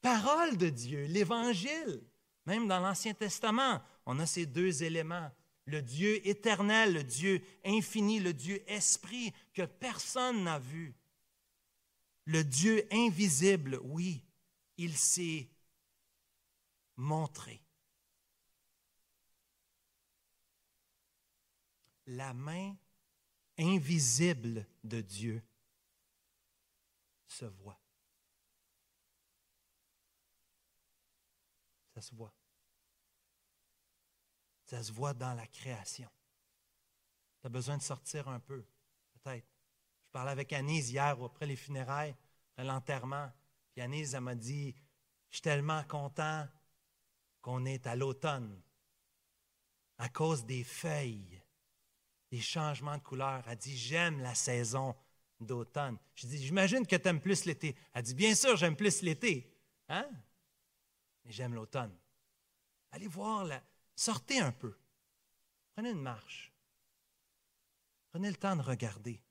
parole 0.00 0.56
de 0.56 0.68
Dieu, 0.68 1.04
l'évangile. 1.06 2.02
Même 2.46 2.68
dans 2.68 2.80
l'Ancien 2.80 3.14
Testament, 3.14 3.80
on 4.06 4.18
a 4.18 4.26
ces 4.26 4.46
deux 4.46 4.82
éléments. 4.82 5.30
Le 5.66 5.82
Dieu 5.82 6.26
éternel, 6.26 6.94
le 6.94 7.04
Dieu 7.04 7.42
infini, 7.64 8.18
le 8.18 8.32
Dieu 8.32 8.62
esprit 8.66 9.32
que 9.54 9.62
personne 9.62 10.44
n'a 10.44 10.58
vu. 10.58 10.94
Le 12.24 12.42
Dieu 12.44 12.86
invisible, 12.90 13.78
oui, 13.84 14.22
il 14.76 14.96
s'est 14.96 15.48
montré. 16.96 17.62
La 22.12 22.34
main 22.34 22.76
invisible 23.56 24.66
de 24.82 25.00
Dieu 25.00 25.42
se 27.28 27.44
voit. 27.44 27.80
Ça 31.94 32.00
se 32.00 32.12
voit. 32.14 32.34
Ça 34.64 34.82
se 34.82 34.92
voit 34.92 35.14
dans 35.14 35.34
la 35.34 35.46
création. 35.46 36.10
Tu 37.40 37.46
as 37.46 37.50
besoin 37.50 37.76
de 37.76 37.82
sortir 37.82 38.26
un 38.26 38.40
peu, 38.40 38.66
peut-être. 39.12 39.46
Je 40.06 40.10
parlais 40.10 40.32
avec 40.32 40.52
Anise 40.52 40.90
hier 40.90 41.22
après 41.22 41.46
les 41.46 41.56
funérailles, 41.56 42.16
après 42.52 42.64
l'enterrement. 42.64 43.30
Puis 43.70 43.82
Anise, 43.82 44.14
elle 44.14 44.22
m'a 44.22 44.34
dit 44.34 44.74
Je 45.28 45.36
suis 45.36 45.42
tellement 45.42 45.84
content 45.84 46.48
qu'on 47.40 47.64
est 47.64 47.86
à 47.86 47.94
l'automne 47.94 48.60
à 49.98 50.08
cause 50.08 50.46
des 50.46 50.64
feuilles, 50.64 51.39
des 52.30 52.40
changements 52.40 52.96
de 52.96 53.02
couleur. 53.02 53.42
Elle 53.46 53.56
dit 53.56 53.76
J'aime 53.76 54.20
la 54.20 54.34
saison 54.34 54.94
d'automne. 55.40 55.98
Je 56.14 56.26
dis 56.26 56.38
J'imagine 56.38 56.86
que 56.86 56.96
tu 56.96 57.08
aimes 57.08 57.20
plus 57.20 57.44
l'été. 57.44 57.76
Elle 57.92 58.02
dit 58.02 58.14
Bien 58.14 58.34
sûr, 58.34 58.56
j'aime 58.56 58.76
plus 58.76 59.02
l'été. 59.02 59.52
Hein? 59.88 60.08
Mais 61.24 61.32
j'aime 61.32 61.54
l'automne. 61.54 61.96
Allez 62.92 63.08
voir, 63.08 63.44
la... 63.44 63.62
sortez 63.94 64.38
un 64.40 64.52
peu. 64.52 64.76
Prenez 65.74 65.90
une 65.90 66.02
marche. 66.02 66.52
Prenez 68.10 68.28
le 68.28 68.36
temps 68.36 68.56
de 68.56 68.62
regarder. 68.62 69.22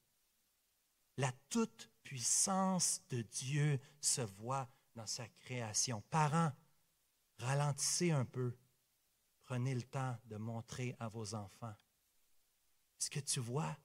La 1.18 1.32
toute-puissance 1.50 3.02
de 3.10 3.22
Dieu 3.22 3.80
se 4.00 4.22
voit 4.22 4.70
dans 4.96 5.06
sa 5.06 5.28
création. 5.28 6.02
Parents, 6.10 6.54
ralentissez 7.40 8.12
un 8.12 8.24
peu. 8.24 8.56
Prenez 9.44 9.76
le 9.76 9.82
temps 9.82 10.18
de 10.26 10.38
montrer 10.38 10.96
à 11.00 11.10
vos 11.10 11.36
enfants. 11.36 11.76
Est-ce 13.00 13.10
que 13.10 13.20
tu 13.20 13.40
vois? 13.40 13.78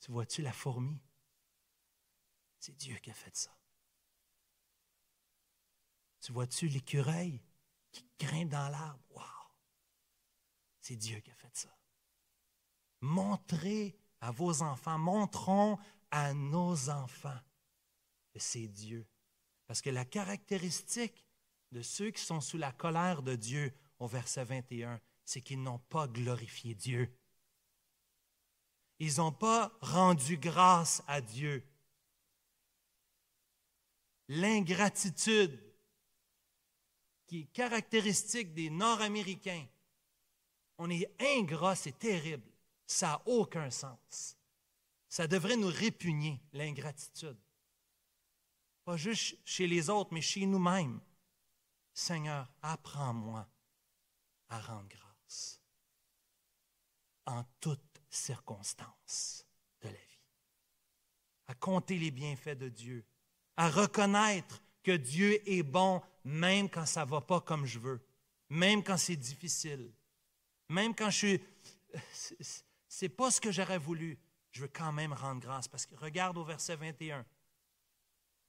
Tu 0.00 0.10
vois-tu 0.12 0.42
la 0.42 0.52
fourmi? 0.52 1.00
C'est 2.58 2.76
Dieu 2.76 2.96
qui 2.96 3.10
a 3.10 3.14
fait 3.14 3.34
ça. 3.34 3.56
Tu 6.20 6.32
vois-tu 6.32 6.68
l'écureuil 6.68 7.42
qui 7.90 8.06
grimpe 8.18 8.50
dans 8.50 8.68
l'arbre? 8.68 9.02
Wow! 9.10 9.22
C'est 10.80 10.96
Dieu 10.96 11.18
qui 11.20 11.30
a 11.30 11.34
fait 11.34 11.56
ça. 11.56 11.76
Montrez 13.00 13.96
à 14.20 14.30
vos 14.30 14.62
enfants, 14.62 14.98
montrons 14.98 15.78
à 16.10 16.34
nos 16.34 16.90
enfants 16.90 17.40
que 18.30 18.38
c'est 18.38 18.68
Dieu. 18.68 19.08
Parce 19.66 19.80
que 19.80 19.90
la 19.90 20.04
caractéristique 20.04 21.24
de 21.72 21.82
ceux 21.82 22.10
qui 22.10 22.22
sont 22.22 22.40
sous 22.40 22.58
la 22.58 22.70
colère 22.70 23.22
de 23.22 23.34
Dieu 23.34 23.74
au 23.98 24.06
verset 24.06 24.44
21, 24.44 25.00
c'est 25.24 25.40
qu'ils 25.40 25.62
n'ont 25.62 25.78
pas 25.78 26.06
glorifié 26.06 26.74
Dieu. 26.74 27.16
Ils 29.04 29.16
n'ont 29.16 29.32
pas 29.32 29.76
rendu 29.80 30.36
grâce 30.36 31.02
à 31.08 31.20
Dieu. 31.20 31.66
L'ingratitude 34.28 35.60
qui 37.26 37.40
est 37.40 37.46
caractéristique 37.46 38.54
des 38.54 38.70
Nord-Américains, 38.70 39.66
on 40.78 40.88
est 40.88 41.12
ingrat, 41.18 41.74
c'est 41.74 41.98
terrible. 41.98 42.48
Ça 42.86 43.08
n'a 43.08 43.22
aucun 43.26 43.70
sens. 43.70 44.36
Ça 45.08 45.26
devrait 45.26 45.56
nous 45.56 45.66
répugner, 45.66 46.40
l'ingratitude. 46.52 47.40
Pas 48.84 48.96
juste 48.96 49.36
chez 49.44 49.66
les 49.66 49.90
autres, 49.90 50.14
mais 50.14 50.22
chez 50.22 50.46
nous-mêmes. 50.46 51.00
Seigneur, 51.92 52.48
apprends-moi 52.62 53.48
à 54.48 54.60
rendre 54.60 54.88
grâce 54.88 55.60
en 57.26 57.44
toutes 57.58 57.91
circonstances 58.14 59.46
de 59.80 59.88
la 59.88 59.94
vie, 59.94 60.20
à 61.48 61.54
compter 61.54 61.98
les 61.98 62.10
bienfaits 62.10 62.58
de 62.58 62.68
Dieu, 62.68 63.04
à 63.56 63.68
reconnaître 63.68 64.62
que 64.82 64.96
Dieu 64.96 65.40
est 65.48 65.62
bon 65.62 66.02
même 66.24 66.68
quand 66.68 66.86
ça 66.86 67.04
ne 67.04 67.10
va 67.10 67.20
pas 67.20 67.40
comme 67.40 67.66
je 67.66 67.78
veux, 67.78 68.00
même 68.48 68.82
quand 68.82 68.96
c'est 68.96 69.16
difficile, 69.16 69.92
même 70.68 70.94
quand 70.94 71.10
je 71.10 71.16
suis 71.16 71.40
c'est 72.88 73.08
pas 73.08 73.30
ce 73.30 73.40
que 73.40 73.50
j'aurais 73.50 73.78
voulu. 73.78 74.18
Je 74.50 74.62
veux 74.62 74.68
quand 74.68 74.92
même 74.92 75.12
rendre 75.12 75.40
grâce 75.40 75.68
parce 75.68 75.86
que 75.86 75.94
regarde 75.96 76.36
au 76.36 76.44
verset 76.44 76.76
21. 76.76 77.24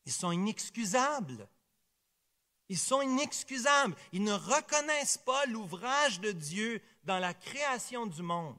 Ils 0.05 0.11
sont 0.11 0.31
inexcusables. 0.31 1.47
Ils 2.67 2.77
sont 2.77 3.01
inexcusables. 3.01 3.95
Ils 4.11 4.23
ne 4.23 4.33
reconnaissent 4.33 5.17
pas 5.17 5.45
l'ouvrage 5.45 6.19
de 6.19 6.31
Dieu 6.31 6.81
dans 7.03 7.19
la 7.19 7.33
création 7.33 8.05
du 8.05 8.21
monde. 8.21 8.57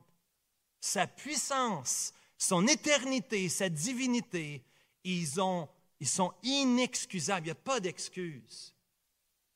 Sa 0.84 1.06
puissance, 1.06 2.12
son 2.36 2.66
éternité, 2.66 3.48
sa 3.48 3.70
divinité, 3.70 4.62
ils, 5.02 5.40
ont, 5.40 5.66
ils 5.98 6.06
sont 6.06 6.34
inexcusables. 6.42 7.46
Il 7.46 7.48
n'y 7.48 7.52
a 7.52 7.54
pas 7.54 7.80
d'excuse. 7.80 8.74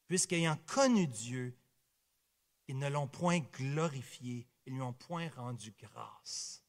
Puisqu'ayant 0.06 0.56
connu 0.64 1.06
Dieu, 1.06 1.54
ils 2.66 2.78
ne 2.78 2.88
l'ont 2.88 3.08
point 3.08 3.40
glorifié, 3.40 4.48
ils 4.64 4.72
lui 4.72 4.80
ont 4.80 4.94
point 4.94 5.28
rendu 5.36 5.74
grâce. 5.78 6.64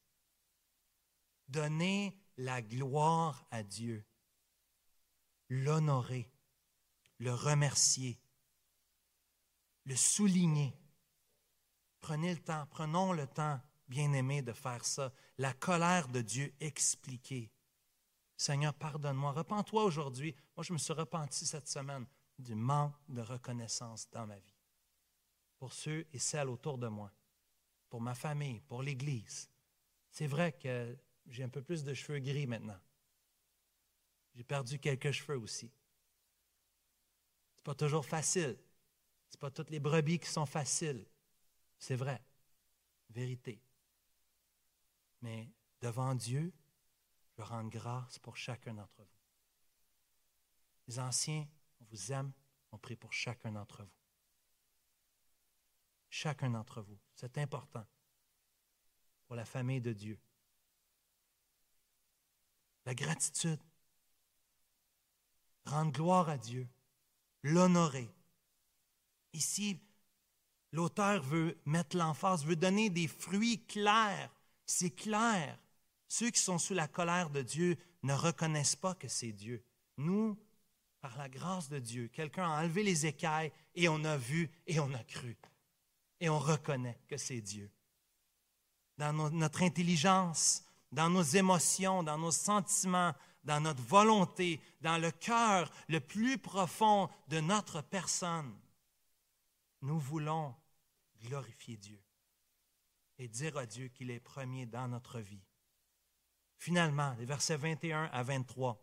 Donner 1.48 2.14
la 2.36 2.60
gloire 2.60 3.46
à 3.50 3.62
Dieu, 3.62 4.04
l'honorer, 5.48 6.30
le 7.16 7.32
remercier, 7.32 8.20
le 9.86 9.96
souligner. 9.96 10.76
Prenez 12.02 12.34
le 12.34 12.40
temps, 12.40 12.66
prenons 12.70 13.14
le 13.14 13.26
temps, 13.26 13.58
bien-aimé, 13.90 14.40
de 14.40 14.54
faire 14.54 14.84
ça. 14.86 15.12
La 15.36 15.52
colère 15.52 16.08
de 16.08 16.22
Dieu 16.22 16.54
expliquée. 16.60 17.50
Seigneur, 18.38 18.72
pardonne-moi. 18.72 19.32
Repends-toi 19.32 19.84
aujourd'hui. 19.84 20.34
Moi, 20.56 20.64
je 20.64 20.72
me 20.72 20.78
suis 20.78 20.94
repenti 20.94 21.44
cette 21.44 21.68
semaine 21.68 22.06
du 22.38 22.54
manque 22.54 22.94
de 23.10 23.20
reconnaissance 23.20 24.08
dans 24.10 24.26
ma 24.26 24.38
vie. 24.38 24.56
Pour 25.58 25.74
ceux 25.74 26.06
et 26.14 26.18
celles 26.18 26.48
autour 26.48 26.78
de 26.78 26.88
moi 26.88 27.12
pour 27.90 28.00
ma 28.00 28.14
famille, 28.14 28.60
pour 28.60 28.82
l'Église. 28.82 29.50
C'est 30.10 30.28
vrai 30.28 30.52
que 30.52 30.96
j'ai 31.26 31.42
un 31.42 31.48
peu 31.48 31.60
plus 31.60 31.84
de 31.84 31.92
cheveux 31.92 32.20
gris 32.20 32.46
maintenant. 32.46 32.78
J'ai 34.34 34.44
perdu 34.44 34.78
quelques 34.78 35.10
cheveux 35.10 35.38
aussi. 35.38 35.70
C'est 37.56 37.64
pas 37.64 37.74
toujours 37.74 38.06
facile. 38.06 38.56
C'est 39.28 39.40
pas 39.40 39.50
toutes 39.50 39.70
les 39.70 39.80
brebis 39.80 40.20
qui 40.20 40.28
sont 40.28 40.46
faciles. 40.46 41.04
C'est 41.78 41.96
vrai. 41.96 42.22
Vérité. 43.10 43.60
Mais 45.22 45.52
devant 45.80 46.14
Dieu, 46.14 46.52
je 47.36 47.42
rends 47.42 47.66
grâce 47.66 48.18
pour 48.18 48.36
chacun 48.36 48.74
d'entre 48.74 49.02
vous. 49.02 49.08
Les 50.88 50.98
anciens, 50.98 51.46
on 51.80 51.84
vous 51.84 52.12
aime, 52.12 52.32
on 52.72 52.78
prie 52.78 52.96
pour 52.96 53.12
chacun 53.12 53.52
d'entre 53.52 53.82
vous 53.82 54.00
chacun 56.10 56.50
d'entre 56.50 56.82
vous. 56.82 56.98
C'est 57.14 57.38
important 57.38 57.86
pour 59.26 59.36
la 59.36 59.44
famille 59.44 59.80
de 59.80 59.92
Dieu. 59.92 60.18
La 62.84 62.94
gratitude, 62.94 63.60
rendre 65.64 65.92
gloire 65.92 66.28
à 66.28 66.38
Dieu, 66.38 66.68
l'honorer. 67.42 68.10
Ici, 69.32 69.80
l'auteur 70.72 71.22
veut 71.22 71.60
mettre 71.64 71.96
l'emphase, 71.96 72.44
veut 72.44 72.56
donner 72.56 72.90
des 72.90 73.06
fruits 73.06 73.64
clairs. 73.66 74.34
C'est 74.72 74.90
clair. 74.90 75.58
Ceux 76.06 76.30
qui 76.30 76.38
sont 76.38 76.58
sous 76.58 76.74
la 76.74 76.86
colère 76.86 77.30
de 77.30 77.42
Dieu 77.42 77.76
ne 78.04 78.14
reconnaissent 78.14 78.76
pas 78.76 78.94
que 78.94 79.08
c'est 79.08 79.32
Dieu. 79.32 79.64
Nous, 79.96 80.38
par 81.00 81.18
la 81.18 81.28
grâce 81.28 81.68
de 81.68 81.80
Dieu, 81.80 82.06
quelqu'un 82.06 82.44
a 82.44 82.62
enlevé 82.62 82.84
les 82.84 83.04
écailles 83.04 83.50
et 83.74 83.88
on 83.88 84.04
a 84.04 84.16
vu 84.16 84.48
et 84.68 84.78
on 84.78 84.94
a 84.94 85.02
cru 85.02 85.36
et 86.20 86.28
on 86.28 86.38
reconnaît 86.38 87.00
que 87.08 87.16
c'est 87.16 87.40
Dieu. 87.40 87.68
Dans 88.96 89.12
notre 89.12 89.64
intelligence, 89.64 90.62
dans 90.92 91.10
nos 91.10 91.24
émotions, 91.24 92.04
dans 92.04 92.18
nos 92.18 92.30
sentiments, 92.30 93.12
dans 93.42 93.60
notre 93.60 93.82
volonté, 93.82 94.60
dans 94.82 94.98
le 94.98 95.10
cœur 95.10 95.68
le 95.88 95.98
plus 95.98 96.38
profond 96.38 97.10
de 97.26 97.40
notre 97.40 97.82
personne, 97.82 98.56
nous 99.82 99.98
voulons 99.98 100.54
glorifier 101.24 101.76
Dieu 101.76 102.00
et 103.20 103.28
dire 103.28 103.58
à 103.58 103.66
Dieu 103.66 103.88
qu'il 103.88 104.10
est 104.10 104.18
premier 104.18 104.64
dans 104.64 104.88
notre 104.88 105.20
vie. 105.20 105.44
Finalement, 106.56 107.14
les 107.18 107.26
versets 107.26 107.58
21 107.58 108.04
à 108.04 108.22
23. 108.22 108.82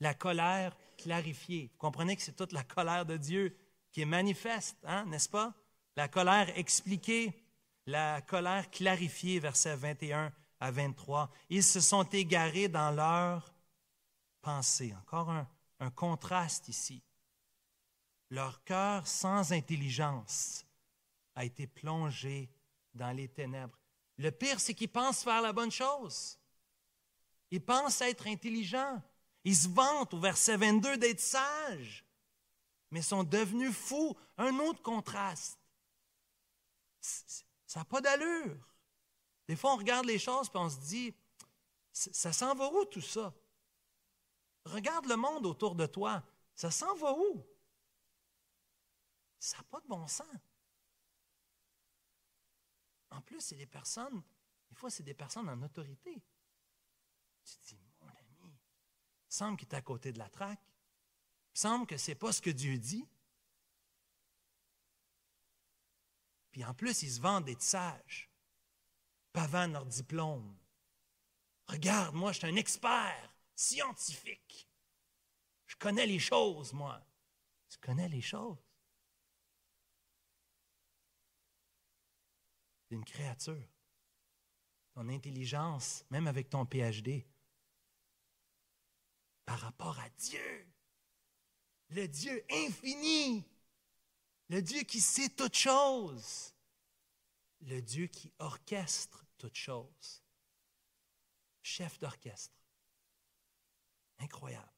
La 0.00 0.12
colère 0.12 0.76
clarifiée. 0.98 1.70
Vous 1.72 1.78
comprenez 1.78 2.16
que 2.16 2.22
c'est 2.22 2.36
toute 2.36 2.50
la 2.50 2.64
colère 2.64 3.06
de 3.06 3.16
Dieu 3.16 3.56
qui 3.92 4.00
est 4.00 4.06
manifeste, 4.06 4.76
hein, 4.82 5.04
n'est-ce 5.06 5.28
pas? 5.28 5.54
La 5.94 6.08
colère 6.08 6.50
expliquée, 6.58 7.46
la 7.86 8.22
colère 8.22 8.68
clarifiée, 8.72 9.38
versets 9.38 9.76
21 9.76 10.32
à 10.58 10.70
23. 10.72 11.30
Ils 11.48 11.62
se 11.62 11.80
sont 11.80 12.04
égarés 12.04 12.68
dans 12.68 12.90
leur 12.90 13.54
pensée. 14.40 14.92
Encore 15.00 15.30
un, 15.30 15.48
un 15.78 15.90
contraste 15.90 16.66
ici. 16.68 17.04
Leur 18.30 18.64
cœur 18.64 19.06
sans 19.06 19.52
intelligence 19.52 20.66
a 21.36 21.44
été 21.44 21.68
plongé 21.68 22.50
dans 22.94 23.12
les 23.12 23.28
ténèbres. 23.28 23.78
Le 24.18 24.30
pire, 24.30 24.60
c'est 24.60 24.74
qu'ils 24.74 24.90
pensent 24.90 25.24
faire 25.24 25.42
la 25.42 25.52
bonne 25.52 25.70
chose. 25.70 26.38
Ils 27.50 27.64
pensent 27.64 28.00
être 28.00 28.26
intelligents. 28.26 29.02
Ils 29.44 29.56
se 29.56 29.68
vantent 29.68 30.14
au 30.14 30.20
verset 30.20 30.56
22 30.56 30.98
d'être 30.98 31.20
sages, 31.20 32.04
mais 32.90 33.02
sont 33.02 33.24
devenus 33.24 33.74
fous. 33.74 34.16
Un 34.36 34.58
autre 34.60 34.82
contraste. 34.82 35.58
Ça 37.00 37.80
n'a 37.80 37.84
pas 37.84 38.00
d'allure. 38.00 38.56
Des 39.48 39.56
fois, 39.56 39.74
on 39.74 39.76
regarde 39.76 40.06
les 40.06 40.18
choses 40.18 40.48
et 40.54 40.58
on 40.58 40.70
se 40.70 40.78
dit, 40.78 41.14
ça 41.92 42.32
s'en 42.32 42.54
va 42.54 42.70
où 42.72 42.84
tout 42.84 43.00
ça? 43.00 43.34
Regarde 44.64 45.06
le 45.06 45.16
monde 45.16 45.46
autour 45.46 45.74
de 45.74 45.86
toi. 45.86 46.22
Ça 46.54 46.70
s'en 46.70 46.94
va 46.94 47.12
où? 47.12 47.44
Ça 49.38 49.56
n'a 49.56 49.64
pas 49.64 49.80
de 49.80 49.88
bon 49.88 50.06
sens. 50.06 50.26
En 53.12 53.20
plus, 53.20 53.40
c'est 53.40 53.56
des 53.56 53.66
personnes, 53.66 54.22
des 54.68 54.74
fois, 54.74 54.90
c'est 54.90 55.02
des 55.02 55.14
personnes 55.14 55.48
en 55.48 55.62
autorité. 55.62 56.22
Tu 57.44 57.56
te 57.56 57.66
dis, 57.66 57.78
mon 58.00 58.08
ami, 58.08 58.58
semble 59.28 59.56
qu'il 59.56 59.68
est 59.68 59.74
à 59.74 59.82
côté 59.82 60.12
de 60.12 60.18
la 60.18 60.28
traque. 60.28 60.60
Semble 61.52 61.86
que 61.86 61.96
ce 61.96 62.10
n'est 62.10 62.14
pas 62.14 62.32
ce 62.32 62.40
que 62.40 62.50
Dieu 62.50 62.78
dit. 62.78 63.06
Puis 66.50 66.64
en 66.64 66.74
plus, 66.74 67.02
ils 67.02 67.12
se 67.12 67.20
vendent 67.20 67.44
d'être 67.44 67.62
sages, 67.62 68.30
pavant 69.32 69.66
leur 69.66 69.86
diplôme. 69.86 70.56
Regarde, 71.66 72.14
moi, 72.14 72.32
je 72.32 72.38
suis 72.38 72.46
un 72.46 72.56
expert 72.56 73.34
scientifique. 73.54 74.68
Je 75.66 75.76
connais 75.76 76.06
les 76.06 76.18
choses, 76.18 76.72
moi. 76.72 77.02
Tu 77.68 77.78
connais 77.78 78.08
les 78.08 78.20
choses? 78.20 78.71
C'est 82.92 82.96
une 82.96 83.04
créature. 83.06 83.68
Ton 84.92 85.08
intelligence, 85.08 86.04
même 86.10 86.26
avec 86.26 86.50
ton 86.50 86.66
PhD, 86.66 87.24
par 89.46 89.60
rapport 89.60 89.98
à 89.98 90.10
Dieu, 90.10 90.66
le 91.88 92.06
Dieu 92.06 92.44
infini, 92.50 93.46
le 94.50 94.60
Dieu 94.60 94.82
qui 94.82 95.00
sait 95.00 95.30
toutes 95.30 95.56
choses, 95.56 96.54
le 97.62 97.80
Dieu 97.80 98.08
qui 98.08 98.30
orchestre 98.38 99.24
toutes 99.38 99.56
choses, 99.56 100.22
chef 101.62 101.98
d'orchestre. 101.98 102.60
Incroyable. 104.18 104.70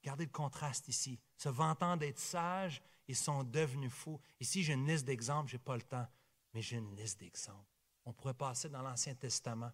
Regardez 0.00 0.24
le 0.24 0.30
contraste 0.30 0.88
ici. 0.88 1.20
Se 1.36 1.50
vantant 1.50 1.98
d'être 1.98 2.18
sages, 2.18 2.80
ils 3.08 3.16
sont 3.16 3.42
devenus 3.42 3.92
fous. 3.92 4.20
Ici, 4.38 4.62
j'ai 4.62 4.74
une 4.74 4.86
liste 4.86 5.06
d'exemples, 5.06 5.50
je 5.50 5.56
n'ai 5.56 5.62
pas 5.62 5.74
le 5.74 5.82
temps, 5.82 6.06
mais 6.52 6.60
j'ai 6.60 6.76
une 6.76 6.94
liste 6.94 7.18
d'exemples. 7.18 7.66
On 8.04 8.12
pourrait 8.12 8.34
passer 8.34 8.68
dans 8.68 8.82
l'Ancien 8.82 9.14
Testament. 9.14 9.72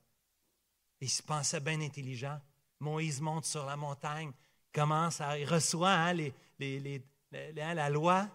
Ils 1.00 1.10
se 1.10 1.22
pensaient 1.22 1.60
bien 1.60 1.80
intelligents. 1.80 2.40
Moïse 2.80 3.20
monte 3.20 3.44
sur 3.44 3.66
la 3.66 3.76
montagne, 3.76 4.32
commence 4.72 5.20
à, 5.20 5.38
il 5.38 5.46
reçoit 5.46 5.92
hein, 5.92 6.12
les, 6.12 6.34
hein, 7.32 7.74
la 7.74 7.90
loi, 7.90 8.28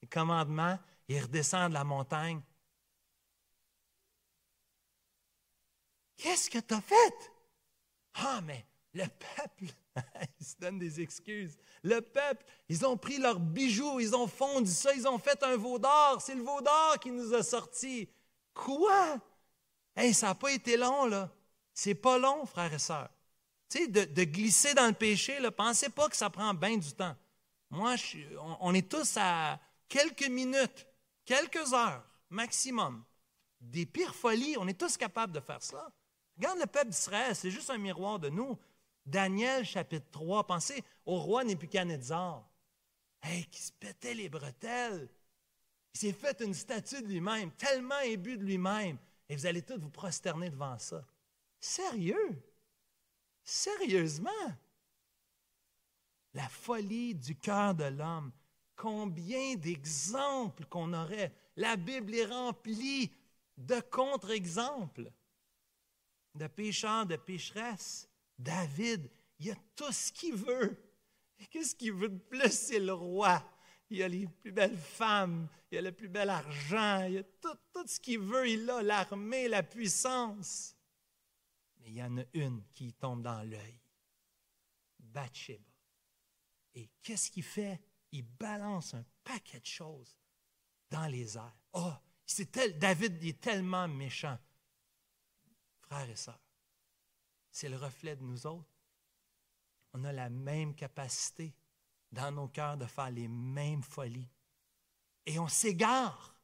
les 0.00 0.08
commandements, 0.08 0.78
il 1.08 1.20
redescend 1.20 1.68
de 1.68 1.74
la 1.74 1.84
montagne. 1.84 2.40
Qu'est-ce 6.16 6.48
que 6.48 6.58
tu 6.58 6.74
as 6.74 6.80
fait? 6.80 7.32
Ah, 8.14 8.40
mais 8.42 8.64
le 8.96 9.04
peuple, 9.08 9.72
il 10.40 10.46
se 10.46 10.56
donne 10.58 10.78
des 10.78 11.00
excuses. 11.00 11.56
Le 11.82 12.00
peuple, 12.00 12.44
ils 12.68 12.84
ont 12.86 12.96
pris 12.96 13.18
leurs 13.18 13.38
bijoux, 13.38 14.00
ils 14.00 14.14
ont 14.16 14.26
fondu 14.26 14.70
ça, 14.70 14.94
ils 14.94 15.06
ont 15.06 15.18
fait 15.18 15.42
un 15.42 15.56
veau 15.56 15.78
d'or. 15.78 16.20
C'est 16.20 16.34
le 16.34 16.42
veau 16.42 16.60
d'or 16.60 16.98
qui 17.00 17.10
nous 17.10 17.34
a 17.34 17.42
sortis. 17.42 18.08
Quoi? 18.54 19.18
Hey, 19.94 20.14
ça 20.14 20.28
n'a 20.28 20.34
pas 20.34 20.52
été 20.52 20.76
long, 20.76 21.06
là. 21.06 21.30
C'est 21.72 21.94
pas 21.94 22.18
long, 22.18 22.46
frères 22.46 22.72
et 22.72 22.78
sœurs. 22.78 23.10
Tu 23.68 23.78
sais, 23.78 23.88
de, 23.88 24.24
glisser 24.24 24.74
dans 24.74 24.86
le 24.86 24.92
péché, 24.94 25.38
ne 25.40 25.50
pensez 25.50 25.90
pas 25.90 26.08
que 26.08 26.16
ça 26.16 26.30
prend 26.30 26.54
bien 26.54 26.76
du 26.76 26.92
temps. 26.92 27.16
Moi, 27.70 27.96
on, 28.60 28.72
est 28.74 28.88
tous 28.88 29.16
à 29.16 29.58
quelques 29.88 30.28
minutes, 30.28 30.86
quelques 31.24 31.72
heures 31.74 32.04
maximum. 32.30 33.04
Des 33.60 33.84
pires 33.84 34.14
folies, 34.14 34.56
on 34.58 34.68
est 34.68 34.78
tous 34.78 34.96
capables 34.96 35.32
de 35.32 35.40
faire 35.40 35.62
ça. 35.62 35.90
Regarde 36.36 36.58
le 36.58 36.66
peuple 36.66 36.90
d'Israël, 36.90 37.34
c'est 37.34 37.50
juste 37.50 37.70
un 37.70 37.78
miroir 37.78 38.18
de 38.18 38.28
nous. 38.28 38.56
Daniel 39.06 39.64
chapitre 39.64 40.10
3, 40.10 40.46
pensez 40.46 40.82
au 41.04 41.20
roi 41.20 41.44
Nebuchadnezzar, 41.44 42.44
hey, 43.22 43.46
qui 43.46 43.62
se 43.62 43.72
pétait 43.72 44.14
les 44.14 44.28
bretelles. 44.28 45.08
Il 45.94 46.00
s'est 46.00 46.12
fait 46.12 46.40
une 46.40 46.54
statue 46.54 47.00
de 47.00 47.06
lui-même, 47.06 47.52
tellement 47.52 48.00
imbu 48.04 48.36
de 48.36 48.42
lui-même, 48.42 48.98
et 49.28 49.36
vous 49.36 49.46
allez 49.46 49.62
tous 49.62 49.78
vous 49.78 49.90
prosterner 49.90 50.50
devant 50.50 50.78
ça. 50.78 51.06
Sérieux? 51.60 52.42
Sérieusement? 53.44 54.30
La 56.34 56.48
folie 56.48 57.14
du 57.14 57.36
cœur 57.36 57.74
de 57.74 57.84
l'homme. 57.84 58.32
Combien 58.74 59.54
d'exemples 59.54 60.66
qu'on 60.66 60.92
aurait. 60.92 61.32
La 61.56 61.76
Bible 61.76 62.14
est 62.14 62.26
remplie 62.26 63.10
de 63.56 63.80
contre-exemples, 63.80 65.10
de 66.34 66.46
pécheurs, 66.46 67.06
de 67.06 67.16
pécheresses. 67.16 68.06
David, 68.38 69.10
il 69.38 69.50
a 69.50 69.56
tout 69.74 69.92
ce 69.92 70.12
qu'il 70.12 70.34
veut. 70.34 70.76
Qu'est-ce 71.50 71.74
qu'il 71.74 71.92
veut 71.92 72.08
de 72.08 72.18
plus? 72.18 72.50
C'est 72.50 72.80
le 72.80 72.92
roi. 72.92 73.42
Il 73.90 74.02
a 74.02 74.08
les 74.08 74.26
plus 74.26 74.52
belles 74.52 74.76
femmes, 74.76 75.48
il 75.70 75.78
a 75.78 75.82
le 75.82 75.92
plus 75.92 76.08
bel 76.08 76.28
argent, 76.28 77.04
il 77.04 77.18
a 77.18 77.22
tout, 77.22 77.86
ce 77.86 78.00
qu'il 78.00 78.18
veut, 78.18 78.48
il 78.48 78.68
a 78.68 78.82
l'armée, 78.82 79.48
la 79.48 79.62
puissance. 79.62 80.74
Mais 81.78 81.90
il 81.90 81.94
y 81.94 82.02
en 82.02 82.18
a 82.18 82.24
une 82.32 82.64
qui 82.72 82.92
tombe 82.94 83.22
dans 83.22 83.42
l'œil. 83.48 83.80
Bathsheba. 84.98 85.62
Et 86.74 86.90
qu'est-ce 87.02 87.30
qu'il 87.30 87.44
fait? 87.44 87.80
Il 88.10 88.24
balance 88.24 88.94
un 88.94 89.04
paquet 89.22 89.60
de 89.60 89.66
choses 89.66 90.18
dans 90.90 91.06
les 91.06 91.36
airs. 91.36 91.56
Oh, 91.72 91.92
tel, 92.50 92.78
David 92.78 93.22
est 93.22 93.40
tellement 93.40 93.86
méchant. 93.86 94.38
Frères 95.78 96.10
et 96.10 96.16
sœurs, 96.16 96.40
c'est 97.56 97.70
le 97.70 97.78
reflet 97.78 98.14
de 98.16 98.22
nous 98.22 98.46
autres. 98.46 98.68
On 99.94 100.04
a 100.04 100.12
la 100.12 100.28
même 100.28 100.74
capacité 100.74 101.54
dans 102.12 102.30
nos 102.30 102.48
cœurs 102.48 102.76
de 102.76 102.84
faire 102.84 103.10
les 103.10 103.28
mêmes 103.28 103.82
folies. 103.82 104.28
Et 105.24 105.38
on 105.38 105.48
s'égare. 105.48 106.36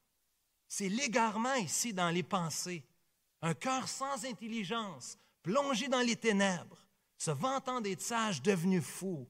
C'est 0.66 0.88
l'égarement 0.88 1.54
ici 1.56 1.92
dans 1.92 2.08
les 2.08 2.22
pensées. 2.22 2.86
Un 3.42 3.52
cœur 3.52 3.88
sans 3.88 4.24
intelligence, 4.24 5.18
plongé 5.42 5.86
dans 5.88 6.00
les 6.00 6.16
ténèbres, 6.16 6.88
se 7.18 7.30
vantant 7.30 7.82
d'être 7.82 8.00
sage, 8.00 8.40
devenu 8.40 8.80
fou. 8.80 9.28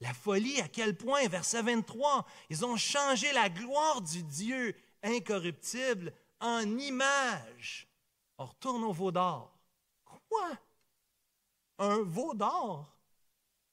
La 0.00 0.12
folie, 0.12 0.60
à 0.60 0.66
quel 0.66 0.96
point, 0.96 1.28
verset 1.28 1.62
23, 1.62 2.26
ils 2.50 2.64
ont 2.64 2.76
changé 2.76 3.32
la 3.32 3.48
gloire 3.48 4.02
du 4.02 4.24
Dieu 4.24 4.74
incorruptible 5.04 6.12
en 6.40 6.76
image. 6.76 7.86
On 8.36 8.46
retourne 8.46 8.82
au 8.82 8.92
veau 8.92 9.12
d'or. 9.12 9.56
Quoi? 10.28 10.58
Un 11.78 12.02
veau 12.02 12.34
d'or, 12.34 12.96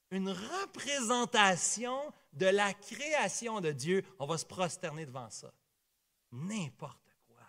une 0.09 0.29
représentation 0.29 2.13
de 2.33 2.47
la 2.47 2.73
création 2.73 3.61
de 3.61 3.71
Dieu. 3.71 4.03
On 4.19 4.25
va 4.25 4.37
se 4.37 4.45
prosterner 4.45 5.05
devant 5.05 5.29
ça. 5.29 5.53
N'importe 6.31 7.15
quoi. 7.27 7.43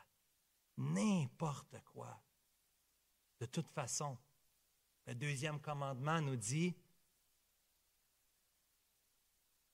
N'importe 0.76 1.76
quoi. 1.92 2.20
De 3.40 3.46
toute 3.46 3.68
façon, 3.68 4.16
le 5.06 5.14
deuxième 5.14 5.60
commandement 5.60 6.20
nous 6.20 6.36
dit, 6.36 6.74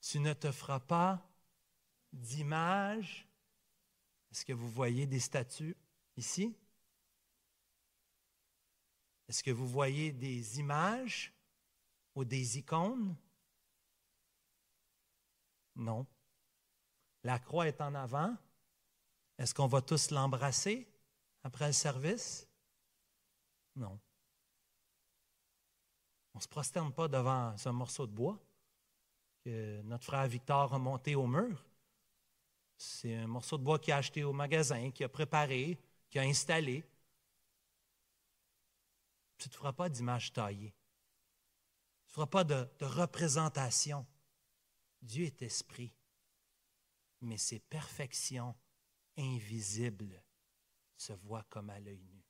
tu 0.01 0.21
ne 0.21 0.33
te 0.33 0.51
feras 0.51 0.81
pas 0.81 1.23
d'image. 2.13 3.29
Est-ce 4.31 4.45
que 4.45 4.53
vous 4.53 4.71
voyez 4.71 5.07
des 5.07 5.21
statues 5.21 5.77
ici? 6.17 6.57
Est-ce 9.29 9.43
que 9.43 9.51
vous 9.51 9.69
voyez 9.69 10.11
des 10.11 10.59
images 10.59 11.33
ou 12.15 12.25
des 12.25 12.59
icônes? 12.59 13.15
Non. 15.77 16.07
La 17.25 17.39
croix 17.39 17.69
est 17.69 17.81
en 17.81 17.95
avant. 17.95 18.35
Est-ce 19.37 19.55
qu'on 19.55 19.67
va 19.67 19.83
tous 19.83 20.11
l'embrasser 20.11 20.89
après 21.45 21.67
le 21.67 21.73
service? 21.73 22.49
Non. 23.77 23.99
On 26.35 26.39
ne 26.39 26.43
se 26.43 26.49
prosterne 26.49 26.93
pas 26.93 27.09
devant 27.09 27.57
ce 27.57 27.69
morceau 27.69 28.07
de 28.07 28.13
bois 28.13 28.39
que 29.45 29.83
notre 29.83 30.05
frère 30.05 30.27
Victor 30.27 30.73
a 30.73 30.79
monté 30.79 31.15
au 31.15 31.27
mur. 31.27 31.65
C'est 32.77 33.15
un 33.15 33.27
morceau 33.27 33.59
de 33.59 33.65
bois 33.65 33.79
qu'il 33.79 33.93
a 33.93 33.99
acheté 33.99 34.25
au 34.25 34.33
magasin, 34.33 34.91
qu'il 34.91 35.05
a 35.05 35.09
préparé, 35.09 35.79
qu'il 36.09 36.21
a 36.21 36.25
installé. 36.25 36.85
Tu 39.39 39.49
ne 39.49 39.55
feras 39.55 39.73
pas 39.73 39.89
d'image 39.89 40.33
taillée. 40.33 40.75
Tu 42.07 42.11
ne 42.11 42.13
feras 42.13 42.27
pas 42.27 42.45
de, 42.45 42.69
de 42.79 42.85
représentation. 42.85 44.07
Dieu 45.01 45.27
est 45.27 45.43
esprit, 45.43 45.95
mais 47.21 47.39
ses 47.39 47.61
perfections 47.61 48.57
invisibles 49.17 50.23
se 50.97 51.13
voient 51.13 51.47
comme 51.49 51.71
à 51.71 51.79
l'œil 51.79 52.03
nu. 52.03 52.25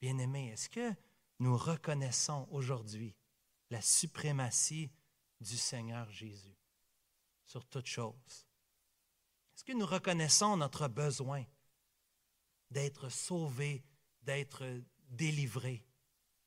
Bien-aimés, 0.00 0.50
est-ce 0.50 0.68
que 0.68 0.94
nous 1.40 1.56
reconnaissons 1.56 2.46
aujourd'hui 2.50 3.16
la 3.70 3.80
suprématie 3.80 4.92
du 5.40 5.56
Seigneur 5.56 6.10
Jésus 6.10 6.56
sur 7.44 7.64
toute 7.66 7.86
chose? 7.86 8.46
Est-ce 9.54 9.64
que 9.64 9.72
nous 9.72 9.86
reconnaissons 9.86 10.56
notre 10.56 10.86
besoin 10.86 11.44
d'être 12.70 13.08
sauvés, 13.08 13.84
d'être 14.22 14.64
délivrés? 15.08 15.84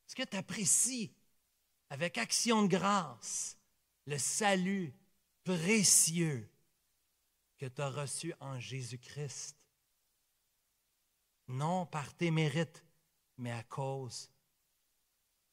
Est-ce 0.09 0.15
que 0.15 0.27
tu 0.27 0.37
apprécies 0.37 1.13
avec 1.91 2.17
action 2.17 2.63
de 2.63 2.67
grâce 2.67 3.59
le 4.07 4.17
salut 4.17 4.91
précieux 5.43 6.49
que 7.59 7.67
tu 7.67 7.79
as 7.79 7.91
reçu 7.91 8.33
en 8.39 8.59
Jésus-Christ? 8.59 9.55
Non 11.47 11.85
par 11.85 12.11
tes 12.15 12.31
mérites, 12.31 12.83
mais 13.37 13.51
à 13.51 13.61
cause 13.61 14.31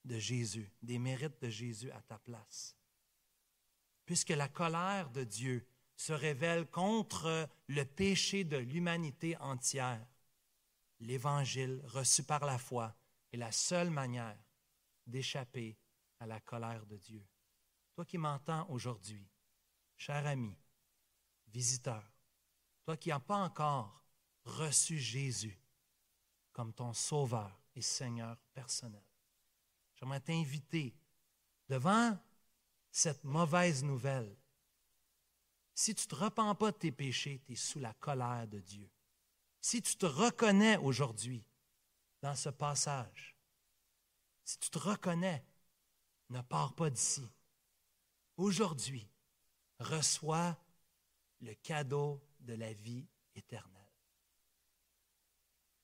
de 0.07 0.19
Jésus, 0.19 0.73
des 0.81 0.99
mérites 0.99 1.39
de 1.43 1.51
Jésus 1.51 1.91
à 1.91 2.01
ta 2.01 2.19
place. 2.19 2.75
Puisque 4.07 4.31
la 4.31 4.49
colère 4.49 5.11
de 5.11 5.25
Dieu 5.25 5.69
se 5.97 6.15
révèle 6.15 6.65
contre 6.71 7.47
le 7.67 7.85
péché 7.85 8.45
de 8.45 8.57
l'humanité 8.57 9.37
entière, 9.37 10.07
l'Évangile 11.01 11.83
reçu 11.85 12.23
par 12.23 12.47
la 12.47 12.57
foi 12.57 12.97
est 13.35 13.37
la 13.37 13.53
seule 13.53 13.91
manière 13.91 14.46
d'échapper 15.07 15.79
à 16.21 16.27
la 16.27 16.41
colère 16.41 16.87
de 16.87 16.97
Dieu. 16.97 17.27
Toi 17.95 18.05
qui 18.05 18.19
m'entends 18.19 18.69
aujourd'hui, 18.69 19.27
cher 19.97 20.27
ami, 20.27 20.57
visiteur, 21.49 22.05
toi 22.85 22.97
qui 22.97 23.09
n'as 23.09 23.21
pas 23.21 23.37
encore 23.37 24.05
reçu 24.45 24.99
Jésus 24.99 25.59
comme 26.53 26.73
ton 26.73 26.93
sauveur 26.93 27.61
et 27.75 27.83
Seigneur 27.83 28.37
personnel, 28.55 29.03
J'aimerais 29.97 30.21
t'inviter 30.21 30.95
devant 31.69 32.19
cette 32.91 33.25
mauvaise 33.25 33.83
nouvelle. 33.83 34.37
Si 35.75 35.95
tu 35.95 36.05
ne 36.05 36.09
te 36.09 36.15
repens 36.15 36.55
pas 36.55 36.71
de 36.71 36.77
tes 36.77 36.93
péchés, 36.93 37.41
tu 37.45 37.53
es 37.53 37.57
sous 37.57 37.79
la 37.79 37.95
colère 37.95 38.47
de 38.47 38.61
Dieu. 38.61 38.91
Si 39.61 39.83
tu 39.83 39.97
te 39.97 40.07
reconnais 40.07 40.77
aujourd'hui 40.77 41.45
dans 42.23 42.35
ce 42.35 42.51
passage, 42.51 43.36
si 44.47 44.59
tu 44.61 44.71
te 44.71 44.79
reconnais, 44.79 45.45
ne 46.31 46.41
pars 46.41 46.75
pas 46.75 46.89
d'ici. 46.89 47.29
Aujourd'hui, 48.37 49.07
reçois 49.81 50.57
le 51.41 51.53
cadeau 51.55 52.23
de 52.41 52.55
la 52.55 52.73
vie 52.73 53.07
éternelle. 53.35 53.73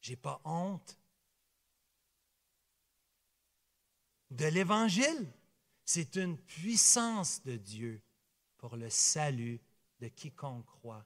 Je 0.00 0.10
n'ai 0.10 0.16
pas 0.16 0.40
honte 0.44 0.96
de 4.30 4.46
l'Évangile. 4.46 5.32
C'est 5.84 6.16
une 6.16 6.38
puissance 6.38 7.42
de 7.42 7.56
Dieu 7.56 8.00
pour 8.58 8.76
le 8.76 8.88
salut 8.88 9.60
de 9.98 10.06
quiconque 10.06 10.66
croit, 10.66 11.04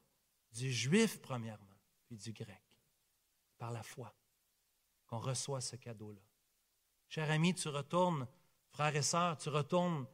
du 0.52 0.70
juif 0.70 1.20
premièrement, 1.22 1.80
puis 2.04 2.18
du 2.18 2.32
grec, 2.32 2.62
par 3.56 3.70
la 3.70 3.82
foi 3.82 4.14
qu'on 5.06 5.18
reçoit 5.18 5.62
ce 5.62 5.76
cadeau-là. 5.76 6.25
Cher 7.08 7.30
ami, 7.30 7.54
tu 7.54 7.68
retournes, 7.68 8.26
frères 8.70 8.96
et 8.96 9.02
sœurs, 9.02 9.38
tu 9.38 9.48
retournes 9.48 10.06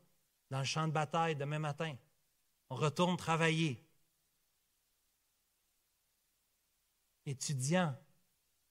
dans 0.50 0.58
le 0.58 0.64
champ 0.64 0.86
de 0.86 0.92
bataille 0.92 1.36
demain 1.36 1.58
matin. 1.58 1.96
On 2.70 2.76
retourne 2.76 3.16
travailler. 3.16 3.82
Étudiant, 7.24 7.96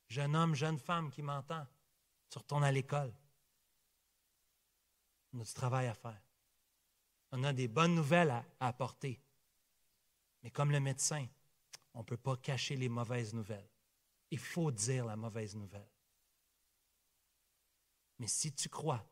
jeune 0.07 0.35
homme, 0.35 0.55
jeune 0.55 0.77
femme 0.77 1.09
qui 1.09 1.21
m'entend, 1.21 1.65
tu 2.29 2.37
retournes 2.37 2.63
à 2.63 2.71
l'école. 2.71 3.13
On 5.33 5.39
a 5.39 5.43
du 5.43 5.53
travail 5.53 5.87
à 5.87 5.93
faire. 5.93 6.21
On 7.31 7.43
a 7.43 7.53
des 7.53 7.67
bonnes 7.67 7.95
nouvelles 7.95 8.31
à, 8.31 8.45
apporter. 8.59 9.21
Mais 10.43 10.51
comme 10.51 10.71
le 10.71 10.79
médecin, 10.79 11.25
on 11.93 11.99
ne 11.99 12.03
peut 12.05 12.17
pas 12.17 12.35
cacher 12.37 12.75
les 12.75 12.89
mauvaises 12.89 13.33
nouvelles. 13.33 13.69
Il 14.31 14.39
faut 14.39 14.71
dire 14.71 15.05
la 15.05 15.15
mauvaise 15.15 15.55
nouvelle. 15.55 15.90
Mais 18.21 18.27
si 18.27 18.53
tu 18.53 18.69
crois, 18.69 19.03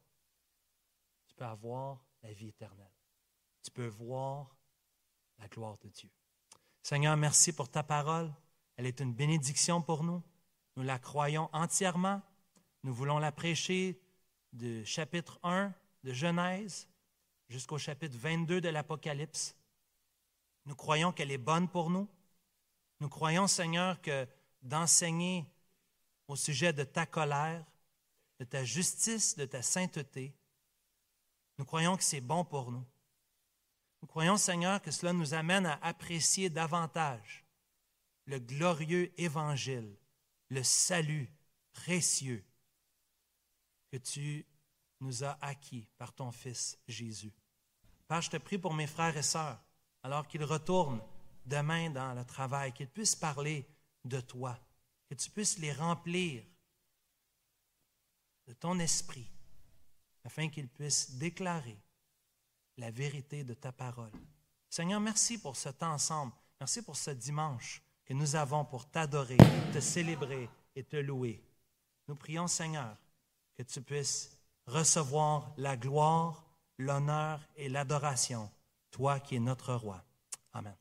tu 1.26 1.34
peux 1.34 1.43
avoir 1.43 2.05
la 2.22 2.32
vie 2.32 2.49
éternelle. 2.49 2.93
Tu 3.64 3.72
peux 3.72 3.88
voir 3.88 4.55
la 5.39 5.47
gloire 5.47 5.80
de 5.80 5.89
Dieu. 5.89 6.12
Seigneur, 6.84 7.18
merci 7.18 7.51
pour 7.51 7.70
ta 7.70 7.82
parole. 7.82 8.32
Elle 8.76 8.86
est 8.86 8.99
une 8.99 9.16
bénédiction 9.16 9.82
pour 9.82 10.03
nous. 10.03 10.22
Nous 10.76 10.84
la 10.84 10.99
croyons 10.99 11.49
entièrement. 11.53 12.22
Nous 12.84 12.93
voulons 12.93 13.18
la 13.18 13.32
prêcher 13.32 13.99
de 14.53 14.84
chapitre 14.84 15.39
1 15.41 15.74
de 16.03 16.14
Genèse 16.14 16.88
jusqu'au 17.47 17.80
chapitre 17.80 18.16
22 18.16 18.62
de 18.62 18.70
l'Apocalypse. 18.70 19.55
Nous 20.68 20.76
croyons 20.76 21.12
qu'elle 21.12 21.32
est 21.32 21.39
bonne 21.39 21.68
pour 21.68 21.89
nous. 21.89 22.07
Nous 22.99 23.10
croyons, 23.10 23.47
Seigneur, 23.47 23.99
que 24.03 24.28
d'enseigner 24.62 25.47
au 26.28 26.36
sujet 26.36 26.74
de 26.74 26.84
ta 26.84 27.07
colère, 27.07 27.66
de 28.40 28.46
ta 28.46 28.64
justice, 28.64 29.36
de 29.36 29.46
ta 29.46 29.62
sainteté, 29.62 30.34
nous 31.58 31.66
croyons 31.66 31.98
que 31.98 32.04
c'est 32.04 32.22
bon 32.22 32.46
pour 32.46 32.72
nous. 32.72 32.86
Nous 34.02 34.08
croyons, 34.08 34.38
Seigneur, 34.38 34.82
que 34.82 34.92
cela 34.92 35.12
nous 35.12 35.34
amène 35.34 35.66
à 35.66 35.78
apprécier 35.82 36.50
davantage 36.50 37.46
le 38.26 38.40
glorieux 38.40 39.12
évangile, 39.20 39.98
le 40.50 40.64
salut 40.64 41.30
précieux 41.74 42.46
que 43.92 43.98
tu 43.98 44.46
nous 45.02 45.24
a 45.24 45.38
acquis 45.42 45.88
par 45.98 46.14
ton 46.14 46.32
Fils 46.32 46.78
Jésus. 46.88 47.34
Père, 48.08 48.22
je 48.22 48.30
te 48.30 48.38
prie 48.38 48.58
pour 48.58 48.74
mes 48.74 48.88
frères 48.88 49.18
et 49.18 49.24
sœurs, 49.24 49.62
alors 50.04 50.28
qu'ils 50.28 50.44
retournent 50.44 51.02
demain 51.46 51.90
dans 51.90 52.14
le 52.14 52.24
travail, 52.24 52.72
qu'ils 52.72 52.88
puissent 52.88 53.16
parler 53.16 53.68
de 54.06 54.22
toi, 54.22 54.58
que 55.10 55.16
tu 55.16 55.30
puisses 55.30 55.58
les 55.58 55.74
remplir 55.74 56.44
de 58.50 58.54
ton 58.56 58.80
esprit, 58.80 59.30
afin 60.26 60.50
qu'ils 60.50 60.68
puissent 60.68 61.12
déclarer 61.18 61.78
la 62.78 62.89
vérité 62.89 63.43
de 63.43 63.54
ta 63.54 63.72
parole. 63.72 64.12
Seigneur, 64.68 65.00
merci 65.00 65.38
pour 65.38 65.56
ce 65.56 65.70
temps 65.70 65.93
ensemble. 65.93 66.34
Merci 66.60 66.82
pour 66.82 66.97
ce 66.97 67.12
dimanche 67.12 67.80
que 68.04 68.14
nous 68.16 68.36
avons 68.36 68.66
pour 68.66 68.89
t'adorer, 68.89 69.38
te 69.72 69.80
célébrer 69.80 70.50
et 70.76 70.84
te 70.84 70.97
louer. 70.97 71.43
Nous 72.08 72.16
prions, 72.16 72.47
Seigneur, 72.47 72.97
que 73.56 73.62
tu 73.62 73.82
puisses 73.82 74.36
recevoir 74.66 75.54
la 75.58 75.78
gloire, 75.78 76.43
l'honneur 76.80 77.47
et 77.56 77.70
l'adoration, 77.70 78.52
toi 78.89 79.20
qui 79.20 79.36
es 79.36 79.39
notre 79.39 79.76
roi. 79.76 80.04
Amen. 80.54 80.79